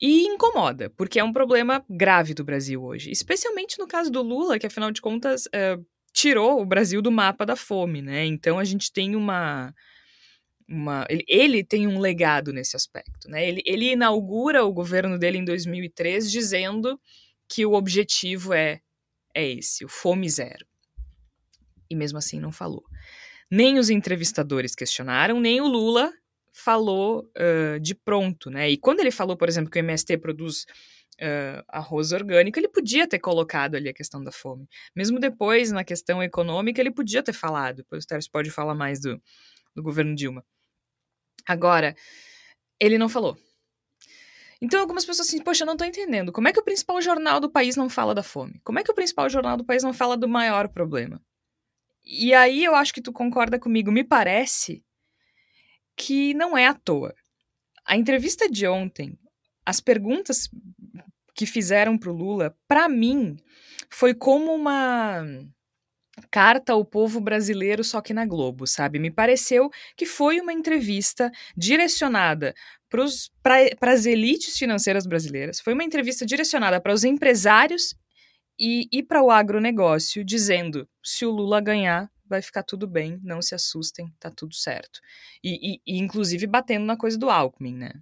E 0.00 0.24
incomoda, 0.26 0.90
porque 0.90 1.20
é 1.20 1.24
um 1.24 1.32
problema 1.32 1.84
grave 1.88 2.34
do 2.34 2.42
Brasil 2.42 2.82
hoje. 2.82 3.12
Especialmente 3.12 3.78
no 3.78 3.86
caso 3.86 4.10
do 4.10 4.22
Lula, 4.22 4.58
que 4.58 4.66
afinal 4.66 4.90
de 4.90 5.00
contas 5.00 5.46
uh, 5.46 5.86
tirou 6.12 6.60
o 6.60 6.66
Brasil 6.66 7.00
do 7.00 7.12
mapa 7.12 7.46
da 7.46 7.54
fome, 7.54 8.02
né? 8.02 8.24
Então 8.26 8.58
a 8.58 8.64
gente 8.64 8.92
tem 8.92 9.14
uma 9.14 9.72
uma 10.68 11.06
ele, 11.10 11.24
ele, 11.28 11.64
tem 11.64 11.86
um 11.86 11.98
legado 11.98 12.52
nesse 12.52 12.76
aspecto, 12.76 13.28
né? 13.28 13.46
Ele, 13.46 13.62
ele 13.66 13.92
inaugura 13.92 14.64
o 14.64 14.72
governo 14.72 15.18
dele 15.18 15.38
em 15.38 15.44
2003 15.44 16.30
dizendo 16.30 16.98
que 17.48 17.66
o 17.66 17.74
objetivo 17.74 18.52
é 18.52 18.80
é 19.34 19.46
esse, 19.46 19.84
o 19.84 19.88
fome 19.88 20.28
zero. 20.28 20.64
E 21.90 21.96
mesmo 21.96 22.18
assim 22.18 22.38
não 22.38 22.52
falou. 22.52 22.84
Nem 23.50 23.78
os 23.78 23.90
entrevistadores 23.90 24.74
questionaram, 24.74 25.40
nem 25.40 25.60
o 25.60 25.66
Lula 25.66 26.12
falou 26.52 27.28
uh, 27.36 27.80
de 27.80 27.94
pronto, 27.94 28.48
né? 28.48 28.70
E 28.70 28.78
quando 28.78 29.00
ele 29.00 29.10
falou, 29.10 29.36
por 29.36 29.48
exemplo, 29.48 29.70
que 29.70 29.78
o 29.78 29.80
MST 29.80 30.16
produz 30.18 30.64
uh, 31.20 31.62
arroz 31.68 32.12
orgânico, 32.12 32.58
ele 32.58 32.68
podia 32.68 33.08
ter 33.08 33.18
colocado 33.18 33.74
ali 33.74 33.88
a 33.88 33.94
questão 33.94 34.22
da 34.22 34.30
fome. 34.30 34.68
Mesmo 34.94 35.18
depois, 35.18 35.72
na 35.72 35.84
questão 35.84 36.22
econômica, 36.22 36.80
ele 36.80 36.92
podia 36.92 37.22
ter 37.22 37.32
falado. 37.32 37.76
Depois 37.78 38.04
o 38.04 38.06
Teres 38.06 38.28
pode 38.28 38.50
falar 38.50 38.74
mais 38.74 39.00
do, 39.00 39.20
do 39.74 39.82
governo 39.82 40.14
Dilma. 40.14 40.44
Agora, 41.46 41.94
ele 42.80 42.98
não 42.98 43.08
falou. 43.08 43.36
Então 44.60 44.80
algumas 44.80 45.04
pessoas 45.04 45.28
assim, 45.28 45.42
poxa, 45.42 45.62
eu 45.62 45.66
não 45.66 45.76
tô 45.76 45.84
entendendo. 45.84 46.32
Como 46.32 46.48
é 46.48 46.52
que 46.52 46.60
o 46.60 46.64
principal 46.64 47.00
jornal 47.02 47.38
do 47.38 47.50
país 47.50 47.76
não 47.76 47.88
fala 47.88 48.14
da 48.14 48.22
fome? 48.22 48.60
Como 48.64 48.78
é 48.78 48.82
que 48.82 48.90
o 48.90 48.94
principal 48.94 49.28
jornal 49.28 49.56
do 49.56 49.64
país 49.64 49.82
não 49.82 49.92
fala 49.92 50.16
do 50.16 50.28
maior 50.28 50.68
problema? 50.68 51.20
E 52.04 52.32
aí 52.34 52.64
eu 52.64 52.74
acho 52.74 52.92
que 52.92 53.02
tu 53.02 53.12
concorda 53.12 53.58
comigo. 53.58 53.92
Me 53.92 54.04
parece 54.04 54.82
que 55.96 56.34
não 56.34 56.56
é 56.56 56.66
à 56.66 56.74
toa. 56.74 57.14
A 57.86 57.96
entrevista 57.96 58.48
de 58.48 58.66
ontem, 58.66 59.18
as 59.66 59.80
perguntas 59.80 60.48
que 61.34 61.46
fizeram 61.46 61.98
pro 61.98 62.12
Lula, 62.12 62.56
para 62.66 62.88
mim, 62.88 63.36
foi 63.90 64.14
como 64.14 64.54
uma 64.54 65.24
carta 66.30 66.72
ao 66.72 66.84
povo 66.84 67.20
brasileiro, 67.20 67.82
só 67.82 68.00
que 68.00 68.14
na 68.14 68.26
Globo, 68.26 68.66
sabe? 68.66 68.98
Me 68.98 69.10
pareceu 69.10 69.70
que 69.96 70.06
foi 70.06 70.40
uma 70.40 70.52
entrevista 70.52 71.30
direcionada 71.56 72.54
para 73.42 73.92
as 73.92 74.06
elites 74.06 74.56
financeiras 74.56 75.06
brasileiras, 75.06 75.60
foi 75.60 75.72
uma 75.72 75.84
entrevista 75.84 76.24
direcionada 76.24 76.80
para 76.80 76.92
os 76.92 77.02
empresários 77.02 77.94
e, 78.58 78.86
e 78.92 79.02
para 79.02 79.22
o 79.22 79.30
agronegócio, 79.30 80.24
dizendo: 80.24 80.88
se 81.02 81.26
o 81.26 81.30
Lula 81.30 81.60
ganhar, 81.60 82.08
vai 82.26 82.40
ficar 82.40 82.62
tudo 82.62 82.86
bem, 82.86 83.18
não 83.22 83.42
se 83.42 83.54
assustem, 83.54 84.12
tá 84.18 84.30
tudo 84.30 84.54
certo. 84.54 85.00
E, 85.42 85.74
e, 85.74 85.80
e 85.86 85.98
inclusive 85.98 86.46
batendo 86.46 86.84
na 86.84 86.96
coisa 86.96 87.18
do 87.18 87.28
Alckmin, 87.30 87.74
né? 87.74 87.92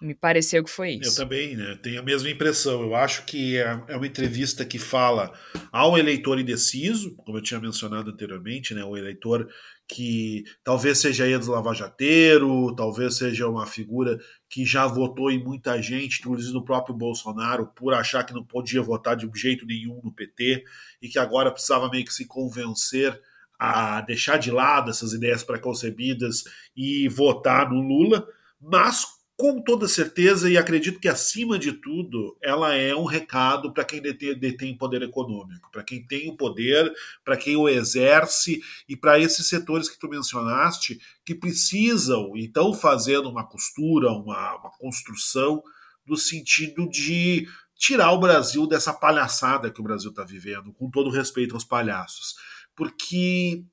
Me 0.00 0.14
pareceu 0.14 0.62
que 0.62 0.70
foi 0.70 0.90
isso. 0.90 1.10
Eu 1.10 1.24
também, 1.24 1.56
né? 1.56 1.78
Tenho 1.82 2.00
a 2.00 2.02
mesma 2.02 2.28
impressão. 2.28 2.82
Eu 2.82 2.94
acho 2.94 3.24
que 3.24 3.56
é, 3.56 3.82
é 3.88 3.96
uma 3.96 4.06
entrevista 4.06 4.64
que 4.64 4.78
fala 4.78 5.32
ao 5.72 5.96
eleitor 5.96 6.38
indeciso, 6.38 7.16
como 7.16 7.38
eu 7.38 7.42
tinha 7.42 7.58
mencionado 7.58 8.10
anteriormente, 8.10 8.74
né? 8.74 8.84
O 8.84 8.96
eleitor 8.96 9.48
que 9.88 10.44
talvez 10.62 10.98
seja 10.98 11.26
ex-lavajateiro, 11.26 12.74
talvez 12.74 13.16
seja 13.16 13.48
uma 13.48 13.66
figura 13.66 14.18
que 14.50 14.66
já 14.66 14.86
votou 14.86 15.30
em 15.30 15.42
muita 15.42 15.80
gente, 15.80 16.20
inclusive 16.20 16.52
no 16.52 16.64
próprio 16.64 16.94
Bolsonaro, 16.94 17.68
por 17.68 17.94
achar 17.94 18.24
que 18.24 18.34
não 18.34 18.44
podia 18.44 18.82
votar 18.82 19.16
de 19.16 19.28
jeito 19.34 19.64
nenhum 19.64 20.00
no 20.02 20.12
PT 20.12 20.64
e 21.00 21.08
que 21.08 21.18
agora 21.18 21.50
precisava 21.50 21.88
meio 21.88 22.04
que 22.04 22.12
se 22.12 22.26
convencer 22.26 23.18
a 23.58 24.02
deixar 24.02 24.36
de 24.36 24.50
lado 24.50 24.90
essas 24.90 25.12
ideias 25.12 25.42
preconcebidas 25.42 26.44
e 26.76 27.08
votar 27.08 27.70
no 27.70 27.80
Lula, 27.80 28.26
mas 28.60 29.15
com 29.36 29.60
toda 29.60 29.86
certeza, 29.86 30.50
e 30.50 30.56
acredito 30.56 30.98
que 30.98 31.08
acima 31.08 31.58
de 31.58 31.72
tudo, 31.72 32.36
ela 32.42 32.74
é 32.74 32.94
um 32.96 33.04
recado 33.04 33.70
para 33.72 33.84
quem 33.84 34.00
detém, 34.00 34.34
detém 34.38 34.76
poder 34.76 35.02
econômico, 35.02 35.70
para 35.70 35.84
quem 35.84 36.02
tem 36.02 36.30
o 36.30 36.36
poder, 36.36 36.90
para 37.22 37.36
quem 37.36 37.54
o 37.54 37.68
exerce 37.68 38.62
e 38.88 38.96
para 38.96 39.18
esses 39.18 39.46
setores 39.46 39.90
que 39.90 39.98
tu 39.98 40.08
mencionaste 40.08 40.98
que 41.22 41.34
precisam 41.34 42.34
e 42.34 42.46
estão 42.46 42.72
fazendo 42.72 43.28
uma 43.28 43.46
costura, 43.46 44.10
uma, 44.10 44.56
uma 44.56 44.70
construção 44.78 45.62
no 46.06 46.16
sentido 46.16 46.88
de 46.88 47.46
tirar 47.76 48.12
o 48.12 48.20
Brasil 48.20 48.66
dessa 48.66 48.92
palhaçada 48.92 49.70
que 49.70 49.80
o 49.80 49.84
Brasil 49.84 50.10
está 50.10 50.24
vivendo, 50.24 50.72
com 50.72 50.90
todo 50.90 51.10
respeito 51.10 51.54
aos 51.54 51.64
palhaços. 51.64 52.36
Porque 52.74 53.64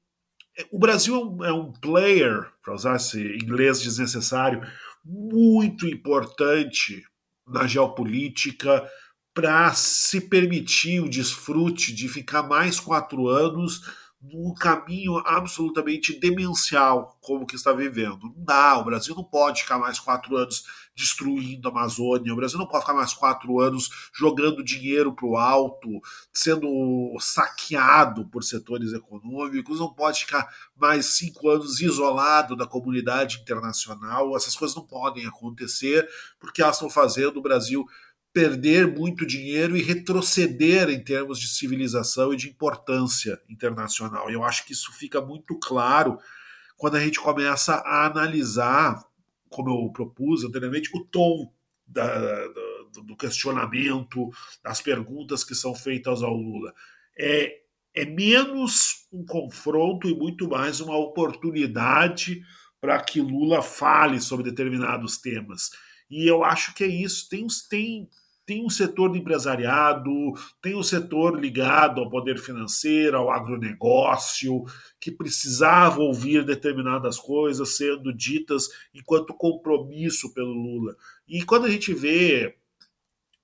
o 0.72 0.78
Brasil 0.78 1.16
é 1.16 1.20
um, 1.20 1.46
é 1.46 1.54
um 1.54 1.72
player, 1.72 2.52
para 2.62 2.74
usar 2.74 2.98
esse 2.98 3.20
inglês 3.38 3.82
desnecessário, 3.82 4.62
muito 5.04 5.88
importante 5.88 7.04
na 7.48 7.68
geopolítica 7.68 8.88
para 9.34 9.74
se 9.74 10.22
permitir 10.22 11.02
o 11.02 11.10
desfrute 11.10 11.94
de 11.94 12.08
ficar 12.08 12.44
mais 12.44 12.80
quatro 12.80 13.28
anos 13.28 13.82
num 14.24 14.54
caminho 14.54 15.18
absolutamente 15.26 16.18
demencial 16.18 17.18
como 17.20 17.46
que 17.46 17.56
está 17.56 17.74
vivendo. 17.74 18.22
Não 18.22 18.46
dá, 18.46 18.78
o 18.78 18.86
Brasil 18.86 19.14
não 19.14 19.24
pode 19.24 19.64
ficar 19.64 19.78
mais 19.78 20.00
quatro 20.00 20.38
anos 20.38 20.64
destruindo 20.96 21.68
a 21.68 21.72
Amazônia, 21.72 22.32
o 22.32 22.36
Brasil 22.36 22.58
não 22.58 22.68
pode 22.68 22.84
ficar 22.84 22.94
mais 22.94 23.14
quatro 23.14 23.60
anos 23.60 23.90
jogando 24.14 24.64
dinheiro 24.64 25.14
para 25.14 25.26
o 25.26 25.36
alto, 25.36 25.90
sendo 26.32 26.70
saqueado 27.20 28.26
por 28.28 28.44
setores 28.44 28.94
econômicos, 28.94 29.80
não 29.80 29.94
pode 29.94 30.22
ficar 30.22 30.48
mais 30.76 31.08
cinco 31.18 31.50
anos 31.50 31.82
isolado 31.82 32.56
da 32.56 32.68
comunidade 32.68 33.40
internacional, 33.42 34.38
essas 34.38 34.56
coisas 34.56 34.76
não 34.76 34.86
podem 34.86 35.26
acontecer, 35.26 36.08
porque 36.40 36.62
elas 36.62 36.76
estão 36.76 36.90
fazendo 36.90 37.38
o 37.38 37.42
Brasil 37.42 37.86
perder 38.34 38.88
muito 38.88 39.26
dinheiro 39.26 39.78
e 39.78 39.84
retroceder 39.84 40.90
em 40.90 41.02
termos 41.02 41.40
de 41.40 41.48
civilização 41.48 42.34
e 42.34 42.38
de 42.38 42.50
importância 42.50 43.40
internacional. 43.48 44.30
Eu 44.30 44.44
acho 44.44 44.66
que 44.66 44.74
isso 44.74 44.92
fica 44.94 45.22
muito 45.22 45.58
claro 45.60 46.18
quando 46.76 46.96
a 46.96 47.00
gente 47.00 47.20
começa 47.20 47.76
a 47.76 48.08
analisar, 48.08 49.06
como 49.50 49.70
eu 49.70 49.92
propus 49.92 50.44
anteriormente, 50.44 50.90
o 50.96 51.06
tom 51.06 51.54
da, 51.86 52.48
do, 52.92 53.04
do 53.04 53.16
questionamento, 53.16 54.30
das 54.64 54.82
perguntas 54.82 55.44
que 55.44 55.54
são 55.54 55.76
feitas 55.76 56.24
ao 56.24 56.34
Lula. 56.34 56.74
É, 57.18 57.62
é 57.94 58.04
menos 58.04 59.08
um 59.12 59.24
confronto 59.24 60.10
e 60.10 60.16
muito 60.16 60.50
mais 60.50 60.80
uma 60.80 60.98
oportunidade 60.98 62.42
para 62.82 63.00
que 63.00 63.22
Lula 63.22 63.62
fale 63.62 64.20
sobre 64.20 64.50
determinados 64.50 65.20
temas. 65.20 65.70
E 66.10 66.28
eu 66.28 66.44
acho 66.44 66.74
que 66.74 66.84
é 66.84 66.88
isso. 66.88 67.30
Tem, 67.30 67.48
tem, 67.70 68.10
tem 68.46 68.66
um 68.66 68.70
setor 68.70 69.10
do 69.10 69.18
empresariado, 69.18 70.12
tem 70.62 70.76
um 70.76 70.84
setor 70.84 71.40
ligado 71.40 72.02
ao 72.02 72.10
poder 72.10 72.38
financeiro, 72.38 73.18
ao 73.18 73.32
agronegócio, 73.32 74.64
que 75.00 75.12
precisava 75.12 76.02
ouvir 76.02 76.44
determinadas 76.46 77.18
coisas 77.18 77.78
sendo 77.78 78.14
ditas 78.14 78.68
enquanto 78.94 79.34
compromisso 79.34 80.34
pelo 80.34 80.54
Lula. 80.54 80.96
E 81.28 81.44
quando 81.44 81.66
a 81.66 81.70
gente 81.70 81.94
vê 81.94 82.56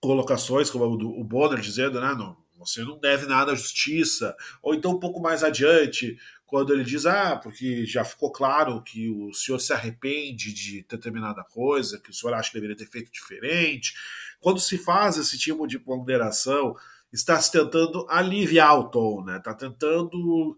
colocações 0.02 0.70
como 0.70 0.86
o 0.86 1.24
Bonner 1.24 1.60
dizendo, 1.60 2.00
né, 2.00 2.14
não, 2.14 2.38
você 2.60 2.84
não 2.84 3.00
deve 3.00 3.26
nada 3.26 3.54
à 3.54 3.56
justiça, 3.56 4.36
ou 4.62 4.76
então 4.76 4.92
um 4.92 5.00
pouco 5.00 5.22
mais 5.22 5.44
adiante, 5.44 6.20
quando 6.46 6.74
ele 6.74 6.84
diz, 6.84 7.06
ah, 7.06 7.38
porque 7.38 7.86
já 7.86 8.04
ficou 8.04 8.32
claro 8.32 8.84
que 8.84 9.10
o 9.10 9.32
senhor 9.34 9.60
se 9.60 9.72
arrepende 9.72 10.52
de 10.52 10.84
determinada 10.90 11.44
coisa, 11.44 12.00
que 12.00 12.10
o 12.10 12.14
senhor 12.14 12.34
acha 12.34 12.50
que 12.50 12.56
deveria 12.56 12.76
ter 12.76 12.88
feito 12.88 13.12
diferente. 13.12 13.94
Quando 14.40 14.60
se 14.60 14.78
faz 14.78 15.18
esse 15.18 15.38
tipo 15.38 15.66
de 15.68 15.80
ponderação, 15.80 16.76
está 17.14 17.40
se 17.40 17.52
tentando 17.52 18.06
aliviar 18.10 18.80
o 18.80 18.90
tom, 18.90 19.24
né? 19.24 19.38
Está 19.38 19.54
tentando 19.54 20.58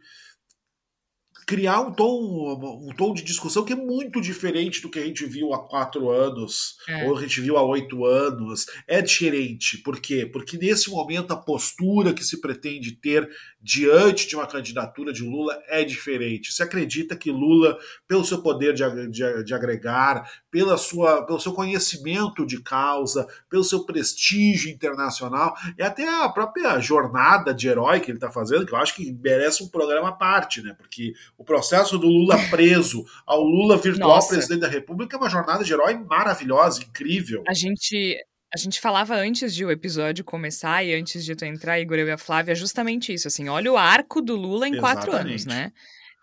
criar 1.52 1.82
um 1.82 1.92
tom, 1.92 2.82
um 2.82 2.96
tom 2.96 3.14
de 3.14 3.22
discussão 3.22 3.66
que 3.66 3.74
é 3.74 3.76
muito 3.76 4.22
diferente 4.22 4.82
do 4.82 4.90
que 4.90 4.98
a 4.98 5.04
gente 5.04 5.26
viu 5.26 5.54
há 5.54 5.68
quatro 5.68 6.10
anos, 6.10 6.78
é. 6.88 7.06
ou 7.06 7.18
a 7.18 7.22
gente 7.22 7.42
viu 7.42 7.58
há 7.58 7.62
oito 7.62 8.06
anos. 8.06 8.68
É 8.88 9.02
diferente. 9.02 9.78
Por 9.80 10.00
quê? 10.00 10.26
Porque 10.26 10.58
nesse 10.58 10.90
momento 10.90 11.34
a 11.34 11.36
postura 11.36 12.14
que 12.14 12.24
se 12.24 12.40
pretende 12.40 12.94
ter 12.94 13.30
diante 13.62 14.28
de 14.28 14.36
uma 14.36 14.48
candidatura 14.48 15.12
de 15.12 15.24
Lula 15.24 15.62
é 15.68 15.84
diferente. 15.84 16.54
Se 16.54 16.64
acredita 16.64 17.18
que 17.18 17.30
Lula, 17.30 17.78
pelo 18.08 18.24
seu 18.24 18.42
poder 18.42 18.74
de, 18.74 19.08
de, 19.10 19.44
de 19.44 19.54
agregar, 19.54 20.32
pela 20.50 20.78
sua, 20.78 21.26
pelo 21.26 21.40
seu 21.40 21.52
conhecimento 21.54 22.46
de 22.46 22.62
causa, 22.62 23.28
pelo 23.50 23.64
seu 23.64 23.86
prestígio 23.86 24.72
internacional, 24.72 25.54
e 25.78 25.84
até 25.84 26.08
a 26.08 26.30
própria 26.30 26.80
jornada 26.80 27.54
de 27.54 27.68
herói 27.68 28.00
que 28.00 28.10
ele 28.10 28.18
está 28.18 28.32
fazendo, 28.32 28.66
que 28.66 28.74
eu 28.74 28.78
acho 28.78 28.96
que 28.96 29.12
merece 29.12 29.64
um 29.64 29.68
programa 29.68 30.10
à 30.10 30.14
parte, 30.14 30.62
né? 30.62 30.74
Porque 30.78 31.14
o 31.42 31.44
processo 31.44 31.98
do 31.98 32.08
Lula 32.08 32.38
preso 32.52 33.04
ao 33.26 33.42
Lula 33.42 33.76
virtual 33.76 34.16
Nossa. 34.16 34.36
presidente 34.36 34.60
da 34.60 34.68
República 34.68 35.18
é 35.18 35.20
uma 35.20 35.30
jornada 35.30 35.64
de 35.64 35.74
herói 35.74 35.96
maravilhosa, 35.96 36.84
incrível. 36.84 37.44
A 37.48 37.54
gente 37.54 38.16
a 38.54 38.58
gente 38.58 38.80
falava 38.80 39.16
antes 39.16 39.56
de 39.56 39.66
o 39.66 39.72
episódio 39.72 40.24
começar 40.26 40.84
e 40.84 40.94
antes 40.94 41.24
de 41.24 41.36
tu 41.36 41.46
entrar, 41.46 41.80
Igor 41.80 41.98
e 41.98 42.12
a 42.12 42.18
Flávia, 42.18 42.54
justamente 42.54 43.14
isso, 43.14 43.28
assim, 43.28 43.48
olha 43.48 43.72
o 43.72 43.78
arco 43.78 44.22
do 44.22 44.36
Lula 44.36 44.68
em 44.68 44.74
Exatamente. 44.74 44.82
quatro 44.82 45.16
anos, 45.16 45.46
né? 45.46 45.72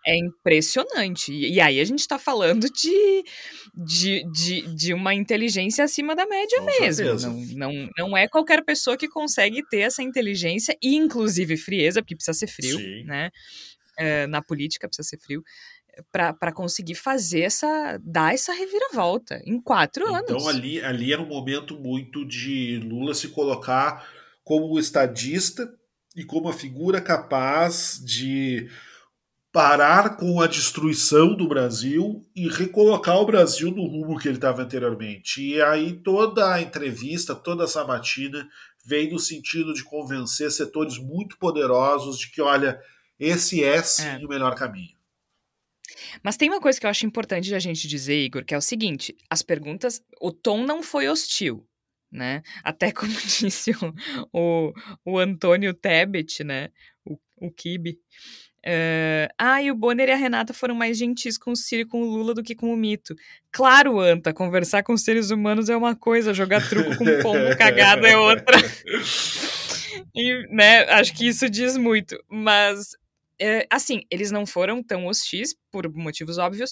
É 0.07 0.15
impressionante. 0.15 1.33
E 1.33 1.59
aí 1.59 1.79
a 1.79 1.83
gente 1.83 1.99
está 1.99 2.17
falando 2.17 2.69
de, 2.69 3.23
de, 3.75 4.23
de, 4.31 4.75
de, 4.75 4.93
uma 4.93 5.13
inteligência 5.13 5.83
acima 5.83 6.15
da 6.15 6.25
média 6.25 6.59
Com 6.59 6.65
mesmo. 6.65 7.19
Não, 7.19 7.33
não, 7.55 7.89
não 7.97 8.17
é 8.17 8.27
qualquer 8.27 8.63
pessoa 8.63 8.95
que 8.95 9.09
consegue 9.09 9.61
ter 9.67 9.79
essa 9.79 10.01
inteligência 10.01 10.77
e, 10.81 10.95
inclusive, 10.95 11.57
frieza, 11.57 12.01
porque 12.01 12.15
precisa 12.15 12.37
ser 12.37 12.47
frio, 12.47 12.77
Sim. 12.77 13.03
né? 13.05 13.29
É, 13.99 14.25
na 14.27 14.41
política 14.41 14.87
precisa 14.87 15.07
ser 15.07 15.19
frio 15.19 15.43
para 16.11 16.51
conseguir 16.53 16.95
fazer 16.95 17.41
essa 17.41 17.99
dar 18.01 18.33
essa 18.33 18.53
reviravolta 18.53 19.41
em 19.45 19.59
quatro 19.59 20.03
então, 20.03 20.15
anos. 20.15 20.29
Então 20.29 20.47
ali 20.47 20.81
ali 20.81 21.11
era 21.11 21.21
um 21.21 21.27
momento 21.27 21.77
muito 21.77 22.25
de 22.25 22.79
Lula 22.83 23.13
se 23.13 23.27
colocar 23.27 24.07
como 24.43 24.79
estadista 24.79 25.69
e 26.15 26.23
como 26.23 26.47
a 26.49 26.53
figura 26.53 27.01
capaz 27.01 28.01
de 28.03 28.69
parar 29.51 30.15
com 30.15 30.39
a 30.41 30.47
destruição 30.47 31.35
do 31.35 31.47
Brasil 31.47 32.21
e 32.35 32.47
recolocar 32.47 33.17
o 33.17 33.25
Brasil 33.25 33.71
no 33.71 33.85
rumo 33.85 34.19
que 34.19 34.27
ele 34.27 34.37
estava 34.37 34.61
anteriormente. 34.61 35.41
E 35.41 35.61
aí 35.61 35.93
toda 35.93 36.53
a 36.53 36.61
entrevista, 36.61 37.33
toda 37.33 37.63
essa 37.63 37.83
matina 37.83 38.47
veio 38.85 39.11
no 39.11 39.19
sentido 39.19 39.73
de 39.73 39.83
convencer 39.83 40.51
setores 40.51 40.97
muito 40.97 41.37
poderosos 41.37 42.17
de 42.19 42.31
que, 42.31 42.41
olha, 42.41 42.79
esse 43.19 43.63
é 43.63 43.81
sim 43.83 44.05
é. 44.05 44.17
o 44.17 44.27
melhor 44.27 44.55
caminho. 44.55 44.97
Mas 46.23 46.37
tem 46.37 46.49
uma 46.49 46.61
coisa 46.61 46.79
que 46.79 46.85
eu 46.85 46.89
acho 46.89 47.05
importante 47.05 47.45
de 47.45 47.55
a 47.55 47.59
gente 47.59 47.87
dizer, 47.87 48.17
Igor, 48.23 48.45
que 48.45 48.53
é 48.53 48.57
o 48.57 48.61
seguinte: 48.61 49.15
as 49.29 49.41
perguntas, 49.41 50.01
o 50.21 50.31
tom 50.31 50.63
não 50.63 50.81
foi 50.81 51.09
hostil, 51.09 51.67
né? 52.11 52.41
Até 52.63 52.91
como 52.93 53.11
disse 53.11 53.71
o, 53.71 53.93
o, 54.33 54.73
o 55.05 55.19
Antônio 55.19 55.73
Tebet, 55.73 56.43
né? 56.43 56.69
O, 57.05 57.17
o 57.37 57.51
Kibe. 57.51 57.99
Uh, 58.59 59.31
ah, 59.37 59.63
e 59.63 59.71
o 59.71 59.75
Bonner 59.75 60.09
e 60.09 60.11
a 60.11 60.17
Renata 60.17 60.53
foram 60.53 60.75
mais 60.75 60.97
gentis 60.97 61.37
com 61.37 61.51
o 61.51 61.55
Ciro 61.55 61.83
e 61.83 61.85
com 61.85 62.01
o 62.01 62.05
Lula 62.05 62.33
do 62.33 62.43
que 62.43 62.53
com 62.53 62.73
o 62.73 62.75
Mito. 62.75 63.15
Claro, 63.51 63.99
Anta, 64.01 64.33
conversar 64.33 64.83
com 64.83 64.97
seres 64.97 65.31
humanos 65.31 65.69
é 65.69 65.77
uma 65.77 65.95
coisa, 65.95 66.33
jogar 66.33 66.67
truco 66.67 66.97
com 66.97 67.05
um 67.05 67.21
pombo 67.21 67.57
cagado 67.57 68.05
é 68.05 68.17
outra. 68.17 68.57
e, 70.13 70.45
né, 70.53 70.81
acho 70.91 71.13
que 71.13 71.25
isso 71.25 71.49
diz 71.49 71.77
muito. 71.77 72.21
Mas 72.29 72.89
é, 73.39 73.67
assim, 73.69 74.01
eles 74.11 74.31
não 74.31 74.45
foram 74.45 74.83
tão 74.83 75.07
hostis, 75.07 75.55
por 75.71 75.91
motivos 75.93 76.37
óbvios, 76.37 76.71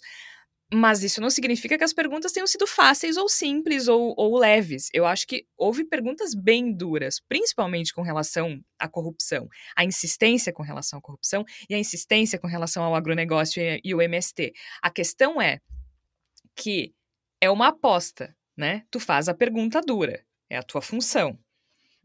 mas 0.74 1.02
isso 1.02 1.22
não 1.22 1.30
significa 1.30 1.78
que 1.78 1.84
as 1.84 1.94
perguntas 1.94 2.34
tenham 2.34 2.46
sido 2.46 2.68
fáceis 2.68 3.16
ou 3.16 3.30
simples 3.30 3.88
ou, 3.88 4.14
ou, 4.18 4.38
leves. 4.38 4.90
Eu 4.94 5.06
acho 5.06 5.26
que 5.26 5.46
houve 5.58 5.86
perguntas 5.86 6.36
bem 6.36 6.74
duras, 6.74 7.22
principalmente 7.30 7.94
com 7.94 8.02
relação 8.02 8.60
à 8.78 8.88
corrupção, 8.90 9.48
a 9.78 9.86
insistência 9.86 10.52
com 10.52 10.64
relação 10.64 11.00
à 11.00 11.02
corrupção 11.02 11.46
e 11.70 11.74
a 11.74 11.80
insistência 11.80 12.38
com 12.38 12.48
relação 12.48 12.84
ao 12.84 12.96
agronegócio 12.96 13.62
e, 13.62 13.80
e 13.84 13.96
o 13.96 14.02
MST. 14.02 14.52
A 14.82 14.90
questão 14.90 15.42
é 15.42 15.60
que 16.54 16.94
é 17.40 17.50
uma 17.50 17.70
aposta, 17.70 18.36
né? 18.58 18.84
Tu 18.92 19.00
faz 19.00 19.30
a 19.30 19.34
pergunta 19.34 19.80
dura, 19.80 20.22
é 20.50 20.58
a 20.58 20.64
tua 20.64 20.82
função. 20.82 21.40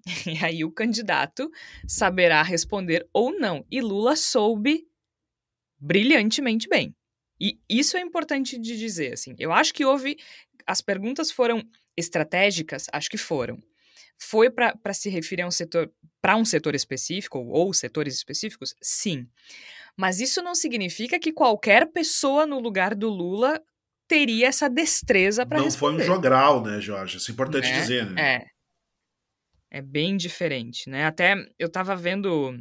E 0.26 0.44
aí 0.44 0.64
o 0.64 0.70
candidato 0.70 1.50
saberá 1.86 2.42
responder 2.42 3.08
ou 3.12 3.38
não. 3.38 3.64
E 3.70 3.80
Lula 3.80 4.16
soube 4.16 4.86
brilhantemente 5.78 6.68
bem. 6.68 6.94
E 7.40 7.58
isso 7.68 7.96
é 7.96 8.00
importante 8.00 8.58
de 8.58 8.78
dizer, 8.78 9.14
assim. 9.14 9.34
Eu 9.38 9.52
acho 9.52 9.74
que 9.74 9.84
houve. 9.84 10.16
As 10.64 10.80
perguntas 10.80 11.30
foram 11.30 11.62
estratégicas, 11.96 12.86
acho 12.92 13.10
que 13.10 13.18
foram. 13.18 13.60
Foi 14.16 14.48
para 14.48 14.94
se 14.94 15.10
referir 15.10 15.42
a 15.42 15.46
um 15.48 15.50
setor, 15.50 15.90
para 16.20 16.36
um 16.36 16.44
setor 16.44 16.76
específico, 16.76 17.38
ou 17.38 17.74
setores 17.74 18.14
específicos? 18.14 18.76
Sim. 18.80 19.26
Mas 19.96 20.20
isso 20.20 20.40
não 20.40 20.54
significa 20.54 21.18
que 21.18 21.32
qualquer 21.32 21.90
pessoa 21.90 22.46
no 22.46 22.60
lugar 22.60 22.94
do 22.94 23.08
Lula 23.08 23.60
teria 24.06 24.46
essa 24.46 24.68
destreza 24.68 25.44
para 25.44 25.60
responder. 25.60 25.98
Não 25.98 26.04
foi 26.04 26.04
um 26.04 26.14
jogral, 26.14 26.62
né, 26.62 26.80
Jorge? 26.80 27.16
Isso 27.16 27.30
é 27.30 27.34
importante 27.34 27.68
né? 27.68 27.80
dizer, 27.80 28.10
né? 28.10 28.22
É. 28.22 28.51
É 29.74 29.80
bem 29.80 30.18
diferente, 30.18 30.90
né? 30.90 31.06
Até 31.06 31.34
eu 31.58 31.66
tava 31.66 31.96
vendo 31.96 32.54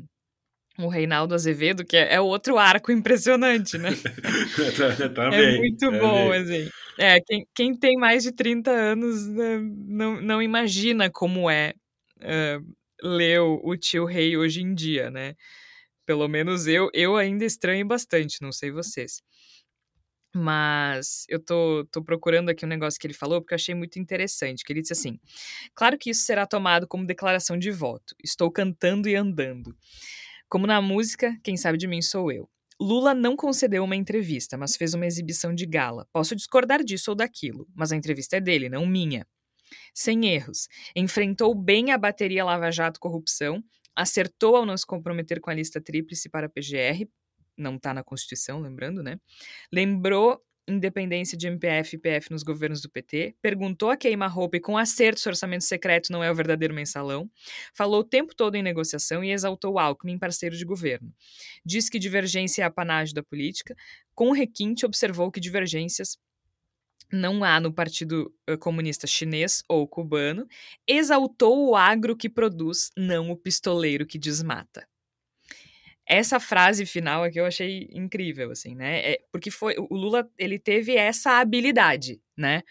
o 0.80 0.88
Reinaldo 0.88 1.36
Azevedo, 1.36 1.84
que 1.84 1.98
é, 1.98 2.14
é 2.14 2.22
outro 2.22 2.58
arco 2.58 2.90
impressionante, 2.90 3.78
né? 3.78 3.90
tá 5.14 5.26
é 5.36 5.58
muito 5.58 5.92
tá 5.92 6.00
bom, 6.00 6.30
bem. 6.30 6.42
assim. 6.42 6.70
É, 6.98 7.20
quem, 7.20 7.46
quem 7.54 7.76
tem 7.78 7.98
mais 7.98 8.24
de 8.24 8.32
30 8.32 8.72
anos 8.72 9.28
né, 9.28 9.60
não, 9.60 10.22
não 10.22 10.42
imagina 10.42 11.10
como 11.12 11.50
é 11.50 11.74
uh, 12.22 12.66
ler 13.04 13.42
o, 13.42 13.60
o 13.62 13.76
tio 13.76 14.06
rei 14.06 14.38
hoje 14.38 14.62
em 14.62 14.74
dia, 14.74 15.12
né? 15.12 15.36
Pelo 16.06 16.30
menos 16.30 16.66
eu, 16.66 16.90
eu 16.94 17.18
ainda 17.18 17.44
estranho 17.44 17.86
bastante, 17.86 18.42
não 18.42 18.54
sei 18.54 18.72
vocês. 18.72 19.22
Mas 20.34 21.26
eu 21.28 21.44
tô, 21.44 21.86
tô 21.92 22.02
procurando 22.02 22.50
aqui 22.50 22.66
um 22.66 22.70
negócio 22.70 23.00
que 23.00 23.06
ele 23.06 23.14
falou, 23.14 23.42
porque 23.42 23.54
eu 23.54 23.58
achei 23.58 23.76
muito 23.76 24.00
interessante. 24.00 24.64
Que 24.64 24.72
ele 24.72 24.82
disse 24.82 24.94
assim: 24.94 25.20
Claro 25.76 25.98
que 25.98 26.10
isso 26.10 26.24
será 26.24 26.46
tomado 26.46 26.88
como 26.88 27.06
declaração 27.06 27.58
de 27.58 27.70
voto. 27.70 28.16
Estou 28.24 28.50
cantando 28.50 29.10
e 29.10 29.16
andando. 29.16 29.76
Como 30.48 30.66
na 30.66 30.82
música, 30.82 31.38
quem 31.44 31.58
sabe 31.58 31.78
de 31.78 31.88
mim 31.88 32.02
sou 32.02 32.32
eu. 32.32 32.50
Lula 32.80 33.14
não 33.14 33.36
concedeu 33.36 33.84
uma 33.84 33.96
entrevista, 33.96 34.58
mas 34.58 34.76
fez 34.76 34.94
uma 34.94 35.06
exibição 35.06 35.54
de 35.54 35.66
gala. 35.68 36.08
Posso 36.12 36.36
discordar 36.36 36.84
disso 36.84 37.12
ou 37.12 37.16
daquilo, 37.16 37.68
mas 37.76 37.92
a 37.92 37.96
entrevista 37.96 38.38
é 38.38 38.42
dele, 38.42 38.70
não 38.70 38.86
minha. 38.88 39.26
Sem 39.94 40.26
erros. 40.26 40.68
Enfrentou 40.96 41.54
bem 41.54 41.92
a 41.92 41.98
bateria 41.98 42.44
Lava 42.44 42.72
Jato 42.72 43.00
Corrupção, 43.00 43.64
acertou 43.96 44.56
ao 44.56 44.66
não 44.66 44.76
se 44.76 44.86
comprometer 44.86 45.40
com 45.40 45.50
a 45.52 45.54
lista 45.54 45.80
tríplice 45.80 46.28
para 46.28 46.48
a 46.48 46.50
PGR, 46.50 47.08
não 47.58 47.76
está 47.76 47.94
na 47.94 48.04
Constituição, 48.04 48.60
lembrando, 48.60 49.04
né? 49.04 49.20
Lembrou, 49.72 50.42
independência 50.68 51.38
de 51.38 51.48
MPF 51.48 51.96
e 51.96 52.00
PF 52.00 52.32
nos 52.32 52.44
governos 52.44 52.82
do 52.82 52.90
PT, 52.90 53.36
perguntou 53.42 53.90
a 53.90 53.98
queima-roupa 53.98 54.58
e 54.58 54.60
com 54.60 54.78
acerto 54.78 55.20
se 55.20 55.28
orçamento 55.28 55.64
secreto 55.64 56.12
não 56.12 56.24
é 56.24 56.32
o 56.32 56.36
verdadeiro 56.36 56.74
mensalão, 56.74 57.30
falou 57.74 58.02
o 58.02 58.04
tempo 58.04 58.36
todo 58.36 58.56
em 58.56 58.64
negociação 58.64 59.24
e 59.24 59.32
exaltou 59.32 59.80
Alckmin, 59.80 60.18
parceiro 60.18 60.56
de 60.56 60.66
governo. 60.66 61.14
Diz 61.66 61.90
que 61.90 62.00
divergência 62.00 62.64
é 62.64 62.66
apanágio 62.66 63.16
da 63.16 63.24
política, 63.24 63.76
com 64.14 64.32
requinte 64.32 64.86
observou 64.86 65.32
que 65.32 65.40
divergências 65.40 66.18
não 67.12 67.44
há 67.44 67.60
no 67.60 67.74
Partido 67.74 68.34
Comunista 68.62 69.06
Chinês 69.06 69.64
ou 69.68 69.86
cubano, 69.86 70.48
exaltou 70.88 71.68
o 71.68 71.76
agro 71.76 72.16
que 72.16 72.30
produz, 72.30 72.90
não 72.96 73.32
o 73.32 73.36
pistoleiro 73.36 74.06
que 74.06 74.18
desmata 74.18 74.88
essa 76.12 76.42
frase 76.42 76.86
final 76.86 77.24
aqui 77.24 77.40
eu 77.40 77.46
achei 77.46 77.88
incrível, 77.90 78.52
assim, 78.52 78.76
né? 78.76 79.14
É, 79.14 79.22
porque 79.32 79.50
foi 79.50 79.76
o 79.78 79.96
Lula 79.96 80.30
ele 80.38 80.60
teve 80.60 80.94
essa 80.94 81.40
habilidade, 81.40 82.22
né? 82.38 82.64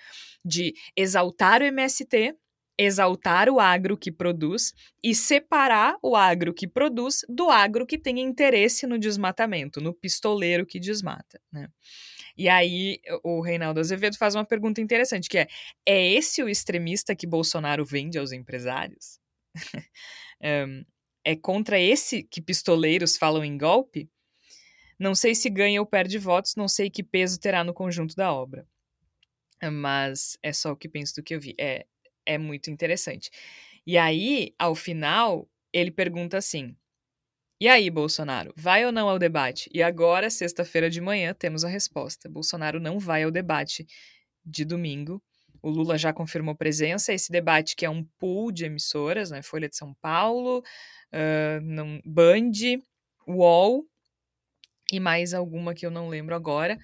De 0.44 0.74
exaltar 0.94 1.62
o 1.62 1.64
MST, 1.64 2.36
exaltar 2.78 3.48
o 3.48 3.58
agro 3.58 3.96
que 3.96 4.12
produz 4.12 4.74
e 5.02 5.14
separar 5.14 5.96
o 6.02 6.14
agro 6.14 6.52
que 6.52 6.68
produz 6.68 7.24
do 7.30 7.48
agro 7.48 7.86
que 7.86 7.96
tem 7.96 8.20
interesse 8.20 8.86
no 8.86 8.98
desmatamento, 8.98 9.80
no 9.80 9.94
pistoleiro 9.94 10.66
que 10.66 10.78
desmata, 10.78 11.40
né? 11.50 11.66
E 12.36 12.46
aí 12.46 13.00
o 13.24 13.40
Reinaldo 13.40 13.80
Azevedo 13.80 14.18
faz 14.18 14.34
uma 14.34 14.44
pergunta 14.44 14.82
interessante, 14.82 15.30
que 15.30 15.38
é: 15.38 15.48
é 15.86 16.12
esse 16.12 16.42
o 16.42 16.48
extremista 16.48 17.16
que 17.16 17.26
Bolsonaro 17.26 17.86
vende 17.86 18.18
aos 18.18 18.32
empresários? 18.32 19.18
um, 20.42 20.84
é 21.24 21.36
contra 21.36 21.78
esse 21.78 22.22
que 22.22 22.40
pistoleiros 22.40 23.16
falam 23.16 23.44
em 23.44 23.56
golpe? 23.56 24.08
Não 24.98 25.14
sei 25.14 25.34
se 25.34 25.48
ganha 25.48 25.80
ou 25.80 25.86
perde 25.86 26.18
votos, 26.18 26.54
não 26.56 26.68
sei 26.68 26.90
que 26.90 27.02
peso 27.02 27.40
terá 27.40 27.64
no 27.64 27.72
conjunto 27.72 28.14
da 28.14 28.32
obra. 28.32 28.66
Mas 29.62 30.38
é 30.42 30.52
só 30.52 30.72
o 30.72 30.76
que 30.76 30.88
penso 30.88 31.14
do 31.16 31.22
que 31.22 31.34
eu 31.34 31.40
vi. 31.40 31.54
É, 31.58 31.86
é 32.26 32.38
muito 32.38 32.70
interessante. 32.70 33.30
E 33.86 33.98
aí, 33.98 34.54
ao 34.58 34.74
final, 34.74 35.48
ele 35.72 35.90
pergunta 35.90 36.38
assim: 36.38 36.76
E 37.60 37.68
aí, 37.68 37.90
Bolsonaro, 37.90 38.52
vai 38.56 38.84
ou 38.84 38.92
não 38.92 39.08
ao 39.08 39.18
debate? 39.18 39.70
E 39.72 39.82
agora, 39.82 40.30
sexta-feira 40.30 40.90
de 40.90 41.00
manhã, 41.00 41.34
temos 41.34 41.64
a 41.64 41.68
resposta. 41.68 42.28
Bolsonaro 42.28 42.80
não 42.80 42.98
vai 42.98 43.22
ao 43.24 43.30
debate 43.30 43.86
de 44.44 44.64
domingo. 44.64 45.22
O 45.62 45.68
Lula 45.70 45.98
já 45.98 46.12
confirmou 46.12 46.54
presença. 46.54 47.12
Esse 47.12 47.30
debate, 47.30 47.76
que 47.76 47.84
é 47.84 47.90
um 47.90 48.04
pool 48.18 48.50
de 48.50 48.64
emissoras, 48.64 49.30
né? 49.30 49.42
Folha 49.42 49.68
de 49.68 49.76
São 49.76 49.94
Paulo, 50.00 50.58
uh, 50.58 52.00
Band, 52.04 52.52
UOL 53.26 53.84
e 54.92 54.98
mais 54.98 55.34
alguma 55.34 55.74
que 55.74 55.86
eu 55.86 55.90
não 55.90 56.08
lembro 56.08 56.34
agora. 56.34 56.78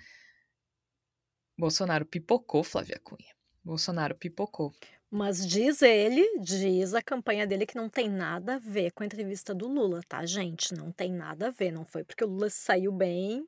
Bolsonaro 1.58 2.04
pipocou, 2.04 2.62
Flávia 2.62 3.00
Cunha. 3.02 3.34
Bolsonaro 3.64 4.14
pipocou. 4.14 4.72
Mas 5.10 5.46
diz 5.46 5.82
ele, 5.82 6.40
diz 6.40 6.92
a 6.94 7.02
campanha 7.02 7.46
dele 7.46 7.66
que 7.66 7.76
não 7.76 7.88
tem 7.88 8.08
nada 8.08 8.56
a 8.56 8.58
ver 8.58 8.92
com 8.92 9.02
a 9.02 9.06
entrevista 9.06 9.54
do 9.54 9.66
Lula, 9.66 10.00
tá, 10.08 10.24
gente? 10.26 10.74
Não 10.74 10.92
tem 10.92 11.12
nada 11.12 11.48
a 11.48 11.50
ver. 11.50 11.72
Não 11.72 11.84
foi 11.84 12.04
porque 12.04 12.24
o 12.24 12.28
Lula 12.28 12.50
saiu 12.50 12.92
bem 12.92 13.46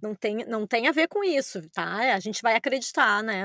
não 0.00 0.14
tem, 0.14 0.44
não 0.46 0.66
tem 0.66 0.88
a 0.88 0.92
ver 0.92 1.08
com 1.08 1.24
isso, 1.24 1.68
tá? 1.70 2.14
A 2.14 2.20
gente 2.20 2.40
vai 2.42 2.54
acreditar, 2.54 3.22
né? 3.22 3.44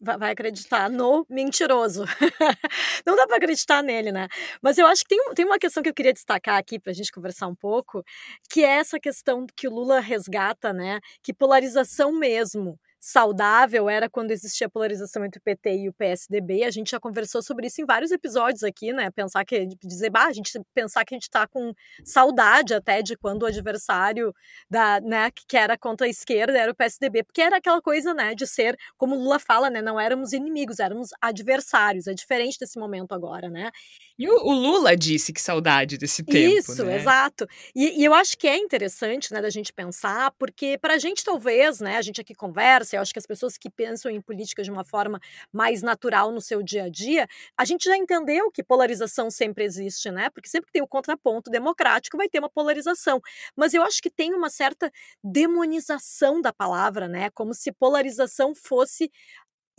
Vai 0.00 0.32
acreditar 0.32 0.90
no 0.90 1.26
mentiroso. 1.28 2.04
não 3.06 3.16
dá 3.16 3.26
para 3.26 3.36
acreditar 3.36 3.82
nele, 3.82 4.12
né? 4.12 4.28
Mas 4.62 4.78
eu 4.78 4.86
acho 4.86 5.02
que 5.02 5.08
tem, 5.08 5.34
tem 5.34 5.44
uma 5.44 5.58
questão 5.58 5.82
que 5.82 5.88
eu 5.88 5.94
queria 5.94 6.12
destacar 6.12 6.58
aqui 6.58 6.78
para 6.78 6.90
a 6.92 6.94
gente 6.94 7.10
conversar 7.10 7.46
um 7.46 7.54
pouco, 7.54 8.02
que 8.50 8.64
é 8.64 8.76
essa 8.78 9.00
questão 9.00 9.46
que 9.56 9.66
o 9.66 9.70
Lula 9.72 10.00
resgata, 10.00 10.72
né? 10.72 11.00
Que 11.22 11.32
polarização 11.32 12.12
mesmo 12.12 12.78
saudável 13.06 13.86
era 13.90 14.08
quando 14.08 14.30
existia 14.30 14.66
polarização 14.66 15.26
entre 15.26 15.38
o 15.38 15.42
PT 15.42 15.76
e 15.76 15.88
o 15.90 15.92
PSDB. 15.92 16.64
A 16.64 16.70
gente 16.70 16.92
já 16.92 16.98
conversou 16.98 17.42
sobre 17.42 17.66
isso 17.66 17.82
em 17.82 17.84
vários 17.84 18.10
episódios 18.10 18.62
aqui, 18.62 18.94
né? 18.94 19.10
Pensar 19.10 19.44
que 19.44 19.66
dizer, 19.82 20.08
bah, 20.08 20.24
a 20.24 20.32
gente 20.32 20.58
pensar 20.72 21.04
que 21.04 21.14
a 21.14 21.16
gente 21.16 21.24
está 21.24 21.46
com 21.46 21.74
saudade 22.02 22.72
até 22.72 23.02
de 23.02 23.14
quando 23.14 23.42
o 23.42 23.46
adversário 23.46 24.34
da, 24.70 25.02
né, 25.02 25.30
que 25.30 25.54
era 25.54 25.76
contra 25.76 26.06
a 26.06 26.10
esquerda 26.10 26.56
era 26.56 26.72
o 26.72 26.74
PSDB, 26.74 27.24
porque 27.24 27.42
era 27.42 27.58
aquela 27.58 27.82
coisa, 27.82 28.14
né, 28.14 28.34
de 28.34 28.46
ser, 28.46 28.74
como 28.96 29.14
Lula 29.14 29.38
fala, 29.38 29.68
né, 29.68 29.82
não 29.82 30.00
éramos 30.00 30.32
inimigos, 30.32 30.78
éramos 30.78 31.10
adversários. 31.20 32.06
É 32.06 32.14
diferente 32.14 32.58
desse 32.58 32.78
momento 32.78 33.12
agora, 33.12 33.50
né? 33.50 33.70
E 34.18 34.26
o, 34.26 34.46
o 34.46 34.52
Lula 34.52 34.96
disse 34.96 35.30
que 35.30 35.42
saudade 35.42 35.98
desse 35.98 36.24
tempo. 36.24 36.56
Isso, 36.56 36.82
né? 36.82 36.96
exato. 36.96 37.46
E, 37.74 38.00
e, 38.00 38.04
eu 38.04 38.14
acho 38.14 38.38
que 38.38 38.48
é 38.48 38.56
interessante, 38.56 39.30
né, 39.30 39.42
da 39.42 39.50
gente 39.50 39.74
pensar, 39.74 40.30
porque 40.38 40.78
para 40.78 40.94
a 40.94 40.98
gente 40.98 41.22
talvez, 41.22 41.80
né, 41.80 41.98
a 41.98 42.02
gente 42.02 42.18
aqui 42.18 42.34
conversa, 42.34 42.93
eu 42.96 43.02
acho 43.02 43.12
que 43.12 43.18
as 43.18 43.26
pessoas 43.26 43.56
que 43.58 43.70
pensam 43.70 44.10
em 44.10 44.20
política 44.20 44.62
de 44.62 44.70
uma 44.70 44.84
forma 44.84 45.20
mais 45.52 45.82
natural 45.82 46.30
no 46.32 46.40
seu 46.40 46.62
dia 46.62 46.84
a 46.84 46.88
dia, 46.88 47.26
a 47.56 47.64
gente 47.64 47.84
já 47.84 47.96
entendeu 47.96 48.50
que 48.50 48.62
polarização 48.62 49.30
sempre 49.30 49.64
existe, 49.64 50.10
né? 50.10 50.30
Porque 50.30 50.48
sempre 50.48 50.66
que 50.66 50.72
tem 50.72 50.82
o 50.82 50.88
contraponto 50.88 51.50
democrático 51.50 52.16
vai 52.16 52.28
ter 52.28 52.38
uma 52.38 52.50
polarização. 52.50 53.20
Mas 53.56 53.74
eu 53.74 53.82
acho 53.82 54.00
que 54.02 54.10
tem 54.10 54.34
uma 54.34 54.50
certa 54.50 54.90
demonização 55.22 56.40
da 56.40 56.52
palavra, 56.52 57.08
né? 57.08 57.30
Como 57.30 57.54
se 57.54 57.72
polarização 57.72 58.54
fosse 58.54 59.10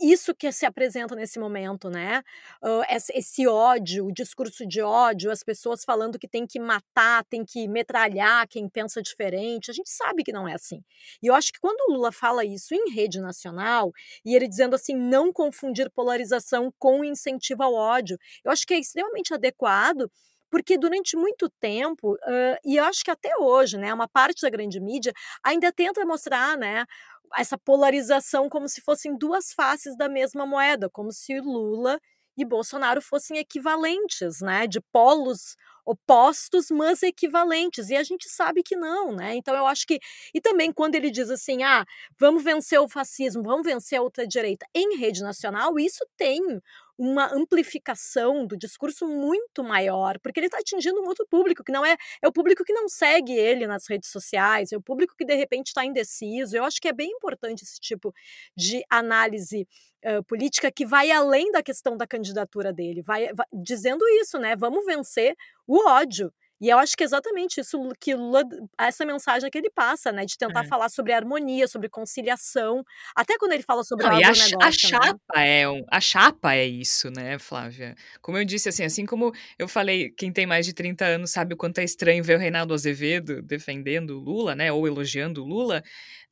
isso 0.00 0.34
que 0.34 0.50
se 0.52 0.66
apresenta 0.66 1.14
nesse 1.14 1.38
momento, 1.38 1.88
né? 1.88 2.22
Esse 3.14 3.46
ódio, 3.46 4.06
o 4.06 4.12
discurso 4.12 4.66
de 4.66 4.82
ódio, 4.82 5.30
as 5.30 5.42
pessoas 5.42 5.84
falando 5.84 6.18
que 6.18 6.28
tem 6.28 6.46
que 6.46 6.60
matar, 6.60 7.24
tem 7.24 7.44
que 7.44 7.66
metralhar 7.66 8.46
quem 8.48 8.68
pensa 8.68 9.02
diferente. 9.02 9.70
A 9.70 9.74
gente 9.74 9.90
sabe 9.90 10.22
que 10.22 10.32
não 10.32 10.46
é 10.46 10.54
assim. 10.54 10.82
E 11.22 11.26
eu 11.26 11.34
acho 11.34 11.52
que 11.52 11.60
quando 11.60 11.80
o 11.88 11.94
Lula 11.94 12.12
fala 12.12 12.44
isso 12.44 12.74
em 12.74 12.90
rede 12.92 13.20
nacional, 13.20 13.92
e 14.24 14.34
ele 14.34 14.48
dizendo 14.48 14.74
assim, 14.74 14.94
não 14.94 15.32
confundir 15.32 15.90
polarização 15.90 16.72
com 16.78 17.04
incentivo 17.04 17.62
ao 17.62 17.74
ódio, 17.74 18.18
eu 18.44 18.50
acho 18.50 18.66
que 18.66 18.74
é 18.74 18.78
extremamente 18.78 19.32
adequado 19.32 20.10
porque 20.56 20.78
durante 20.78 21.16
muito 21.18 21.50
tempo, 21.60 22.14
uh, 22.14 22.56
e 22.64 22.76
eu 22.76 22.84
acho 22.84 23.04
que 23.04 23.10
até 23.10 23.30
hoje, 23.38 23.76
né, 23.76 23.92
uma 23.92 24.08
parte 24.08 24.40
da 24.40 24.48
grande 24.48 24.80
mídia 24.80 25.12
ainda 25.44 25.70
tenta 25.70 26.02
mostrar, 26.06 26.56
né, 26.56 26.86
essa 27.36 27.58
polarização 27.58 28.48
como 28.48 28.66
se 28.68 28.80
fossem 28.80 29.18
duas 29.18 29.52
faces 29.52 29.94
da 29.98 30.08
mesma 30.08 30.46
moeda, 30.46 30.88
como 30.90 31.12
se 31.12 31.38
Lula 31.40 32.00
e 32.38 32.44
Bolsonaro 32.44 33.02
fossem 33.02 33.36
equivalentes, 33.38 34.40
né, 34.40 34.66
de 34.66 34.80
polos 34.92 35.56
opostos, 35.84 36.70
mas 36.70 37.02
equivalentes. 37.02 37.90
E 37.90 37.96
a 37.96 38.02
gente 38.02 38.28
sabe 38.28 38.62
que 38.62 38.74
não, 38.76 39.12
né? 39.12 39.36
Então 39.36 39.54
eu 39.54 39.66
acho 39.66 39.86
que 39.86 40.00
e 40.34 40.40
também 40.40 40.72
quando 40.72 40.94
ele 40.96 41.10
diz 41.10 41.30
assim: 41.30 41.62
"Ah, 41.62 41.84
vamos 42.18 42.42
vencer 42.42 42.80
o 42.80 42.88
fascismo, 42.88 43.42
vamos 43.42 43.64
vencer 43.66 43.98
a 43.98 44.02
outra 44.02 44.26
direita" 44.26 44.66
em 44.74 44.96
rede 44.98 45.22
nacional, 45.22 45.78
isso 45.78 46.04
tem 46.16 46.40
uma 46.98 47.32
amplificação 47.32 48.46
do 48.46 48.56
discurso 48.56 49.06
muito 49.06 49.62
maior, 49.62 50.18
porque 50.20 50.40
ele 50.40 50.46
está 50.46 50.58
atingindo 50.58 51.00
um 51.00 51.06
outro 51.06 51.26
público, 51.28 51.62
que 51.62 51.72
não 51.72 51.84
é, 51.84 51.96
é 52.22 52.28
o 52.28 52.32
público 52.32 52.64
que 52.64 52.72
não 52.72 52.88
segue 52.88 53.32
ele 53.32 53.66
nas 53.66 53.86
redes 53.88 54.10
sociais, 54.10 54.72
é 54.72 54.76
o 54.76 54.82
público 54.82 55.14
que 55.16 55.24
de 55.24 55.34
repente 55.34 55.68
está 55.68 55.84
indeciso. 55.84 56.56
Eu 56.56 56.64
acho 56.64 56.80
que 56.80 56.88
é 56.88 56.92
bem 56.92 57.10
importante 57.10 57.62
esse 57.62 57.78
tipo 57.80 58.14
de 58.56 58.82
análise 58.90 59.68
uh, 60.04 60.22
política 60.24 60.70
que 60.70 60.86
vai 60.86 61.10
além 61.10 61.50
da 61.52 61.62
questão 61.62 61.96
da 61.96 62.06
candidatura 62.06 62.72
dele, 62.72 63.02
vai, 63.02 63.32
vai 63.34 63.46
dizendo 63.52 64.06
isso, 64.20 64.38
né? 64.38 64.56
Vamos 64.56 64.84
vencer 64.84 65.34
o 65.66 65.88
ódio. 65.88 66.32
E 66.60 66.68
eu 66.68 66.78
acho 66.78 66.96
que 66.96 67.02
é 67.02 67.06
exatamente 67.06 67.60
isso 67.60 67.78
que 68.00 68.14
Lula, 68.14 68.42
essa 68.78 69.04
mensagem 69.04 69.50
que 69.50 69.58
ele 69.58 69.70
passa, 69.70 70.10
né? 70.10 70.24
De 70.24 70.38
tentar 70.38 70.64
é. 70.64 70.66
falar 70.66 70.88
sobre 70.88 71.12
harmonia, 71.12 71.68
sobre 71.68 71.88
conciliação. 71.88 72.82
Até 73.14 73.36
quando 73.38 73.52
ele 73.52 73.62
fala 73.62 73.84
sobre 73.84 74.06
Não, 74.06 74.12
a, 74.12 74.18
negócio, 74.18 74.58
a 74.60 74.66
né? 74.66 74.72
chapa 74.72 75.18
né? 75.36 75.60
é 75.60 75.68
um, 75.68 75.84
a 75.90 76.00
chapa 76.00 76.54
é 76.54 76.66
isso, 76.66 77.10
né, 77.10 77.38
Flávia? 77.38 77.94
Como 78.22 78.38
eu 78.38 78.44
disse, 78.44 78.68
assim, 78.68 78.84
assim 78.84 79.04
como 79.04 79.32
eu 79.58 79.68
falei, 79.68 80.10
quem 80.10 80.32
tem 80.32 80.46
mais 80.46 80.64
de 80.64 80.72
30 80.72 81.04
anos 81.04 81.30
sabe 81.30 81.54
o 81.54 81.56
quanto 81.56 81.78
é 81.78 81.84
estranho 81.84 82.24
ver 82.24 82.36
o 82.36 82.40
Reinaldo 82.40 82.72
Azevedo 82.72 83.42
defendendo 83.42 84.18
o 84.18 84.20
Lula, 84.20 84.54
né? 84.54 84.72
Ou 84.72 84.86
elogiando 84.86 85.42
o 85.42 85.46
Lula. 85.46 85.82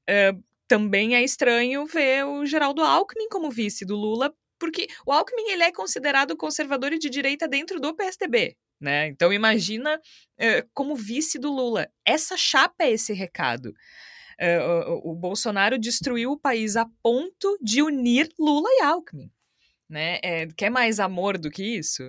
Uh, 0.09 0.43
também 0.66 1.14
é 1.14 1.22
estranho 1.22 1.87
ver 1.87 2.25
o 2.25 2.47
Geraldo 2.47 2.83
Alckmin 2.83 3.29
como 3.29 3.51
vice 3.51 3.85
do 3.85 3.95
Lula, 3.95 4.35
porque 4.59 4.87
o 5.07 5.12
Alckmin 5.12 5.51
ele 5.51 5.62
é 5.62 5.72
considerado 5.72 6.37
conservador 6.37 6.93
e 6.93 6.99
de 6.99 7.11
direita 7.11 7.47
dentro 7.47 7.79
do 7.79 7.95
PSDB, 7.95 8.57
né? 8.81 9.09
Então 9.09 9.33
imagina 9.33 9.97
uh, 9.97 10.68
como 10.72 10.97
vice 10.97 11.39
do 11.39 11.53
Lula. 11.53 11.89
Essa 12.05 12.37
chapa 12.37 12.85
é 12.85 12.93
esse 12.93 13.12
recado. 13.12 13.75
Uh, 14.41 14.91
o, 15.05 15.12
o, 15.12 15.14
Bolsonaro 15.14 15.79
destruiu 15.79 16.33
o 16.33 16.39
país 16.39 16.77
a 16.77 16.87
ponto 17.03 17.57
de 17.62 17.83
unir 17.83 18.29
Lula 18.39 18.68
e 18.68 18.83
Alckmin. 18.83 19.31
Né? 19.89 20.18
É, 20.22 20.47
quer 20.57 20.70
mais 20.70 20.99
amor 20.99 21.37
do 21.39 21.51
que 21.51 21.62
isso? 21.62 22.03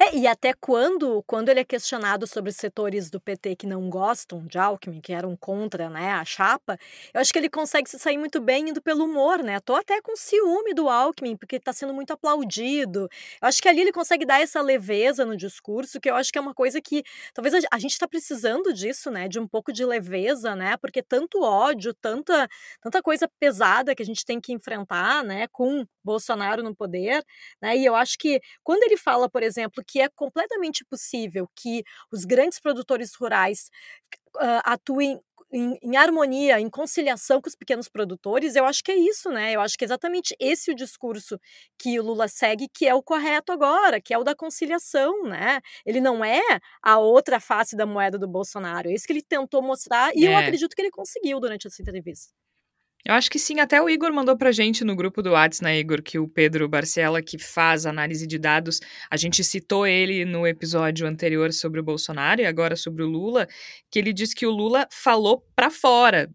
É, 0.00 0.16
e 0.16 0.26
até 0.26 0.52
quando, 0.52 1.22
quando 1.26 1.48
ele 1.48 1.60
é 1.60 1.64
questionado 1.64 2.26
sobre 2.26 2.50
setores 2.52 3.10
do 3.10 3.20
PT 3.20 3.56
que 3.56 3.66
não 3.66 3.88
gostam 3.88 4.44
de 4.46 4.58
Alckmin, 4.58 5.00
que 5.00 5.12
eram 5.12 5.36
contra 5.36 5.88
né, 5.88 6.12
a 6.12 6.24
chapa, 6.24 6.78
eu 7.12 7.20
acho 7.20 7.32
que 7.32 7.38
ele 7.38 7.48
consegue 7.48 7.88
se 7.88 7.98
sair 7.98 8.18
muito 8.18 8.40
bem 8.40 8.70
indo 8.70 8.82
pelo 8.82 9.04
humor, 9.04 9.42
né? 9.42 9.60
Tô 9.60 9.74
até 9.76 10.00
com 10.02 10.16
ciúme 10.16 10.74
do 10.74 10.88
Alckmin, 10.88 11.36
porque 11.36 11.56
está 11.56 11.72
sendo 11.72 11.94
muito 11.94 12.12
aplaudido. 12.12 13.08
Eu 13.40 13.48
acho 13.48 13.62
que 13.62 13.68
ali 13.68 13.82
ele 13.82 13.92
consegue 13.92 14.26
dar 14.26 14.40
essa 14.40 14.60
leveza 14.60 15.24
no 15.24 15.36
discurso, 15.36 16.00
que 16.00 16.10
eu 16.10 16.14
acho 16.16 16.32
que 16.32 16.38
é 16.38 16.40
uma 16.40 16.54
coisa 16.54 16.80
que 16.80 17.02
talvez 17.32 17.54
a, 17.54 17.58
a 17.70 17.78
gente 17.78 17.92
está 17.92 18.08
precisando 18.08 18.72
disso, 18.72 19.10
né? 19.10 19.28
De 19.28 19.38
um 19.38 19.46
pouco 19.46 19.72
de 19.72 19.84
leveza, 19.84 20.56
né? 20.56 20.76
Porque 20.76 21.02
tanto 21.02 21.42
ódio, 21.42 21.94
tanta, 21.94 22.48
tanta 22.82 23.02
coisa 23.02 23.28
pesada 23.38 23.94
que 23.94 24.02
a 24.02 24.06
gente 24.06 24.24
tem 24.24 24.40
que 24.40 24.52
enfrentar, 24.52 25.22
né? 25.24 25.46
Com 25.52 25.86
Bolsonaro 26.04 26.62
no 26.62 26.74
poder, 26.74 26.93
né? 27.60 27.76
E 27.76 27.84
eu 27.84 27.94
acho 27.94 28.18
que 28.18 28.40
quando 28.62 28.82
ele 28.84 28.96
fala, 28.96 29.28
por 29.28 29.42
exemplo, 29.42 29.82
que 29.86 30.00
é 30.00 30.08
completamente 30.08 30.84
possível 30.84 31.48
que 31.54 31.82
os 32.12 32.24
grandes 32.24 32.60
produtores 32.60 33.14
rurais 33.14 33.70
uh, 34.36 34.60
atuem 34.64 35.20
em, 35.52 35.78
em, 35.82 35.96
harmonia, 35.96 36.60
em 36.60 36.68
conciliação 36.68 37.40
com 37.40 37.48
os 37.48 37.54
pequenos 37.54 37.88
produtores, 37.88 38.56
eu 38.56 38.64
acho 38.64 38.82
que 38.82 38.90
é 38.90 38.96
isso, 38.96 39.30
né? 39.30 39.52
Eu 39.52 39.60
acho 39.60 39.78
que 39.78 39.84
é 39.84 39.86
exatamente 39.86 40.34
esse 40.40 40.70
o 40.72 40.74
discurso 40.74 41.38
que 41.78 41.98
o 42.00 42.02
Lula 42.02 42.26
segue, 42.26 42.68
que 42.68 42.86
é 42.88 42.94
o 42.94 43.02
correto 43.02 43.52
agora, 43.52 44.00
que 44.00 44.12
é 44.12 44.18
o 44.18 44.24
da 44.24 44.34
conciliação, 44.34 45.22
né? 45.24 45.60
Ele 45.86 46.00
não 46.00 46.24
é 46.24 46.42
a 46.82 46.98
outra 46.98 47.38
face 47.38 47.76
da 47.76 47.86
moeda 47.86 48.18
do 48.18 48.26
Bolsonaro, 48.26 48.88
é 48.88 48.94
isso 48.94 49.06
que 49.06 49.12
ele 49.12 49.22
tentou 49.22 49.62
mostrar 49.62 50.10
e 50.14 50.26
é. 50.26 50.28
eu 50.28 50.36
acredito 50.36 50.74
que 50.74 50.82
ele 50.82 50.90
conseguiu 50.90 51.38
durante 51.38 51.68
essa 51.68 51.80
entrevista. 51.80 52.43
Eu 53.06 53.12
acho 53.14 53.30
que 53.30 53.38
sim, 53.38 53.60
até 53.60 53.82
o 53.82 53.90
Igor 53.90 54.10
mandou 54.14 54.34
pra 54.34 54.50
gente 54.50 54.82
no 54.82 54.96
grupo 54.96 55.20
do 55.22 55.32
Whats, 55.32 55.60
né, 55.60 55.78
Igor, 55.78 56.02
que 56.02 56.18
o 56.18 56.26
Pedro 56.26 56.66
Barcela, 56.66 57.20
que 57.20 57.38
faz 57.38 57.84
análise 57.84 58.26
de 58.26 58.38
dados, 58.38 58.80
a 59.10 59.16
gente 59.18 59.44
citou 59.44 59.86
ele 59.86 60.24
no 60.24 60.46
episódio 60.46 61.06
anterior 61.06 61.52
sobre 61.52 61.80
o 61.80 61.82
Bolsonaro 61.82 62.40
e 62.40 62.46
agora 62.46 62.76
sobre 62.76 63.02
o 63.02 63.06
Lula, 63.06 63.46
que 63.90 63.98
ele 63.98 64.10
disse 64.10 64.34
que 64.34 64.46
o 64.46 64.50
Lula 64.50 64.88
falou 64.90 65.46
para 65.54 65.68
fora 65.70 66.30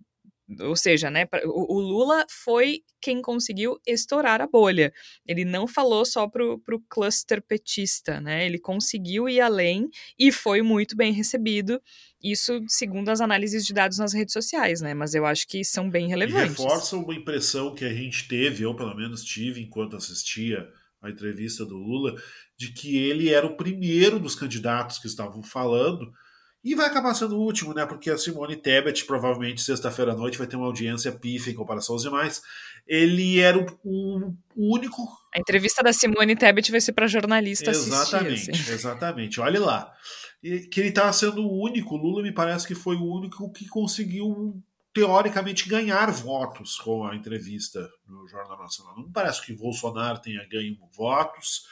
ou 0.61 0.75
seja, 0.75 1.11
né, 1.11 1.27
o, 1.45 1.75
o, 1.75 1.79
Lula 1.79 2.25
foi 2.29 2.81
quem 2.99 3.21
conseguiu 3.21 3.79
estourar 3.85 4.41
a 4.41 4.47
bolha. 4.47 4.91
Ele 5.27 5.45
não 5.45 5.67
falou 5.67 6.03
só 6.05 6.27
pro, 6.27 6.59
pro 6.59 6.81
cluster 6.89 7.41
petista, 7.41 8.19
né? 8.19 8.45
Ele 8.45 8.57
conseguiu 8.57 9.29
ir 9.29 9.41
além 9.41 9.89
e 10.17 10.31
foi 10.31 10.61
muito 10.61 10.95
bem 10.95 11.13
recebido. 11.13 11.79
Isso 12.21 12.61
segundo 12.67 13.09
as 13.09 13.21
análises 13.21 13.65
de 13.65 13.73
dados 13.73 13.99
nas 13.99 14.13
redes 14.13 14.33
sociais, 14.33 14.81
né? 14.81 14.93
Mas 14.93 15.13
eu 15.13 15.25
acho 15.25 15.47
que 15.47 15.63
são 15.63 15.89
bem 15.89 16.07
relevantes. 16.07 16.57
E 16.57 16.63
reforça 16.63 16.97
uma 16.97 17.13
impressão 17.13 17.75
que 17.75 17.85
a 17.85 17.93
gente 17.93 18.27
teve, 18.27 18.63
eu 18.63 18.75
pelo 18.75 18.95
menos 18.95 19.23
tive 19.23 19.61
enquanto 19.61 19.95
assistia 19.95 20.67
a 21.01 21.09
entrevista 21.09 21.65
do 21.65 21.77
Lula, 21.77 22.15
de 22.57 22.73
que 22.73 22.97
ele 22.97 23.29
era 23.29 23.45
o 23.45 23.55
primeiro 23.55 24.19
dos 24.19 24.35
candidatos 24.35 24.99
que 24.99 25.07
estavam 25.07 25.41
falando 25.41 26.11
e 26.63 26.75
vai 26.75 26.87
acabar 26.87 27.13
sendo 27.13 27.37
o 27.37 27.41
último, 27.41 27.73
né? 27.73 27.85
Porque 27.85 28.09
a 28.09 28.17
Simone 28.17 28.57
Tebet, 28.57 29.05
provavelmente 29.05 29.61
sexta-feira 29.61 30.11
à 30.11 30.15
noite, 30.15 30.37
vai 30.37 30.45
ter 30.45 30.57
uma 30.57 30.65
audiência 30.65 31.11
pífia 31.11 31.51
em 31.51 31.55
comparação 31.55 31.95
aos 31.95 32.01
demais. 32.01 32.41
Ele 32.85 33.39
era 33.39 33.57
o, 33.57 33.65
o, 33.83 34.33
o 34.55 34.75
único. 34.75 35.01
A 35.33 35.39
entrevista 35.39 35.81
da 35.81 35.93
Simone 35.93 36.35
Tebet 36.35 36.69
vai 36.69 36.81
ser 36.81 36.91
para 36.91 37.07
jornalista 37.07 37.71
exatamente, 37.71 38.33
assistir. 38.33 38.51
Assim. 38.51 38.71
Exatamente, 38.73 39.39
olhe 39.39 39.57
lá. 39.57 39.93
E, 40.43 40.67
que 40.67 40.81
ele 40.81 40.89
estava 40.89 41.13
sendo 41.13 41.41
o 41.41 41.63
único, 41.63 41.95
Lula 41.95 42.21
me 42.21 42.33
parece 42.33 42.67
que 42.67 42.75
foi 42.75 42.97
o 42.97 43.05
único 43.05 43.49
que 43.53 43.65
conseguiu, 43.67 44.61
teoricamente, 44.93 45.69
ganhar 45.69 46.11
votos 46.11 46.77
com 46.77 47.05
a 47.05 47.15
entrevista 47.15 47.89
no 48.05 48.27
Jornal 48.27 48.59
Nacional. 48.59 48.97
Não 48.97 49.09
parece 49.09 49.45
que 49.45 49.53
Bolsonaro 49.53 50.19
tenha 50.19 50.45
ganho 50.49 50.75
votos. 50.91 51.63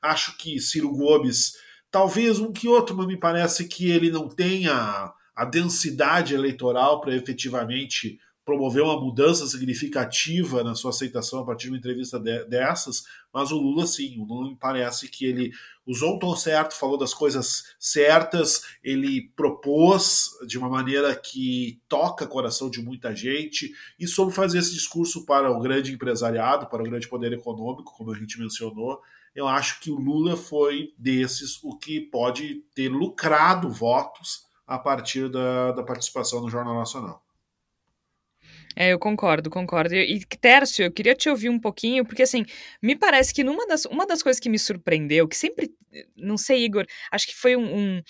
Acho 0.00 0.36
que 0.36 0.60
Ciro 0.60 0.90
Gomes 0.90 1.54
Talvez 1.90 2.38
um 2.38 2.52
que 2.52 2.68
outro, 2.68 2.96
mas 2.96 3.06
me 3.06 3.16
parece 3.16 3.66
que 3.66 3.90
ele 3.90 4.10
não 4.10 4.28
tenha 4.28 5.12
a 5.34 5.44
densidade 5.44 6.34
eleitoral 6.34 7.00
para 7.00 7.14
efetivamente 7.14 8.18
promover 8.46 8.84
uma 8.84 8.98
mudança 8.98 9.44
significativa 9.48 10.62
na 10.62 10.76
sua 10.76 10.90
aceitação 10.90 11.40
a 11.40 11.44
partir 11.44 11.64
de 11.64 11.72
uma 11.72 11.78
entrevista 11.78 12.16
de, 12.16 12.44
dessas, 12.44 13.04
mas 13.34 13.50
o 13.50 13.58
Lula 13.58 13.88
sim, 13.88 14.16
o 14.20 14.24
Lula 14.24 14.48
me 14.48 14.56
parece 14.56 15.08
que 15.08 15.26
ele 15.26 15.52
usou 15.84 16.14
o 16.14 16.18
tom 16.20 16.36
certo, 16.36 16.76
falou 16.76 16.96
das 16.96 17.12
coisas 17.12 17.74
certas, 17.76 18.62
ele 18.84 19.32
propôs 19.34 20.30
de 20.46 20.56
uma 20.56 20.68
maneira 20.68 21.14
que 21.16 21.82
toca 21.88 22.24
o 22.24 22.28
coração 22.28 22.70
de 22.70 22.80
muita 22.80 23.16
gente 23.16 23.74
e 23.98 24.06
soube 24.06 24.32
fazer 24.32 24.60
esse 24.60 24.72
discurso 24.72 25.26
para 25.26 25.50
o 25.50 25.60
grande 25.60 25.92
empresariado, 25.92 26.68
para 26.68 26.82
o 26.82 26.86
grande 26.86 27.08
poder 27.08 27.32
econômico, 27.32 27.92
como 27.96 28.12
a 28.12 28.16
gente 28.16 28.38
mencionou, 28.38 29.02
eu 29.34 29.48
acho 29.48 29.80
que 29.80 29.90
o 29.90 29.98
Lula 29.98 30.36
foi 30.36 30.94
desses 30.96 31.62
o 31.64 31.76
que 31.76 32.00
pode 32.00 32.64
ter 32.76 32.88
lucrado 32.88 33.68
votos 33.68 34.46
a 34.64 34.78
partir 34.78 35.28
da, 35.28 35.72
da 35.72 35.82
participação 35.82 36.40
no 36.40 36.48
Jornal 36.48 36.76
Nacional. 36.76 37.25
É, 38.78 38.92
eu 38.92 38.98
concordo, 38.98 39.48
concordo. 39.48 39.94
E, 39.94 40.20
Tércio, 40.38 40.84
eu 40.84 40.92
queria 40.92 41.14
te 41.14 41.30
ouvir 41.30 41.48
um 41.48 41.58
pouquinho, 41.58 42.04
porque 42.04 42.22
assim, 42.22 42.44
me 42.82 42.94
parece 42.94 43.32
que 43.32 43.42
numa 43.42 43.66
das, 43.66 43.86
uma 43.86 44.06
das 44.06 44.22
coisas 44.22 44.38
que 44.38 44.50
me 44.50 44.58
surpreendeu, 44.58 45.26
que 45.26 45.36
sempre, 45.36 45.70
não 46.14 46.36
sei, 46.36 46.62
Igor, 46.62 46.84
acho 47.10 47.26
que 47.26 47.34
foi 47.34 47.56
um, 47.56 47.74
um 47.74 48.02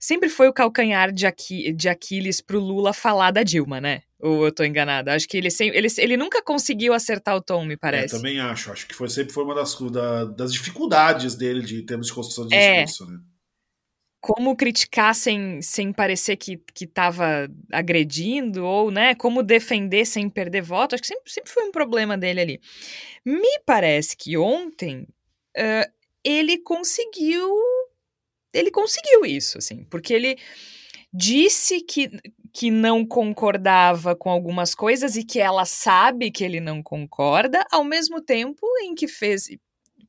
sempre 0.00 0.30
foi 0.30 0.48
o 0.48 0.54
calcanhar 0.54 1.12
de, 1.12 1.26
Aqui, 1.26 1.70
de 1.70 1.86
Aquiles 1.86 2.40
pro 2.40 2.58
Lula 2.58 2.94
falar 2.94 3.30
da 3.30 3.42
Dilma, 3.42 3.78
né? 3.78 4.02
Ou 4.18 4.46
eu 4.46 4.52
tô 4.52 4.64
enganada? 4.64 5.12
Acho 5.14 5.28
que 5.28 5.36
ele, 5.36 5.50
sempre, 5.50 5.76
ele, 5.76 5.88
ele 5.98 6.16
nunca 6.16 6.42
conseguiu 6.42 6.94
acertar 6.94 7.36
o 7.36 7.42
tom, 7.42 7.66
me 7.66 7.76
parece. 7.76 8.14
Eu 8.14 8.20
também 8.20 8.40
acho. 8.40 8.72
Acho 8.72 8.86
que 8.86 8.94
foi, 8.94 9.10
sempre 9.10 9.34
foi 9.34 9.44
uma 9.44 9.54
das, 9.54 9.78
da, 9.92 10.24
das 10.24 10.50
dificuldades 10.50 11.34
dele 11.34 11.60
de 11.60 11.82
termos 11.82 12.06
de 12.06 12.14
construção 12.14 12.46
de 12.46 12.54
é. 12.54 12.84
discurso, 12.84 13.12
né? 13.12 13.18
Como 14.26 14.56
criticar 14.56 15.14
sem, 15.14 15.62
sem 15.62 15.92
parecer 15.92 16.36
que, 16.36 16.56
que 16.74 16.84
tava 16.84 17.48
agredindo, 17.72 18.64
ou, 18.64 18.90
né, 18.90 19.14
como 19.14 19.40
defender 19.40 20.04
sem 20.04 20.28
perder 20.28 20.62
voto, 20.62 20.94
acho 20.94 21.02
que 21.02 21.06
sempre, 21.06 21.30
sempre 21.32 21.52
foi 21.52 21.62
um 21.62 21.70
problema 21.70 22.18
dele 22.18 22.40
ali. 22.40 22.60
Me 23.24 23.60
parece 23.64 24.16
que 24.16 24.36
ontem 24.36 25.06
uh, 25.56 25.92
ele 26.24 26.58
conseguiu 26.58 27.48
ele 28.52 28.70
conseguiu 28.70 29.24
isso, 29.24 29.58
assim, 29.58 29.84
porque 29.84 30.14
ele 30.14 30.36
disse 31.12 31.80
que, 31.82 32.10
que 32.52 32.70
não 32.70 33.06
concordava 33.06 34.16
com 34.16 34.30
algumas 34.30 34.74
coisas 34.74 35.14
e 35.16 35.24
que 35.24 35.38
ela 35.38 35.64
sabe 35.64 36.30
que 36.30 36.42
ele 36.42 36.58
não 36.58 36.82
concorda, 36.82 37.64
ao 37.70 37.84
mesmo 37.84 38.20
tempo 38.20 38.66
em 38.82 38.94
que 38.94 39.06
fez 39.06 39.48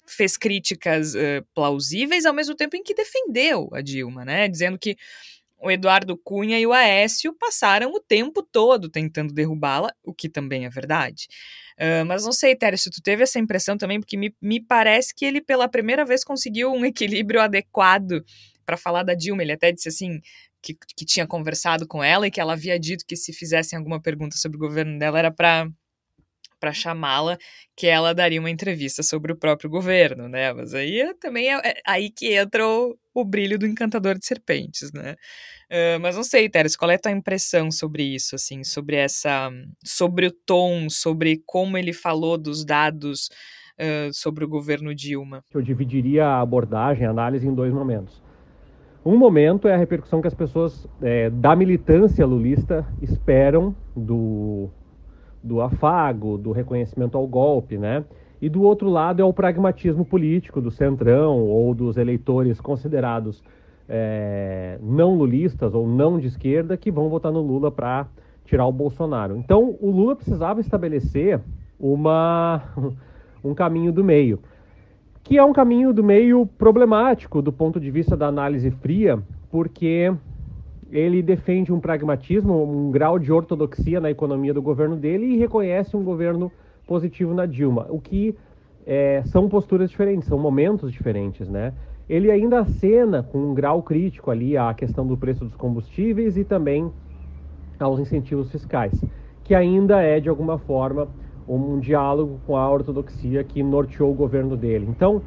fez 0.08 0.38
críticas 0.38 1.16
uh, 1.16 1.46
plausíveis, 1.54 2.26
ao 2.26 2.34
mesmo 2.34 2.56
tempo 2.56 2.76
em 2.76 2.84
que 2.84 2.94
defendeu 2.94 3.70
a 3.74 3.82
Dilma, 3.82 4.24
né, 4.26 4.48
dizendo 4.48 4.78
que 4.78 4.96
o 5.60 5.72
Eduardo 5.72 6.16
Cunha 6.18 6.60
e 6.60 6.68
o 6.68 6.74
Aécio 6.74 7.34
passaram 7.34 7.92
o 7.92 8.00
tempo 8.00 8.44
todo 8.44 8.90
tentando 8.90 9.34
derrubá-la, 9.34 9.92
o 10.04 10.14
que 10.14 10.30
também 10.30 10.66
é 10.66 10.70
verdade. 10.70 11.28
Uh, 11.78 12.06
mas 12.06 12.26
não 12.26 12.32
sei, 12.32 12.56
Tério, 12.56 12.78
se 12.78 12.90
tu 12.90 13.02
teve 13.02 13.24
essa 13.24 13.40
impressão 13.40 13.78
também, 13.78 14.00
porque 14.00 14.18
me, 14.18 14.36
me 14.42 14.60
parece 14.60 15.14
que 15.16 15.26
ele 15.26 15.42
pela 15.42 15.68
primeira 15.68 16.06
vez 16.06 16.24
conseguiu 16.24 16.72
um 16.72 16.86
equilíbrio 16.86 17.42
adequado 17.42 18.24
para 18.66 18.78
falar 18.78 19.04
da 19.04 19.14
Dilma. 19.14 19.42
Ele 19.42 19.54
até 19.54 19.72
disse 19.72 19.90
assim 19.90 20.20
que, 20.62 20.76
que 20.96 21.06
tinha 21.06 21.26
conversado 21.26 21.88
com 21.88 22.04
ela 22.04 22.28
e 22.28 22.32
que 22.32 22.42
ela 22.42 22.54
havia 22.54 22.80
dito 22.80 23.06
que 23.08 23.16
se 23.16 23.34
fizessem 23.34 23.78
alguma 23.78 24.02
pergunta 24.02 24.38
sobre 24.38 24.58
o 24.58 24.60
governo 24.60 25.00
dela 25.00 25.18
era 25.18 25.32
para 25.32 25.68
para 26.60 26.74
chamá-la, 26.74 27.38
que 27.76 27.88
ela 27.88 28.14
daria 28.14 28.40
uma 28.40 28.50
entrevista 28.50 29.04
sobre 29.04 29.32
o 29.32 29.36
próprio 29.36 29.70
governo, 29.70 30.28
né? 30.28 30.54
Mas 30.54 30.74
aí 30.74 31.02
é 31.02 31.14
também 31.14 31.54
é, 31.54 31.58
é 31.58 31.74
aí 31.86 32.10
que 32.10 32.34
entra 32.34 32.68
o, 32.68 32.98
o, 33.14 33.24
brilho 33.24 33.58
do 33.58 33.68
encantador 33.68 34.18
de 34.18 34.26
serpentes, 34.26 34.92
né? 34.92 35.16
Uh, 35.70 36.00
mas 36.02 36.16
não 36.16 36.24
sei, 36.24 36.50
Teres, 36.50 36.76
qual 36.76 36.92
é 36.92 36.96
a 36.96 37.00
tua 37.00 37.12
impressão 37.12 37.70
sobre 37.72 38.04
isso, 38.04 38.36
assim, 38.36 38.64
sobre 38.64 38.96
essa, 38.96 39.52
sobre 39.84 40.28
o 40.28 40.32
tom, 40.32 40.90
sobre 40.90 41.42
como 41.46 41.78
ele 41.78 41.94
falou 41.94 42.38
dos 42.38 42.66
dados 42.66 43.30
uh, 43.80 44.14
sobre 44.14 44.46
o 44.46 44.48
governo 44.48 44.96
Dilma? 44.96 45.44
Eu 45.54 45.62
dividiria 45.62 46.26
a 46.26 46.42
abordagem, 46.42 47.06
a 47.06 47.10
análise 47.10 47.48
em 47.48 47.54
dois 47.54 47.74
momentos. 47.74 48.22
Um 49.08 49.16
momento 49.16 49.70
é 49.70 49.74
a 49.74 49.78
repercussão 49.78 50.22
que 50.22 50.28
as 50.28 50.34
pessoas 50.34 50.86
é, 51.02 51.30
da 51.30 51.56
militância 51.56 52.26
lulista 52.26 52.86
esperam 53.02 53.74
do, 53.96 54.70
do 55.48 55.62
afago, 55.62 56.38
do 56.38 56.52
reconhecimento 56.52 57.18
ao 57.18 57.26
golpe, 57.26 57.78
né? 57.78 58.04
E 58.40 58.50
do 58.50 58.62
outro 58.62 58.90
lado 58.90 59.22
é 59.22 59.26
o 59.26 59.34
pragmatismo 59.34 60.06
político 60.06 60.62
do 60.62 60.70
centrão 60.70 61.40
ou 61.40 61.74
dos 61.74 61.98
eleitores 61.98 62.62
considerados 62.62 63.44
é, 63.90 64.78
não 64.82 65.16
lulistas 65.16 65.74
ou 65.74 65.88
não 65.88 66.20
de 66.20 66.28
esquerda 66.28 66.78
que 66.78 66.92
vão 66.92 67.10
votar 67.10 67.32
no 67.32 67.42
Lula 67.42 67.72
para 67.72 68.06
tirar 68.46 68.68
o 68.68 68.72
Bolsonaro. 68.72 69.38
Então 69.38 69.76
o 69.82 69.90
Lula 69.90 70.16
precisava 70.16 70.62
estabelecer 70.62 71.40
uma, 71.80 72.62
um 73.44 73.56
caminho 73.56 73.92
do 73.92 74.04
meio 74.04 74.40
que 75.28 75.38
é 75.38 75.44
um 75.44 75.52
caminho 75.52 75.92
do 75.92 76.02
meio 76.02 76.46
problemático 76.46 77.42
do 77.42 77.52
ponto 77.52 77.82
de 77.82 77.92
vista 77.92 78.16
da 78.16 78.28
análise 78.28 78.72
fria, 78.72 79.22
porque 79.52 80.10
ele 80.92 81.22
defende 81.22 81.74
um 81.74 81.80
pragmatismo, 81.80 82.64
um 82.64 82.92
grau 82.92 83.20
de 83.20 83.32
ortodoxia 83.32 84.00
na 84.00 84.10
economia 84.10 84.54
do 84.54 84.62
governo 84.62 84.96
dele 84.96 85.26
e 85.26 85.38
reconhece 85.38 85.96
um 85.96 86.04
governo 86.04 86.52
positivo 86.86 87.34
na 87.34 87.46
Dilma, 87.46 87.88
o 87.90 88.00
que 88.00 88.36
é, 88.86 89.22
são 89.26 89.50
posturas 89.50 89.90
diferentes, 89.90 90.28
são 90.28 90.40
momentos 90.40 90.92
diferentes, 90.92 91.50
né? 91.50 91.74
Ele 92.10 92.32
ainda 92.32 92.62
acena 92.62 93.22
com 93.22 93.38
um 93.38 93.54
grau 93.54 93.84
crítico 93.84 94.32
ali 94.32 94.56
a 94.56 94.74
questão 94.74 95.06
do 95.06 95.18
preço 95.18 95.44
dos 95.44 95.56
combustíveis 95.58 96.38
e 96.38 96.46
também 96.46 96.90
aos 97.78 98.00
incentivos 98.00 98.50
fiscais, 98.50 99.04
que 99.44 99.54
ainda 99.54 100.02
é 100.02 100.22
de 100.22 100.30
alguma 100.30 100.58
forma 100.58 101.10
um 101.48 101.80
diálogo 101.80 102.40
com 102.46 102.56
a 102.56 102.70
ortodoxia 102.70 103.44
que 103.44 103.62
norteou 103.62 104.12
o 104.12 104.16
governo 104.16 104.56
dele. 104.56 104.88
Então, 104.90 105.22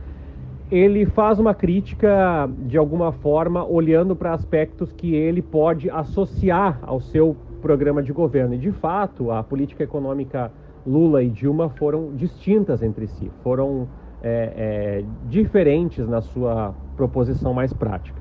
ele 0.71 1.05
faz 1.05 1.39
uma 1.41 1.53
crítica 1.53 2.49
de 2.61 2.79
alguma 2.79 3.11
forma 3.11 3.65
olhando 3.65 4.15
para 4.15 4.33
aspectos 4.33 4.93
que 4.93 5.15
ele 5.15 5.43
pode 5.43 5.91
associar 5.91 6.79
ao 6.83 7.01
seu 7.01 7.37
programa 7.61 8.03
de 8.03 8.13
governo. 8.13 8.55
E 8.55 8.59
de 8.59 8.71
fato, 8.71 9.33
a 9.33 9.43
política 9.43 9.83
econômica 9.83 10.53
Lula 10.87 11.23
e 11.23 11.29
Dilma 11.29 11.69
foram 11.71 12.15
distintas 12.15 12.83
entre 12.83 13.09
si, 13.09 13.31
foram 13.43 13.89
é, 14.23 15.03
é, 15.03 15.05
diferentes 15.29 16.09
na 16.09 16.21
sua 16.21 16.73
proposição 16.97 17.53
mais 17.53 17.73
prática. 17.73 18.19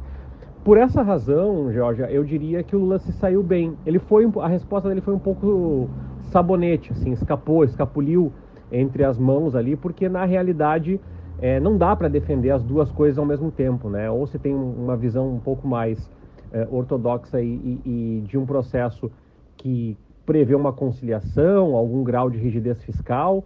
Por 0.64 0.78
essa 0.78 1.02
razão, 1.02 1.72
Georgia, 1.72 2.12
eu 2.12 2.24
diria 2.24 2.64
que 2.64 2.76
o 2.76 2.80
Lula 2.80 3.00
se 3.00 3.14
saiu 3.14 3.42
bem. 3.44 3.78
Ele 3.86 4.00
foi 4.00 4.30
a 4.42 4.48
resposta 4.48 4.90
dele 4.90 5.02
foi 5.02 5.14
um 5.14 5.20
pouco 5.20 5.90
sabonete, 6.32 6.92
assim, 6.92 7.12
escapou, 7.12 7.64
escapuliu 7.64 8.32
entre 8.72 9.04
as 9.04 9.18
mãos 9.18 9.56
ali, 9.56 9.76
porque 9.76 10.10
na 10.10 10.26
realidade 10.26 11.00
é, 11.42 11.60
não 11.60 11.78
dá 11.78 11.96
para 11.96 12.08
defender 12.08 12.52
as 12.52 12.64
duas 12.64 12.92
coisas 12.92 13.18
ao 13.18 13.26
mesmo 13.26 13.52
tempo, 13.52 13.90
né? 13.90 14.10
Ou 14.10 14.28
você 14.28 14.38
tem 14.38 14.54
uma 14.54 14.96
visão 14.98 15.34
um 15.34 15.40
pouco 15.40 15.68
mais 15.68 16.10
é, 16.52 16.68
ortodoxa 16.70 17.42
e, 17.42 17.48
e, 17.48 17.82
e 17.86 18.22
de 18.28 18.38
um 18.38 18.46
processo 18.46 19.12
que 19.58 19.98
prevê 20.26 20.56
uma 20.56 20.74
conciliação, 20.74 21.76
algum 21.76 22.04
grau 22.04 22.30
de 22.30 22.38
rigidez 22.38 22.82
fiscal, 22.84 23.46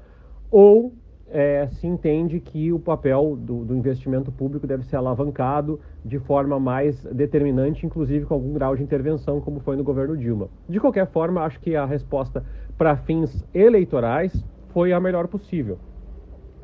ou 0.52 0.94
é, 1.30 1.68
se 1.68 1.88
entende 1.88 2.40
que 2.40 2.72
o 2.72 2.80
papel 2.80 3.38
do, 3.40 3.66
do, 3.66 3.76
investimento 3.76 4.32
público 4.32 4.68
deve 4.68 4.84
ser 4.84 4.98
alavancado 4.98 5.80
de 6.06 6.20
forma 6.20 6.60
mais 6.60 7.02
determinante, 7.06 7.86
inclusive 7.86 8.26
com 8.26 8.36
algum 8.36 8.54
grau 8.54 8.76
de 8.76 8.84
intervenção, 8.84 9.42
como 9.42 9.60
foi 9.62 9.76
no 9.76 9.84
governo 9.84 10.16
Dilma. 10.16 10.48
De 10.70 10.80
qualquer 10.80 11.08
forma, 11.08 11.42
acho 11.42 11.60
que 11.60 11.76
a 11.76 11.86
resposta 11.86 12.44
para 12.78 12.98
fins 12.98 13.44
eleitorais 13.54 14.46
foi 14.70 14.94
a 14.94 15.00
melhor 15.00 15.28
possível. 15.28 15.80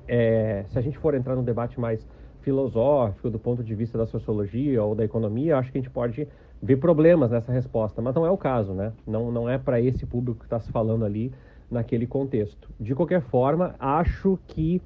É, 0.10 0.66
se 0.70 0.80
a 0.80 0.82
gente 0.82 0.98
for 0.98 1.14
entrar 1.14 1.36
num 1.36 1.44
debate 1.44 1.80
mais 1.80 2.06
filosófico, 2.42 3.30
do 3.30 3.38
ponto 3.38 3.64
de 3.64 3.76
vista 3.76 3.96
da 3.96 4.08
sociologia 4.08 4.84
ou 4.84 4.96
da 4.96 5.06
economia, 5.06 5.58
acho 5.58 5.72
que 5.72 5.78
a 5.78 5.82
gente 5.82 5.92
pode 5.92 6.28
ver 6.62 6.78
problemas 6.78 7.30
nessa 7.30 7.52
resposta, 7.52 8.02
mas 8.02 8.16
não 8.16 8.26
é 8.26 8.32
o 8.32 8.38
caso, 8.38 8.74
né? 8.74 8.92
Não, 9.06 9.32
não 9.32 9.48
é 9.48 9.58
para 9.58 9.80
esse 9.80 10.06
público 10.08 10.40
que 10.40 10.46
está 10.46 10.60
se 10.60 10.72
falando 10.72 11.06
ali 11.06 11.32
naquele 11.70 12.08
contexto. 12.08 12.70
De 12.80 12.96
qualquer 12.96 13.22
forma, 13.22 13.76
acho 13.80 14.40
que 14.48 14.82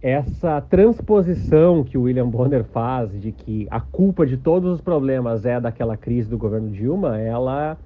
essa 0.00 0.62
transposição 0.62 1.84
que 1.84 1.98
o 1.98 2.02
William 2.02 2.26
Bonner 2.26 2.64
faz 2.64 3.12
de 3.20 3.32
que 3.32 3.68
a 3.70 3.80
culpa 3.80 4.24
de 4.24 4.38
todos 4.38 4.72
os 4.72 4.80
problemas 4.80 5.44
é 5.44 5.60
daquela 5.60 5.94
crise 5.94 6.28
do 6.30 6.38
governo 6.38 6.70
Dilma, 6.70 7.20
ela 7.20 7.76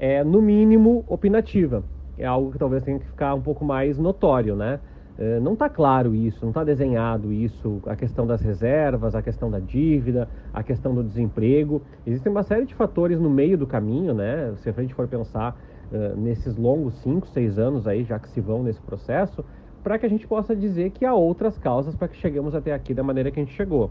é 0.00 0.24
no 0.24 0.42
mínimo 0.42 1.04
opinativa. 1.06 1.84
É 2.18 2.26
algo 2.26 2.50
que 2.50 2.58
talvez 2.58 2.82
tenha 2.82 2.98
que 2.98 3.06
ficar 3.06 3.34
um 3.34 3.40
pouco 3.40 3.64
mais 3.64 3.96
notório, 3.96 4.56
né? 4.56 4.80
É, 5.18 5.38
não 5.40 5.52
está 5.52 5.68
claro 5.68 6.14
isso, 6.14 6.38
não 6.42 6.50
está 6.50 6.64
desenhado 6.64 7.32
isso, 7.32 7.80
a 7.86 7.94
questão 7.94 8.26
das 8.26 8.40
reservas, 8.40 9.14
a 9.14 9.20
questão 9.20 9.50
da 9.50 9.58
dívida, 9.58 10.28
a 10.52 10.62
questão 10.62 10.94
do 10.94 11.02
desemprego. 11.02 11.82
Existem 12.06 12.32
uma 12.32 12.42
série 12.42 12.64
de 12.64 12.74
fatores 12.74 13.20
no 13.20 13.28
meio 13.28 13.58
do 13.58 13.66
caminho, 13.66 14.14
né? 14.14 14.54
Se 14.56 14.70
a 14.70 14.72
gente 14.72 14.94
for 14.94 15.06
pensar 15.06 15.56
uh, 15.92 16.18
nesses 16.18 16.56
longos 16.56 16.94
cinco, 17.02 17.26
seis 17.28 17.58
anos 17.58 17.86
aí, 17.86 18.04
já 18.04 18.18
que 18.18 18.28
se 18.30 18.40
vão 18.40 18.62
nesse 18.62 18.80
processo, 18.80 19.44
para 19.82 19.98
que 19.98 20.06
a 20.06 20.08
gente 20.08 20.26
possa 20.26 20.54
dizer 20.54 20.90
que 20.90 21.04
há 21.04 21.14
outras 21.14 21.58
causas 21.58 21.94
para 21.94 22.08
que 22.08 22.16
cheguemos 22.16 22.54
até 22.54 22.72
aqui 22.72 22.94
da 22.94 23.02
maneira 23.02 23.30
que 23.30 23.40
a 23.40 23.42
gente 23.42 23.54
chegou. 23.54 23.90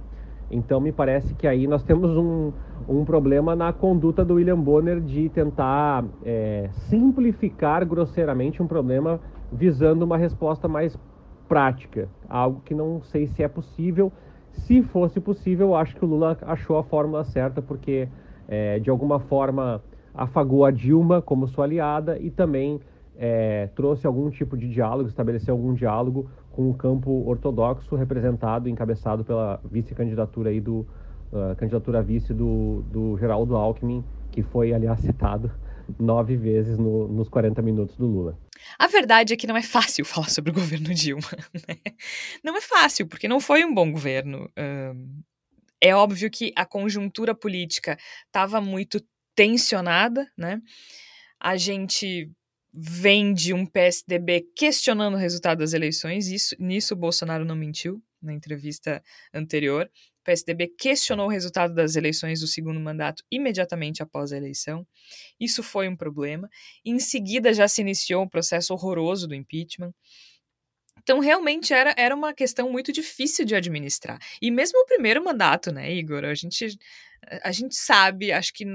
Então, 0.52 0.80
me 0.80 0.92
parece 0.92 1.34
que 1.36 1.46
aí 1.46 1.68
nós 1.68 1.84
temos 1.84 2.10
um, 2.18 2.52
um 2.88 3.06
problema 3.06 3.56
na 3.56 3.72
conduta 3.72 4.26
do 4.26 4.36
William 4.36 4.60
Bonner 4.60 5.00
de 5.00 5.30
tentar 5.30 6.04
é, 6.26 6.70
simplificar 6.90 7.86
grosseiramente 7.86 8.62
um 8.62 8.68
problema 8.68 9.20
visando 9.52 10.06
uma 10.06 10.18
resposta 10.18 10.68
mais 10.68 10.98
prática, 11.48 12.08
algo 12.30 12.62
que 12.64 12.74
não 12.74 13.02
sei 13.02 13.28
se 13.28 13.42
é 13.42 13.48
possível. 13.48 14.12
Se 14.52 14.82
fosse 14.84 15.20
possível, 15.20 15.76
acho 15.76 15.96
que 15.96 16.04
o 16.04 16.08
Lula 16.08 16.38
achou 16.42 16.78
a 16.78 16.84
fórmula 16.84 17.24
certa, 17.24 17.62
porque 17.62 18.08
é, 18.48 18.80
de 18.80 18.90
alguma 18.90 19.20
forma 19.20 19.82
afagou 20.14 20.66
a 20.66 20.72
Dilma 20.72 21.22
como 21.22 21.48
sua 21.48 21.66
aliada 21.66 22.18
e 22.20 22.30
também 22.30 22.80
é, 23.18 23.68
trouxe 23.76 24.06
algum 24.08 24.30
tipo 24.30 24.58
de 24.58 24.70
diálogo, 24.70 25.10
estabeleceu 25.10 25.54
algum 25.54 25.74
diálogo 25.74 26.30
com 26.52 26.70
o 26.70 26.74
campo 26.74 27.24
ortodoxo 27.28 27.96
representado, 27.96 28.68
encabeçado 28.68 29.24
pela 29.24 29.60
vice-candidatura 29.70 30.50
aí 30.50 30.60
do 30.60 30.86
uh, 31.32 31.56
candidatura 31.58 32.02
vice 32.02 32.34
do, 32.34 32.84
do 32.92 33.18
Geraldo 33.18 33.56
Alckmin, 33.56 34.04
que 34.32 34.42
foi 34.44 34.74
aliás 34.74 35.00
citado 35.02 35.52
nove 36.00 36.36
vezes 36.36 36.78
no, 36.78 37.08
nos 37.08 37.30
40 37.30 37.62
minutos 37.62 37.96
do 37.96 38.06
Lula. 38.06 38.38
A 38.78 38.88
verdade 38.88 39.34
é 39.34 39.38
que 39.38 39.48
não 39.48 39.56
é 39.56 39.62
fácil 39.62 40.04
falar 40.06 40.30
sobre 40.30 40.52
o 40.52 40.54
governo 40.54 40.94
Dilma. 40.94 41.22
Né? 41.68 41.76
Não 42.44 42.56
é 42.56 42.62
fácil, 42.62 43.08
porque 43.08 43.28
não 43.28 43.40
foi 43.40 43.64
um 43.64 43.74
bom 43.74 43.92
governo. 43.92 44.50
é 45.82 45.96
óbvio 45.96 46.30
que 46.30 46.52
a 46.56 46.66
conjuntura 46.66 47.34
política 47.34 47.98
estava 48.28 48.62
muito 48.62 49.02
tensionada, 49.36 50.30
né? 50.38 50.62
A 51.40 51.56
gente 51.56 52.30
vem 52.74 53.34
de 53.34 53.54
um 53.54 53.66
PSDB 53.66 54.48
questionando 54.56 55.16
o 55.16 55.18
resultado 55.18 55.60
das 55.60 55.74
eleições, 55.74 56.28
isso, 56.28 56.56
nisso 56.60 56.94
o 56.94 56.98
Bolsonaro 56.98 57.46
não 57.46 57.56
mentiu 57.56 58.02
na 58.22 58.34
entrevista 58.34 59.02
anterior. 59.34 59.90
PSDB 60.30 60.68
questionou 60.78 61.26
o 61.26 61.30
resultado 61.30 61.74
das 61.74 61.96
eleições 61.96 62.40
do 62.40 62.48
segundo 62.48 62.80
mandato 62.80 63.24
imediatamente 63.32 64.04
após 64.04 64.32
a 64.32 64.38
eleição. 64.38 64.86
Isso 65.40 65.64
foi 65.64 65.88
um 65.90 65.96
problema. 65.96 66.48
Em 66.86 67.00
seguida, 67.00 67.52
já 67.52 67.68
se 67.68 67.82
iniciou 67.82 68.24
um 68.24 68.30
processo 68.30 68.72
horroroso 68.74 69.28
do 69.28 69.34
impeachment. 69.34 69.92
Então, 71.02 71.20
realmente 71.20 71.74
era, 71.74 71.96
era 71.98 72.16
uma 72.16 72.32
questão 72.32 72.72
muito 72.72 72.92
difícil 72.92 73.44
de 73.44 73.56
administrar. 73.56 74.20
E 74.40 74.52
mesmo 74.52 74.80
o 74.80 74.86
primeiro 74.86 75.24
mandato, 75.24 75.72
né, 75.72 75.92
Igor? 75.92 76.24
A 76.24 76.36
gente, 76.36 76.78
a 77.42 77.52
gente 77.52 77.76
sabe, 77.76 78.32
acho 78.32 78.54
que 78.54 78.66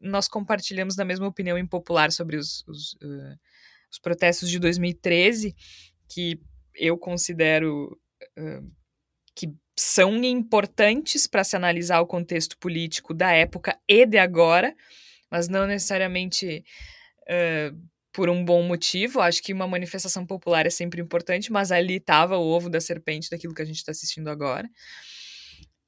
nós 0.00 0.26
compartilhamos 0.26 0.96
da 0.96 1.04
mesma 1.04 1.26
opinião 1.26 1.58
impopular 1.58 2.10
sobre 2.12 2.36
os, 2.36 2.64
os, 2.66 2.94
uh, 2.94 3.38
os 3.90 3.98
protestos 3.98 4.48
de 4.48 4.58
2013, 4.58 5.54
que 6.08 6.40
eu 6.74 6.96
considero 6.96 8.00
uh, 8.38 8.72
que 9.34 9.52
são 9.78 10.12
importantes 10.24 11.28
para 11.28 11.44
se 11.44 11.54
analisar 11.54 12.00
o 12.00 12.06
contexto 12.06 12.58
político 12.58 13.14
da 13.14 13.30
época 13.30 13.78
e 13.86 14.04
de 14.04 14.18
agora, 14.18 14.74
mas 15.30 15.48
não 15.48 15.68
necessariamente 15.68 16.64
uh, 17.22 17.88
por 18.12 18.28
um 18.28 18.44
bom 18.44 18.60
motivo. 18.64 19.20
Acho 19.20 19.40
que 19.40 19.52
uma 19.52 19.68
manifestação 19.68 20.26
popular 20.26 20.66
é 20.66 20.70
sempre 20.70 21.00
importante, 21.00 21.52
mas 21.52 21.70
ali 21.70 21.98
estava 21.98 22.36
o 22.36 22.48
ovo 22.48 22.68
da 22.68 22.80
serpente 22.80 23.30
daquilo 23.30 23.54
que 23.54 23.62
a 23.62 23.64
gente 23.64 23.76
está 23.76 23.92
assistindo 23.92 24.28
agora. 24.28 24.68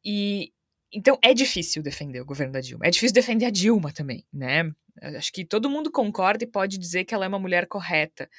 E 0.04 0.52
então 0.92 1.18
é 1.22 1.34
difícil 1.34 1.82
defender 1.82 2.20
o 2.20 2.24
governo 2.24 2.52
da 2.52 2.60
Dilma. 2.60 2.86
É 2.86 2.90
difícil 2.90 3.14
defender 3.14 3.46
a 3.46 3.50
Dilma 3.50 3.92
também, 3.92 4.24
né? 4.32 4.70
Acho 5.16 5.32
que 5.32 5.44
todo 5.44 5.68
mundo 5.68 5.90
concorda 5.90 6.44
e 6.44 6.46
pode 6.46 6.78
dizer 6.78 7.04
que 7.04 7.14
ela 7.14 7.24
é 7.24 7.28
uma 7.28 7.38
mulher 7.40 7.66
correta, 7.66 8.30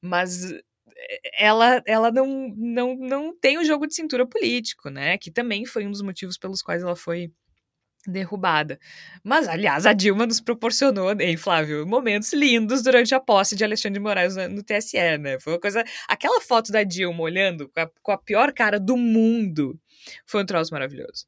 mas 0.00 0.52
ela, 1.34 1.82
ela 1.86 2.10
não, 2.10 2.52
não, 2.56 2.96
não 2.96 3.38
tem 3.38 3.58
o 3.58 3.64
jogo 3.64 3.86
de 3.86 3.94
cintura 3.94 4.26
político, 4.26 4.90
né? 4.90 5.18
Que 5.18 5.30
também 5.30 5.64
foi 5.64 5.86
um 5.86 5.90
dos 5.90 6.02
motivos 6.02 6.38
pelos 6.38 6.62
quais 6.62 6.82
ela 6.82 6.96
foi 6.96 7.30
derrubada. 8.06 8.78
Mas, 9.22 9.46
aliás, 9.48 9.86
a 9.86 9.92
Dilma 9.92 10.26
nos 10.26 10.40
proporcionou, 10.40 11.12
hein, 11.20 11.36
Flávio, 11.36 11.86
momentos 11.86 12.32
lindos 12.32 12.82
durante 12.82 13.14
a 13.14 13.20
posse 13.20 13.54
de 13.54 13.64
Alexandre 13.64 13.98
de 13.98 14.00
Moraes 14.00 14.36
no, 14.36 14.48
no 14.48 14.62
TSE, 14.62 15.18
né? 15.18 15.38
Foi 15.40 15.54
uma 15.54 15.60
coisa. 15.60 15.84
Aquela 16.08 16.40
foto 16.40 16.72
da 16.72 16.82
Dilma 16.82 17.20
olhando 17.22 17.68
com 17.68 17.80
a, 17.80 17.90
com 18.02 18.12
a 18.12 18.18
pior 18.18 18.52
cara 18.52 18.80
do 18.80 18.96
mundo 18.96 19.78
foi 20.26 20.42
um 20.42 20.46
troço 20.46 20.72
maravilhoso. 20.72 21.26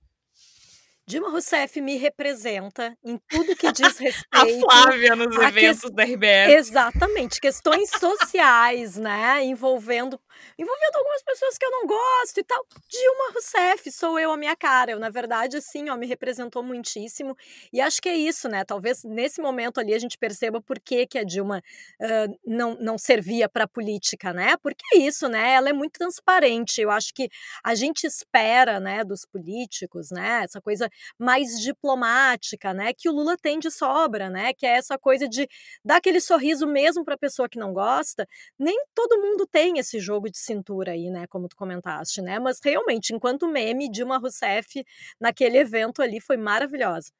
Dilma 1.06 1.30
Rousseff 1.30 1.80
me 1.80 1.96
representa 1.96 2.96
em 3.04 3.18
tudo 3.28 3.56
que 3.56 3.72
diz 3.72 3.98
respeito. 3.98 4.26
a 4.30 4.46
Flávia 4.46 5.16
nos 5.16 5.36
eventos 5.36 5.82
que... 5.82 5.92
da 5.92 6.04
RBS. 6.04 6.52
Exatamente, 6.52 7.40
questões 7.40 7.90
sociais, 7.90 8.96
né, 8.96 9.44
envolvendo 9.44 10.20
envolvendo 10.58 10.96
algumas 10.96 11.22
pessoas 11.22 11.58
que 11.58 11.64
eu 11.64 11.70
não 11.70 11.86
gosto 11.86 12.38
e 12.38 12.44
tal. 12.44 12.64
Dilma 12.88 13.32
Rousseff, 13.32 13.90
sou 13.92 14.18
eu 14.18 14.32
a 14.32 14.36
minha 14.36 14.56
cara. 14.56 14.92
Eu, 14.92 14.98
na 14.98 15.08
verdade, 15.08 15.56
assim, 15.56 15.88
ó, 15.88 15.96
me 15.96 16.06
representou 16.06 16.62
muitíssimo. 16.62 17.36
E 17.72 17.80
acho 17.80 18.00
que 18.00 18.08
é 18.08 18.14
isso, 18.14 18.48
né? 18.48 18.64
Talvez 18.64 19.04
nesse 19.04 19.40
momento 19.40 19.78
ali 19.78 19.94
a 19.94 19.98
gente 19.98 20.18
perceba 20.18 20.60
por 20.60 20.78
que, 20.80 21.06
que 21.06 21.18
a 21.18 21.24
Dilma 21.24 21.62
uh, 22.00 22.38
não, 22.44 22.76
não 22.80 22.98
servia 22.98 23.48
para 23.48 23.64
a 23.64 23.68
política, 23.68 24.32
né? 24.32 24.56
Porque 24.62 24.84
é 24.94 24.98
isso, 24.98 25.28
né? 25.28 25.52
Ela 25.52 25.70
é 25.70 25.72
muito 25.72 25.92
transparente. 25.92 26.80
Eu 26.80 26.90
acho 26.90 27.12
que 27.14 27.28
a 27.64 27.74
gente 27.74 28.04
espera, 28.04 28.80
né, 28.80 29.04
dos 29.04 29.24
políticos, 29.24 30.10
né? 30.10 30.42
Essa 30.44 30.60
coisa 30.60 30.90
mais 31.18 31.60
diplomática, 31.60 32.72
né? 32.72 32.92
Que 32.92 33.08
o 33.08 33.12
Lula 33.12 33.36
tem 33.36 33.58
de 33.58 33.70
sobra, 33.70 34.28
né? 34.28 34.52
Que 34.52 34.66
é 34.66 34.76
essa 34.76 34.98
coisa 34.98 35.28
de 35.28 35.48
dar 35.84 35.96
aquele 35.96 36.20
sorriso 36.20 36.66
mesmo 36.66 37.04
para 37.04 37.14
a 37.14 37.18
pessoa 37.18 37.48
que 37.48 37.58
não 37.58 37.72
gosta. 37.72 38.26
Nem 38.58 38.84
todo 38.94 39.20
mundo 39.20 39.46
tem 39.46 39.78
esse 39.78 40.00
jogo 40.00 40.30
de 40.30 40.38
cintura 40.38 40.92
aí, 40.92 41.10
né? 41.10 41.26
Como 41.26 41.48
tu 41.48 41.56
comentaste, 41.56 42.20
né? 42.22 42.38
Mas 42.38 42.58
realmente, 42.62 43.14
enquanto 43.14 43.48
meme, 43.48 43.90
Dilma 43.90 44.18
Rousseff 44.18 44.84
naquele 45.20 45.58
evento 45.58 46.02
ali 46.02 46.20
foi 46.20 46.36
maravilhosa. 46.36 47.12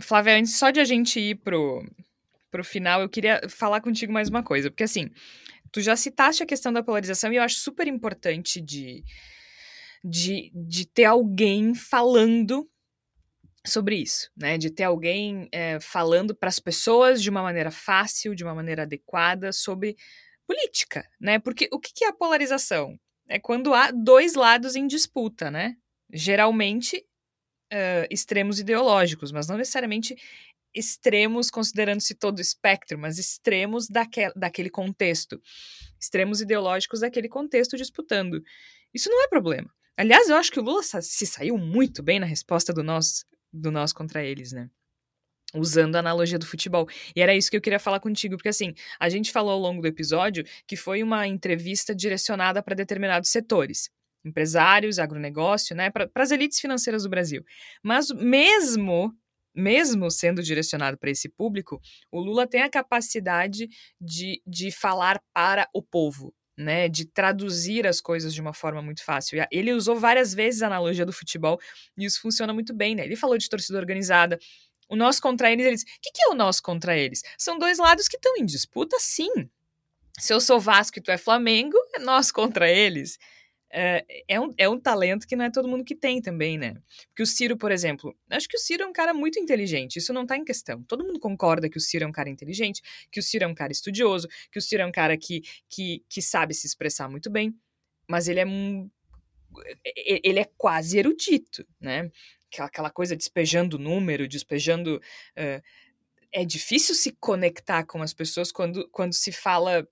Flávia, 0.00 0.36
antes 0.36 0.56
só 0.56 0.70
de 0.70 0.80
a 0.80 0.84
gente 0.84 1.20
ir 1.20 1.36
pro, 1.36 1.82
pro 2.50 2.64
final, 2.64 3.00
eu 3.00 3.08
queria 3.08 3.40
falar 3.48 3.80
contigo 3.80 4.12
mais 4.12 4.28
uma 4.28 4.42
coisa, 4.42 4.70
porque 4.70 4.82
assim, 4.82 5.10
tu 5.70 5.80
já 5.80 5.96
citaste 5.96 6.42
a 6.42 6.46
questão 6.46 6.72
da 6.72 6.82
polarização 6.82 7.32
e 7.32 7.36
eu 7.36 7.42
acho 7.42 7.56
super 7.56 7.86
importante 7.86 8.60
de, 8.60 9.02
de, 10.02 10.50
de 10.54 10.86
ter 10.86 11.04
alguém 11.04 11.74
falando 11.74 12.68
sobre 13.64 13.96
isso, 13.96 14.30
né? 14.36 14.58
De 14.58 14.70
ter 14.70 14.84
alguém 14.84 15.48
é, 15.52 15.78
falando 15.80 16.34
para 16.34 16.48
as 16.48 16.58
pessoas 16.58 17.22
de 17.22 17.30
uma 17.30 17.42
maneira 17.42 17.70
fácil, 17.70 18.34
de 18.34 18.42
uma 18.42 18.54
maneira 18.54 18.82
adequada 18.82 19.52
sobre 19.52 19.96
política, 20.46 21.08
né? 21.20 21.38
Porque 21.38 21.68
o 21.72 21.78
que 21.78 22.04
é 22.04 22.08
a 22.08 22.12
polarização? 22.12 22.98
É 23.28 23.38
quando 23.38 23.72
há 23.72 23.90
dois 23.90 24.34
lados 24.34 24.74
em 24.74 24.86
disputa, 24.86 25.50
né? 25.50 25.76
Geralmente 26.12 27.06
uh, 27.72 28.06
extremos 28.10 28.58
ideológicos, 28.58 29.30
mas 29.30 29.46
não 29.46 29.56
necessariamente 29.56 30.16
extremos 30.74 31.50
considerando-se 31.50 32.14
todo 32.14 32.38
o 32.38 32.42
espectro, 32.42 32.98
mas 32.98 33.18
extremos 33.18 33.88
daque 33.88 34.32
daquele 34.34 34.70
contexto, 34.70 35.40
extremos 36.00 36.40
ideológicos 36.40 37.00
daquele 37.00 37.28
contexto 37.28 37.76
disputando. 37.76 38.42
Isso 38.92 39.08
não 39.08 39.22
é 39.22 39.28
problema. 39.28 39.70
Aliás, 40.02 40.28
eu 40.28 40.34
acho 40.34 40.50
que 40.50 40.58
o 40.58 40.62
Lula 40.64 40.82
se 40.82 41.24
saiu 41.24 41.56
muito 41.56 42.02
bem 42.02 42.18
na 42.18 42.26
resposta 42.26 42.72
do 42.72 42.82
nós, 42.82 43.24
do 43.52 43.70
nós 43.70 43.92
contra 43.92 44.20
eles, 44.24 44.50
né? 44.50 44.68
Usando 45.54 45.94
a 45.94 46.00
analogia 46.00 46.40
do 46.40 46.44
futebol. 46.44 46.88
E 47.14 47.22
era 47.22 47.36
isso 47.36 47.48
que 47.48 47.56
eu 47.56 47.60
queria 47.60 47.78
falar 47.78 48.00
contigo, 48.00 48.36
porque 48.36 48.48
assim, 48.48 48.74
a 48.98 49.08
gente 49.08 49.30
falou 49.30 49.52
ao 49.52 49.60
longo 49.60 49.80
do 49.80 49.86
episódio 49.86 50.44
que 50.66 50.74
foi 50.74 51.04
uma 51.04 51.28
entrevista 51.28 51.94
direcionada 51.94 52.60
para 52.60 52.74
determinados 52.74 53.30
setores 53.30 53.90
empresários, 54.24 54.98
agronegócio, 54.98 55.74
né, 55.76 55.88
para 55.88 56.10
as 56.16 56.32
elites 56.32 56.58
financeiras 56.58 57.04
do 57.04 57.08
Brasil. 57.08 57.44
Mas 57.80 58.08
mesmo 58.10 59.16
mesmo 59.54 60.10
sendo 60.10 60.42
direcionado 60.42 60.98
para 60.98 61.10
esse 61.10 61.28
público, 61.28 61.80
o 62.10 62.18
Lula 62.20 62.46
tem 62.46 62.62
a 62.62 62.70
capacidade 62.70 63.68
de, 64.00 64.42
de 64.46 64.72
falar 64.72 65.20
para 65.32 65.68
o 65.74 65.82
povo, 65.82 66.34
né, 66.56 66.88
de 66.88 67.04
traduzir 67.04 67.86
as 67.86 68.00
coisas 68.00 68.34
de 68.34 68.40
uma 68.40 68.52
forma 68.52 68.82
muito 68.82 69.04
fácil. 69.04 69.44
Ele 69.50 69.72
usou 69.72 69.96
várias 69.96 70.34
vezes 70.34 70.62
a 70.62 70.66
analogia 70.66 71.06
do 71.06 71.12
futebol 71.12 71.58
e 71.96 72.04
isso 72.04 72.20
funciona 72.20 72.52
muito 72.52 72.74
bem, 72.74 72.94
né? 72.94 73.04
Ele 73.04 73.16
falou 73.16 73.38
de 73.38 73.48
torcida 73.48 73.78
organizada. 73.78 74.38
O 74.88 74.96
nós 74.96 75.18
contra 75.18 75.50
eles, 75.50 75.64
eles. 75.64 75.82
O 75.82 75.86
que, 76.02 76.10
que 76.12 76.22
é 76.22 76.28
o 76.28 76.34
nós 76.34 76.60
contra 76.60 76.96
eles? 76.96 77.22
São 77.38 77.58
dois 77.58 77.78
lados 77.78 78.08
que 78.08 78.16
estão 78.16 78.36
em 78.36 78.44
disputa, 78.44 78.96
sim. 79.00 79.30
Se 80.18 80.34
eu 80.34 80.40
sou 80.40 80.60
Vasco 80.60 80.98
e 80.98 81.02
tu 81.02 81.10
é 81.10 81.16
Flamengo, 81.16 81.76
é 81.94 81.98
nós 81.98 82.30
contra 82.30 82.70
eles 82.70 83.18
é, 83.74 84.04
é, 84.28 84.38
um, 84.38 84.52
é 84.58 84.68
um 84.68 84.78
talento 84.78 85.26
que 85.26 85.34
não 85.34 85.46
é 85.46 85.50
todo 85.50 85.66
mundo 85.66 85.82
que 85.82 85.94
tem 85.94 86.20
também, 86.20 86.58
né? 86.58 86.74
Porque 87.08 87.22
o 87.22 87.26
Ciro, 87.26 87.56
por 87.56 87.72
exemplo, 87.72 88.14
acho 88.28 88.46
que 88.46 88.56
o 88.56 88.60
Ciro 88.60 88.82
é 88.82 88.86
um 88.86 88.92
cara 88.92 89.14
muito 89.14 89.38
inteligente, 89.38 89.96
isso 89.96 90.12
não 90.12 90.26
tá 90.26 90.36
em 90.36 90.44
questão. 90.44 90.82
Todo 90.84 91.04
mundo 91.04 91.18
concorda 91.18 91.70
que 91.70 91.78
o 91.78 91.80
Ciro 91.80 92.04
é 92.04 92.06
um 92.06 92.12
cara 92.12 92.28
inteligente, 92.28 92.82
que 93.10 93.18
o 93.18 93.22
Ciro 93.22 93.44
é 93.44 93.46
um 93.46 93.54
cara 93.54 93.72
estudioso, 93.72 94.28
que 94.50 94.58
o 94.58 94.62
Ciro 94.62 94.82
é 94.82 94.86
um 94.86 94.92
cara 94.92 95.16
que, 95.16 95.40
que, 95.70 96.04
que 96.06 96.20
sabe 96.20 96.52
se 96.52 96.66
expressar 96.66 97.08
muito 97.08 97.30
bem, 97.30 97.56
mas 98.06 98.28
ele 98.28 98.40
é 98.40 98.46
um. 98.46 98.90
Ele 99.84 100.40
é 100.40 100.50
quase 100.56 100.98
erudito, 100.98 101.66
né? 101.80 102.10
Aquela 102.58 102.90
coisa 102.90 103.16
despejando 103.16 103.78
número, 103.78 104.28
despejando. 104.28 105.00
Uh, 105.36 105.62
é 106.30 106.44
difícil 106.44 106.94
se 106.94 107.12
conectar 107.12 107.84
com 107.84 108.02
as 108.02 108.12
pessoas 108.14 108.50
quando, 108.50 108.88
quando 108.90 109.12
se 109.12 109.30
fala 109.30 109.86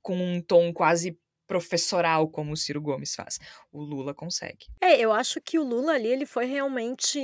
com 0.00 0.16
um 0.16 0.40
tom 0.40 0.72
quase 0.72 1.18
professoral 1.48 2.30
como 2.30 2.52
o 2.52 2.56
Ciro 2.56 2.80
Gomes 2.80 3.14
faz. 3.16 3.40
O 3.70 3.82
Lula 3.82 4.14
consegue. 4.14 4.66
É, 4.80 4.98
eu 5.00 5.12
acho 5.12 5.40
que 5.40 5.58
o 5.58 5.64
Lula 5.64 5.92
ali 5.94 6.06
ele 6.06 6.24
foi 6.24 6.46
realmente 6.46 7.20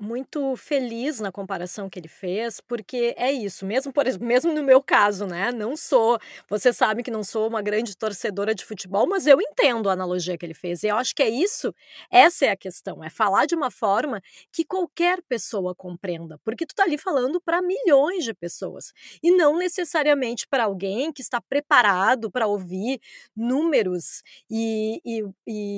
muito 0.00 0.56
feliz 0.56 1.20
na 1.20 1.30
comparação 1.30 1.88
que 1.88 1.96
ele 1.98 2.08
fez, 2.08 2.60
porque 2.60 3.14
é 3.16 3.30
isso, 3.30 3.64
mesmo 3.64 3.92
por 3.92 4.04
mesmo 4.18 4.52
no 4.52 4.64
meu 4.64 4.82
caso, 4.82 5.26
né? 5.26 5.52
Não 5.52 5.76
sou, 5.76 6.18
você 6.48 6.72
sabe 6.72 7.04
que 7.04 7.10
não 7.10 7.22
sou 7.22 7.46
uma 7.48 7.62
grande 7.62 7.96
torcedora 7.96 8.52
de 8.52 8.64
futebol, 8.64 9.06
mas 9.06 9.28
eu 9.28 9.40
entendo 9.40 9.88
a 9.88 9.92
analogia 9.92 10.36
que 10.36 10.44
ele 10.44 10.54
fez. 10.54 10.82
E 10.82 10.88
eu 10.88 10.96
acho 10.96 11.14
que 11.14 11.22
é 11.22 11.28
isso, 11.28 11.72
essa 12.10 12.46
é 12.46 12.50
a 12.50 12.56
questão, 12.56 13.02
é 13.02 13.08
falar 13.08 13.46
de 13.46 13.54
uma 13.54 13.70
forma 13.70 14.20
que 14.52 14.64
qualquer 14.64 15.22
pessoa 15.22 15.72
compreenda, 15.74 16.36
porque 16.44 16.66
tu 16.66 16.74
tá 16.74 16.82
ali 16.82 16.98
falando 16.98 17.40
para 17.40 17.62
milhões 17.62 18.24
de 18.24 18.34
pessoas 18.34 18.92
e 19.22 19.30
não 19.30 19.56
necessariamente 19.56 20.48
para 20.48 20.64
alguém 20.64 21.12
que 21.12 21.22
está 21.22 21.40
preparado 21.40 22.28
para 22.28 22.48
ouvir 22.48 23.00
números 23.36 24.22
e, 24.50 25.00
e, 25.04 25.22
e 25.46 25.77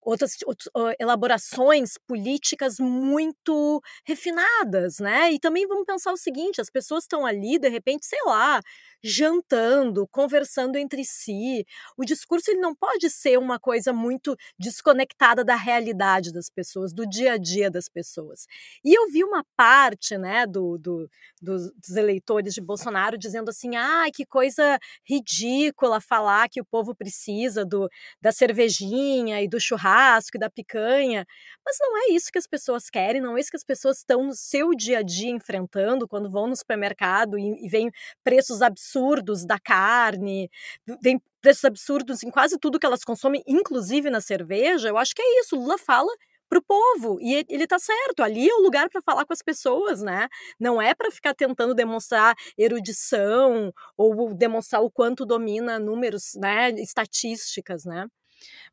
outras, 0.00 0.32
outras 0.46 0.68
elaborações 0.98 1.94
políticas 2.06 2.76
muito 2.78 3.80
refinadas, 4.06 4.98
né? 4.98 5.32
E 5.32 5.38
também 5.38 5.66
vamos 5.66 5.84
pensar 5.86 6.12
o 6.12 6.16
seguinte: 6.16 6.60
as 6.60 6.70
pessoas 6.70 7.04
estão 7.04 7.26
ali, 7.26 7.58
de 7.58 7.68
repente, 7.68 8.06
sei 8.06 8.20
lá, 8.26 8.60
jantando, 9.02 10.06
conversando 10.08 10.76
entre 10.76 11.04
si. 11.04 11.64
O 11.96 12.04
discurso 12.04 12.50
ele 12.50 12.60
não 12.60 12.74
pode 12.74 13.08
ser 13.10 13.38
uma 13.38 13.58
coisa 13.58 13.92
muito 13.92 14.36
desconectada 14.58 15.44
da 15.44 15.54
realidade 15.54 16.32
das 16.32 16.50
pessoas, 16.50 16.92
do 16.92 17.06
dia 17.06 17.34
a 17.34 17.38
dia 17.38 17.70
das 17.70 17.88
pessoas. 17.88 18.46
E 18.84 18.96
eu 18.96 19.10
vi 19.10 19.22
uma 19.22 19.44
parte, 19.56 20.16
né, 20.18 20.46
do, 20.46 20.78
do 20.78 21.08
dos, 21.40 21.70
dos 21.72 21.96
eleitores 21.96 22.54
de 22.54 22.60
Bolsonaro 22.60 23.16
dizendo 23.16 23.50
assim: 23.50 23.76
ah, 23.76 24.06
que 24.12 24.26
coisa 24.26 24.78
ridícula 25.04 26.00
falar 26.00 26.48
que 26.48 26.60
o 26.60 26.64
povo 26.64 26.94
precisa 26.94 27.64
do, 27.64 27.88
da 28.20 28.32
cervejinha 28.32 29.40
e 29.42 29.48
do 29.48 29.60
churrasco 29.60 30.36
e 30.36 30.40
da 30.40 30.50
picanha. 30.50 31.26
Mas 31.64 31.76
não 31.80 31.96
é 31.98 32.12
isso 32.12 32.30
que 32.32 32.38
as 32.38 32.46
pessoas 32.46 32.90
querem, 32.90 33.20
não 33.20 33.36
é 33.36 33.40
isso 33.40 33.50
que 33.50 33.56
as 33.56 33.64
pessoas 33.64 33.98
estão 33.98 34.24
no 34.24 34.34
seu 34.34 34.70
dia 34.74 34.98
a 34.98 35.02
dia 35.02 35.30
enfrentando 35.30 36.08
quando 36.08 36.30
vão 36.30 36.46
no 36.48 36.56
supermercado 36.56 37.38
e, 37.38 37.64
e 37.64 37.68
veem 37.68 37.90
preços 38.24 38.62
absurdos 38.62 38.87
da 39.46 39.58
carne, 39.58 40.50
vem 41.02 41.20
preços 41.40 41.64
absurdos 41.64 42.22
em 42.22 42.30
quase 42.30 42.58
tudo 42.58 42.78
que 42.78 42.86
elas 42.86 43.04
consomem, 43.04 43.42
inclusive 43.46 44.10
na 44.10 44.20
cerveja. 44.20 44.88
Eu 44.88 44.98
acho 44.98 45.14
que 45.14 45.22
é 45.22 45.40
isso. 45.40 45.56
Lula 45.56 45.78
fala 45.78 46.12
para 46.48 46.58
o 46.58 46.62
povo. 46.62 47.18
E 47.20 47.44
ele 47.48 47.64
está 47.64 47.78
certo, 47.78 48.22
ali 48.22 48.48
é 48.48 48.54
o 48.54 48.62
lugar 48.62 48.88
para 48.88 49.02
falar 49.02 49.24
com 49.24 49.32
as 49.32 49.42
pessoas, 49.42 50.02
né? 50.02 50.28
Não 50.58 50.80
é 50.80 50.94
para 50.94 51.10
ficar 51.10 51.34
tentando 51.34 51.74
demonstrar 51.74 52.34
erudição 52.56 53.72
ou 53.96 54.34
demonstrar 54.34 54.82
o 54.82 54.90
quanto 54.90 55.26
domina 55.26 55.78
números, 55.78 56.32
né, 56.36 56.70
estatísticas, 56.70 57.84
né? 57.84 58.06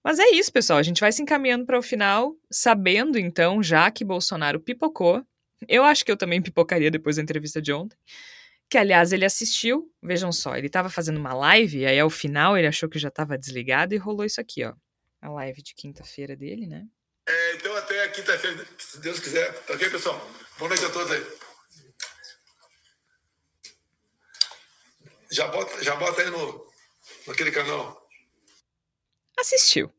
Mas 0.04 0.20
é 0.20 0.30
isso, 0.30 0.52
pessoal. 0.54 0.80
A 0.80 0.84
gente 0.84 1.02
vai 1.02 1.12
se 1.12 1.22
encaminhando 1.22 1.66
para 1.66 1.78
o 1.78 1.82
final, 1.82 2.36
sabendo 2.52 3.18
então, 3.18 3.62
já 3.62 3.90
que 3.92 4.06
Bolsonaro 4.06 4.60
pipocou. 4.60 5.26
Eu 5.68 5.84
acho 5.84 6.06
que 6.06 6.12
eu 6.12 6.18
também 6.18 6.42
pipocaria 6.42 6.92
depois 6.92 7.16
da 7.16 7.24
entrevista 7.24 7.62
de 7.62 7.74
ontem. 7.74 7.98
Que, 8.70 8.78
aliás, 8.78 9.14
ele 9.14 9.26
assistiu. 9.26 9.92
Vejam 10.02 10.32
só, 10.32 10.56
ele 10.56 10.68
estava 10.68 10.90
fazendo 10.90 11.18
uma 11.18 11.34
live, 11.34 11.80
e 11.80 11.86
aí 11.86 12.00
ao 12.00 12.10
final 12.10 12.58
ele 12.58 12.68
achou 12.68 12.90
que 12.90 13.00
já 13.00 13.10
estava 13.10 13.38
desligado 13.38 13.94
e 13.94 13.98
rolou 13.98 14.26
isso 14.26 14.42
aqui, 14.42 14.64
ó. 14.64 14.74
A 15.22 15.30
live 15.30 15.62
de 15.62 15.74
quinta-feira 15.74 16.36
dele, 16.36 16.68
né? 16.68 16.86
É, 17.28 17.56
então, 17.56 17.76
até 17.76 18.08
quinta-feira, 18.10 18.66
se 18.78 19.00
Deus 19.00 19.20
quiser. 19.20 19.52
Tá 19.64 19.74
ok, 19.74 19.90
pessoal? 19.90 20.20
Boa 20.60 20.70
noite 20.70 20.86
a 20.86 20.90
todos 20.90 21.12
aí. 21.12 21.26
Já 25.32 25.48
bota, 25.48 25.84
já 25.84 25.96
bota 25.96 26.22
aí 26.22 26.30
no, 26.30 26.68
naquele 27.28 27.52
canal. 27.52 28.08
Assistiu. 29.38 29.92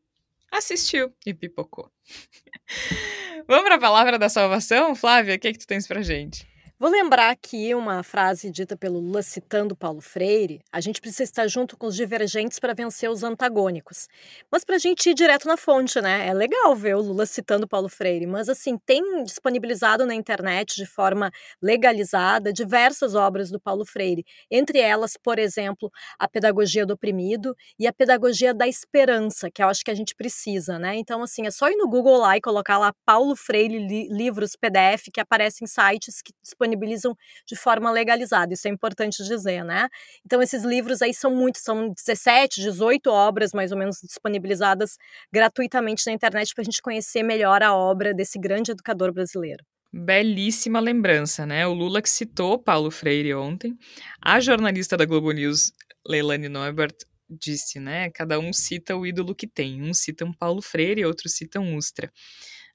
Assistiu 0.51 1.13
e 1.25 1.33
pipocou. 1.33 1.91
Vamos 3.47 3.65
para 3.65 3.75
a 3.75 3.79
palavra 3.79 4.17
da 4.17 4.29
salvação, 4.29 4.95
Flávia? 4.95 5.35
O 5.35 5.39
que, 5.39 5.47
é 5.47 5.53
que 5.53 5.59
tu 5.59 5.67
tens 5.67 5.85
pra 5.85 6.01
gente? 6.01 6.47
Vou 6.79 6.91
lembrar 6.91 7.31
aqui 7.31 7.73
uma 7.73 8.03
frase 8.03 8.51
dita 8.51 8.77
pelo 8.77 8.99
Lula 8.99 9.23
citando 9.23 9.75
Paulo 9.75 9.99
Freire: 9.99 10.61
a 10.71 10.79
gente 10.79 11.01
precisa 11.01 11.23
estar 11.23 11.47
junto 11.47 11.75
com 11.75 11.87
os 11.87 11.95
divergentes 11.95 12.59
para 12.59 12.71
vencer 12.75 13.09
os 13.09 13.23
antagônicos. 13.23 14.07
Mas 14.51 14.63
para 14.63 14.75
a 14.75 14.77
gente 14.77 15.09
ir 15.09 15.15
direto 15.15 15.47
na 15.47 15.57
fonte, 15.57 15.99
né? 15.99 16.27
É 16.27 16.33
legal 16.35 16.75
ver 16.75 16.95
o 16.95 17.01
Lula 17.01 17.25
citando 17.25 17.67
Paulo 17.67 17.89
Freire, 17.89 18.27
mas 18.27 18.47
assim, 18.47 18.77
tem 18.85 19.23
disponibilizado 19.23 20.05
na 20.05 20.13
internet 20.13 20.75
de 20.75 20.85
forma 20.85 21.31
legalizada 21.59 22.53
diversas 22.53 23.15
obras 23.15 23.49
do 23.49 23.59
Paulo 23.59 23.83
Freire, 23.83 24.23
entre 24.51 24.77
elas, 24.79 25.17
por 25.17 25.39
exemplo, 25.39 25.89
a 26.19 26.27
Pedagogia 26.27 26.85
do 26.85 26.93
Oprimido 26.93 27.55
e 27.79 27.87
a 27.87 27.93
Pedagogia 27.93 28.53
da 28.53 28.67
Esperança, 28.67 29.49
que 29.49 29.63
eu 29.63 29.67
acho 29.67 29.83
que 29.83 29.89
a 29.89 29.95
gente 29.95 30.13
precisa, 30.15 30.77
né? 30.77 30.95
Então, 30.95 31.23
assim, 31.23 31.47
é 31.47 31.51
só 31.51 31.69
ir 31.71 31.75
no 31.75 31.89
Google 31.89 32.17
lá 32.17 32.37
e 32.37 32.41
colocar 32.41 32.77
lá 32.77 32.93
Paulo 33.03 33.35
Freire 33.35 33.79
livros 34.11 34.55
PDF 34.55 35.09
que 35.11 35.19
aparecem 35.19 35.65
em 35.65 35.67
sites 35.67 36.21
que 36.21 36.31
disponibilizam 36.43 36.66
disponibilizam 36.67 37.15
de 37.45 37.55
forma 37.55 37.91
legalizada, 37.91 38.53
isso 38.53 38.67
é 38.67 38.71
importante 38.71 39.23
dizer, 39.23 39.63
né? 39.63 39.87
Então 40.25 40.41
esses 40.41 40.63
livros 40.63 41.01
aí 41.01 41.13
são 41.13 41.33
muitos, 41.33 41.61
são 41.61 41.89
17, 41.89 42.61
18 42.61 43.07
obras 43.09 43.53
mais 43.53 43.71
ou 43.71 43.77
menos 43.77 43.99
disponibilizadas 44.01 44.97
gratuitamente 45.31 46.05
na 46.05 46.13
internet 46.13 46.53
para 46.53 46.61
a 46.61 46.65
gente 46.65 46.81
conhecer 46.81 47.23
melhor 47.23 47.63
a 47.63 47.73
obra 47.73 48.13
desse 48.13 48.37
grande 48.37 48.71
educador 48.71 49.11
brasileiro. 49.13 49.63
Belíssima 49.93 50.79
lembrança, 50.79 51.45
né? 51.45 51.65
O 51.65 51.73
Lula 51.73 52.01
que 52.01 52.09
citou 52.09 52.59
Paulo 52.59 52.91
Freire 52.91 53.33
ontem. 53.33 53.77
A 54.21 54.39
jornalista 54.39 54.97
da 54.97 55.05
Globo 55.05 55.31
News, 55.31 55.71
Leilani 56.05 56.49
Neubert, 56.49 56.93
disse, 57.29 57.79
né? 57.79 58.09
Cada 58.11 58.37
um 58.37 58.51
cita 58.51 58.95
o 58.95 59.07
ídolo 59.07 59.33
que 59.33 59.47
tem. 59.47 59.81
Um 59.81 59.93
cita 59.93 60.25
um 60.25 60.33
Paulo 60.33 60.61
Freire, 60.61 61.05
outro 61.05 61.29
cita 61.29 61.59
um 61.59 61.77
Ustra. 61.77 62.11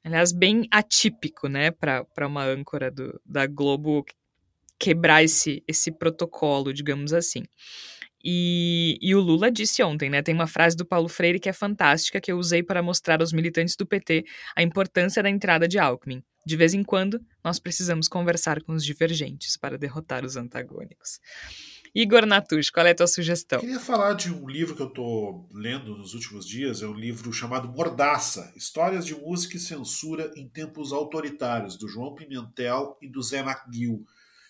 Aliás, 0.04 0.32
bem 0.32 0.66
atípico, 0.70 1.48
né, 1.48 1.70
para 1.70 2.26
uma 2.26 2.44
âncora 2.44 2.90
do, 2.90 3.20
da 3.24 3.46
Globo 3.46 4.04
quebrar 4.78 5.22
esse, 5.22 5.62
esse 5.68 5.92
protocolo, 5.92 6.72
digamos 6.72 7.12
assim. 7.12 7.44
E, 8.24 8.98
e, 9.00 9.14
o 9.14 9.20
Lula 9.20 9.50
disse 9.50 9.82
ontem, 9.82 10.08
né? 10.08 10.22
Tem 10.22 10.34
uma 10.34 10.46
frase 10.46 10.76
do 10.76 10.86
Paulo 10.86 11.08
Freire 11.08 11.40
que 11.40 11.48
é 11.48 11.52
fantástica, 11.52 12.20
que 12.20 12.30
eu 12.30 12.38
usei 12.38 12.62
para 12.62 12.82
mostrar 12.82 13.20
aos 13.20 13.32
militantes 13.32 13.74
do 13.74 13.84
PT 13.84 14.24
a 14.56 14.62
importância 14.62 15.22
da 15.22 15.30
entrada 15.30 15.66
de 15.66 15.78
Alckmin. 15.78 16.22
De 16.46 16.56
vez 16.56 16.74
em 16.74 16.82
quando, 16.82 17.20
nós 17.42 17.58
precisamos 17.58 18.08
conversar 18.08 18.62
com 18.62 18.72
os 18.72 18.84
divergentes 18.84 19.56
para 19.56 19.78
derrotar 19.78 20.24
os 20.24 20.36
antagônicos. 20.36 21.20
Igor 21.94 22.24
Natush, 22.24 22.70
qual 22.70 22.86
é 22.86 22.92
a 22.92 22.94
tua 22.94 23.06
sugestão? 23.06 23.58
Eu 23.58 23.60
queria 23.60 23.80
falar 23.80 24.14
de 24.14 24.32
um 24.32 24.48
livro 24.48 24.74
que 24.74 24.80
eu 24.80 24.88
estou 24.88 25.46
lendo 25.52 25.94
nos 25.94 26.14
últimos 26.14 26.46
dias, 26.46 26.80
é 26.80 26.86
um 26.86 26.94
livro 26.94 27.30
chamado 27.34 27.68
Mordaça, 27.68 28.50
Histórias 28.56 29.04
de 29.04 29.14
Música 29.14 29.58
e 29.58 29.60
Censura 29.60 30.32
em 30.34 30.48
Tempos 30.48 30.90
Autoritários, 30.90 31.76
do 31.76 31.86
João 31.86 32.14
Pimentel 32.14 32.96
e 33.02 33.06
do 33.06 33.22
Zé 33.22 33.40
McGill. 33.40 34.06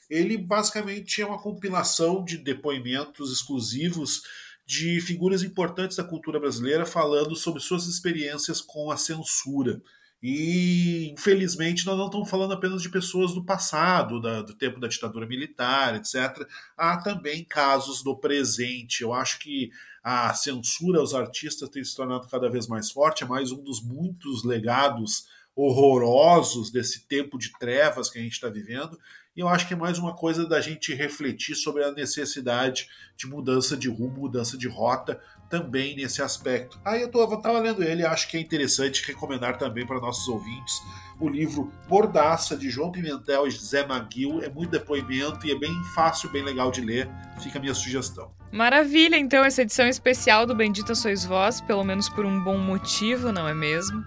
Ele 0.09 0.39
basicamente 0.39 1.21
é 1.21 1.27
uma 1.27 1.43
compilação 1.43 2.25
de 2.25 2.39
depoimentos 2.39 3.33
exclusivos 3.33 4.23
de 4.65 5.01
figuras 5.01 5.43
importantes 5.43 5.97
da 5.97 6.05
cultura 6.05 6.39
brasileira 6.39 6.87
falando 6.87 7.35
sobre 7.35 7.61
suas 7.61 7.87
experiências 7.87 8.61
com 8.61 8.89
a 8.89 8.97
censura. 8.97 9.83
E, 10.23 11.11
infelizmente, 11.13 11.85
nós 11.85 11.99
não 11.99 12.07
estamos 12.07 12.31
falando 12.31 12.53
apenas 12.53 12.81
de 12.81 12.89
pessoas 12.89 13.35
do 13.35 13.45
passado, 13.45 14.21
da, 14.21 14.41
do 14.41 14.55
tempo 14.55 14.79
da 14.79 14.87
ditadura 14.87 15.27
militar, 15.27 15.97
etc. 15.97 16.47
Há 16.77 16.97
também 16.99 17.45
casos 17.45 18.05
do 18.05 18.17
presente. 18.17 19.03
Eu 19.03 19.13
acho 19.13 19.41
que 19.41 19.73
a 20.03 20.33
censura 20.33 21.01
aos 21.01 21.13
artistas 21.13 21.69
tem 21.69 21.83
se 21.83 21.97
tornado 21.97 22.29
cada 22.29 22.49
vez 22.49 22.69
mais 22.69 22.91
forte, 22.91 23.25
é 23.25 23.27
mais 23.27 23.51
um 23.51 23.63
dos 23.65 23.83
muitos 23.83 24.45
legados 24.45 25.27
horrorosos 25.57 26.71
desse 26.71 27.07
tempo 27.07 27.37
de 27.37 27.53
trevas 27.59 28.09
que 28.09 28.19
a 28.19 28.23
gente 28.23 28.33
está 28.33 28.49
vivendo. 28.49 28.99
E 29.37 29.41
eu 29.41 29.49
acho 29.49 29.67
que 29.67 29.75
é 29.75 29.77
mais 29.77 29.99
uma 29.99 30.15
coisa 30.15 30.47
da 30.47 30.61
gente 30.61 30.95
refletir 30.95 31.55
sobre 31.55 31.83
a 31.83 31.91
necessidade 31.91 32.89
de 33.17 33.27
mudança 33.27 33.77
de 33.77 33.89
rumo, 33.89 34.21
mudança 34.21 34.57
de 34.57 34.69
rota 34.69 35.21
também 35.53 35.95
nesse 35.95 36.23
aspecto. 36.23 36.81
Aí 36.83 37.03
eu 37.03 37.09
estava 37.09 37.59
lendo 37.59 37.85
ele, 37.85 38.07
acho 38.07 38.27
que 38.27 38.39
é 38.39 38.41
interessante 38.41 39.07
recomendar 39.07 39.59
também 39.59 39.87
para 39.87 40.01
nossos 40.01 40.27
ouvintes 40.27 40.83
o 41.21 41.29
livro 41.29 41.71
Bordaça, 41.87 42.57
de 42.57 42.71
João 42.71 42.91
Pimentel 42.91 43.47
e 43.47 43.51
Zé 43.51 43.87
Maguil. 43.87 44.43
É 44.43 44.49
muito 44.49 44.71
depoimento 44.71 45.47
e 45.47 45.53
é 45.53 45.55
bem 45.55 45.71
fácil, 45.95 46.33
bem 46.33 46.43
legal 46.43 46.71
de 46.71 46.81
ler. 46.81 47.07
Fica 47.39 47.59
a 47.59 47.61
minha 47.61 47.75
sugestão. 47.75 48.33
Maravilha, 48.51 49.17
então, 49.17 49.45
essa 49.45 49.61
edição 49.61 49.87
especial 49.87 50.47
do 50.47 50.55
Bendita 50.55 50.95
Sois 50.95 51.23
Vós, 51.23 51.61
pelo 51.61 51.85
menos 51.85 52.09
por 52.09 52.25
um 52.25 52.43
bom 52.43 52.57
motivo, 52.57 53.31
não 53.31 53.47
é 53.47 53.53
mesmo? 53.53 54.03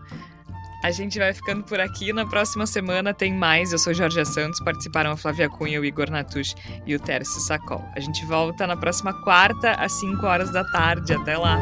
A 0.86 0.92
gente 0.92 1.18
vai 1.18 1.34
ficando 1.34 1.64
por 1.64 1.80
aqui. 1.80 2.14
Na 2.14 2.28
próxima 2.28 2.68
semana 2.68 3.12
tem 3.12 3.34
mais. 3.34 3.72
Eu 3.72 3.80
sou 3.80 3.92
Jorge 3.92 4.24
Santos. 4.24 4.60
Participaram 4.60 5.10
a 5.10 5.18
Flávia 5.18 5.50
Cunha, 5.50 5.82
o 5.82 5.84
Igor 5.84 6.12
Natush 6.12 6.54
e 6.86 6.94
o 6.94 7.00
Tércio 7.00 7.42
Sacol. 7.42 7.84
A 7.96 8.00
gente 8.00 8.24
volta 8.28 8.68
na 8.68 8.78
próxima 8.78 9.12
quarta, 9.24 9.72
às 9.72 9.94
5 9.94 10.24
horas 10.28 10.52
da 10.52 10.64
tarde. 10.64 11.12
Até 11.12 11.36
lá! 11.36 11.60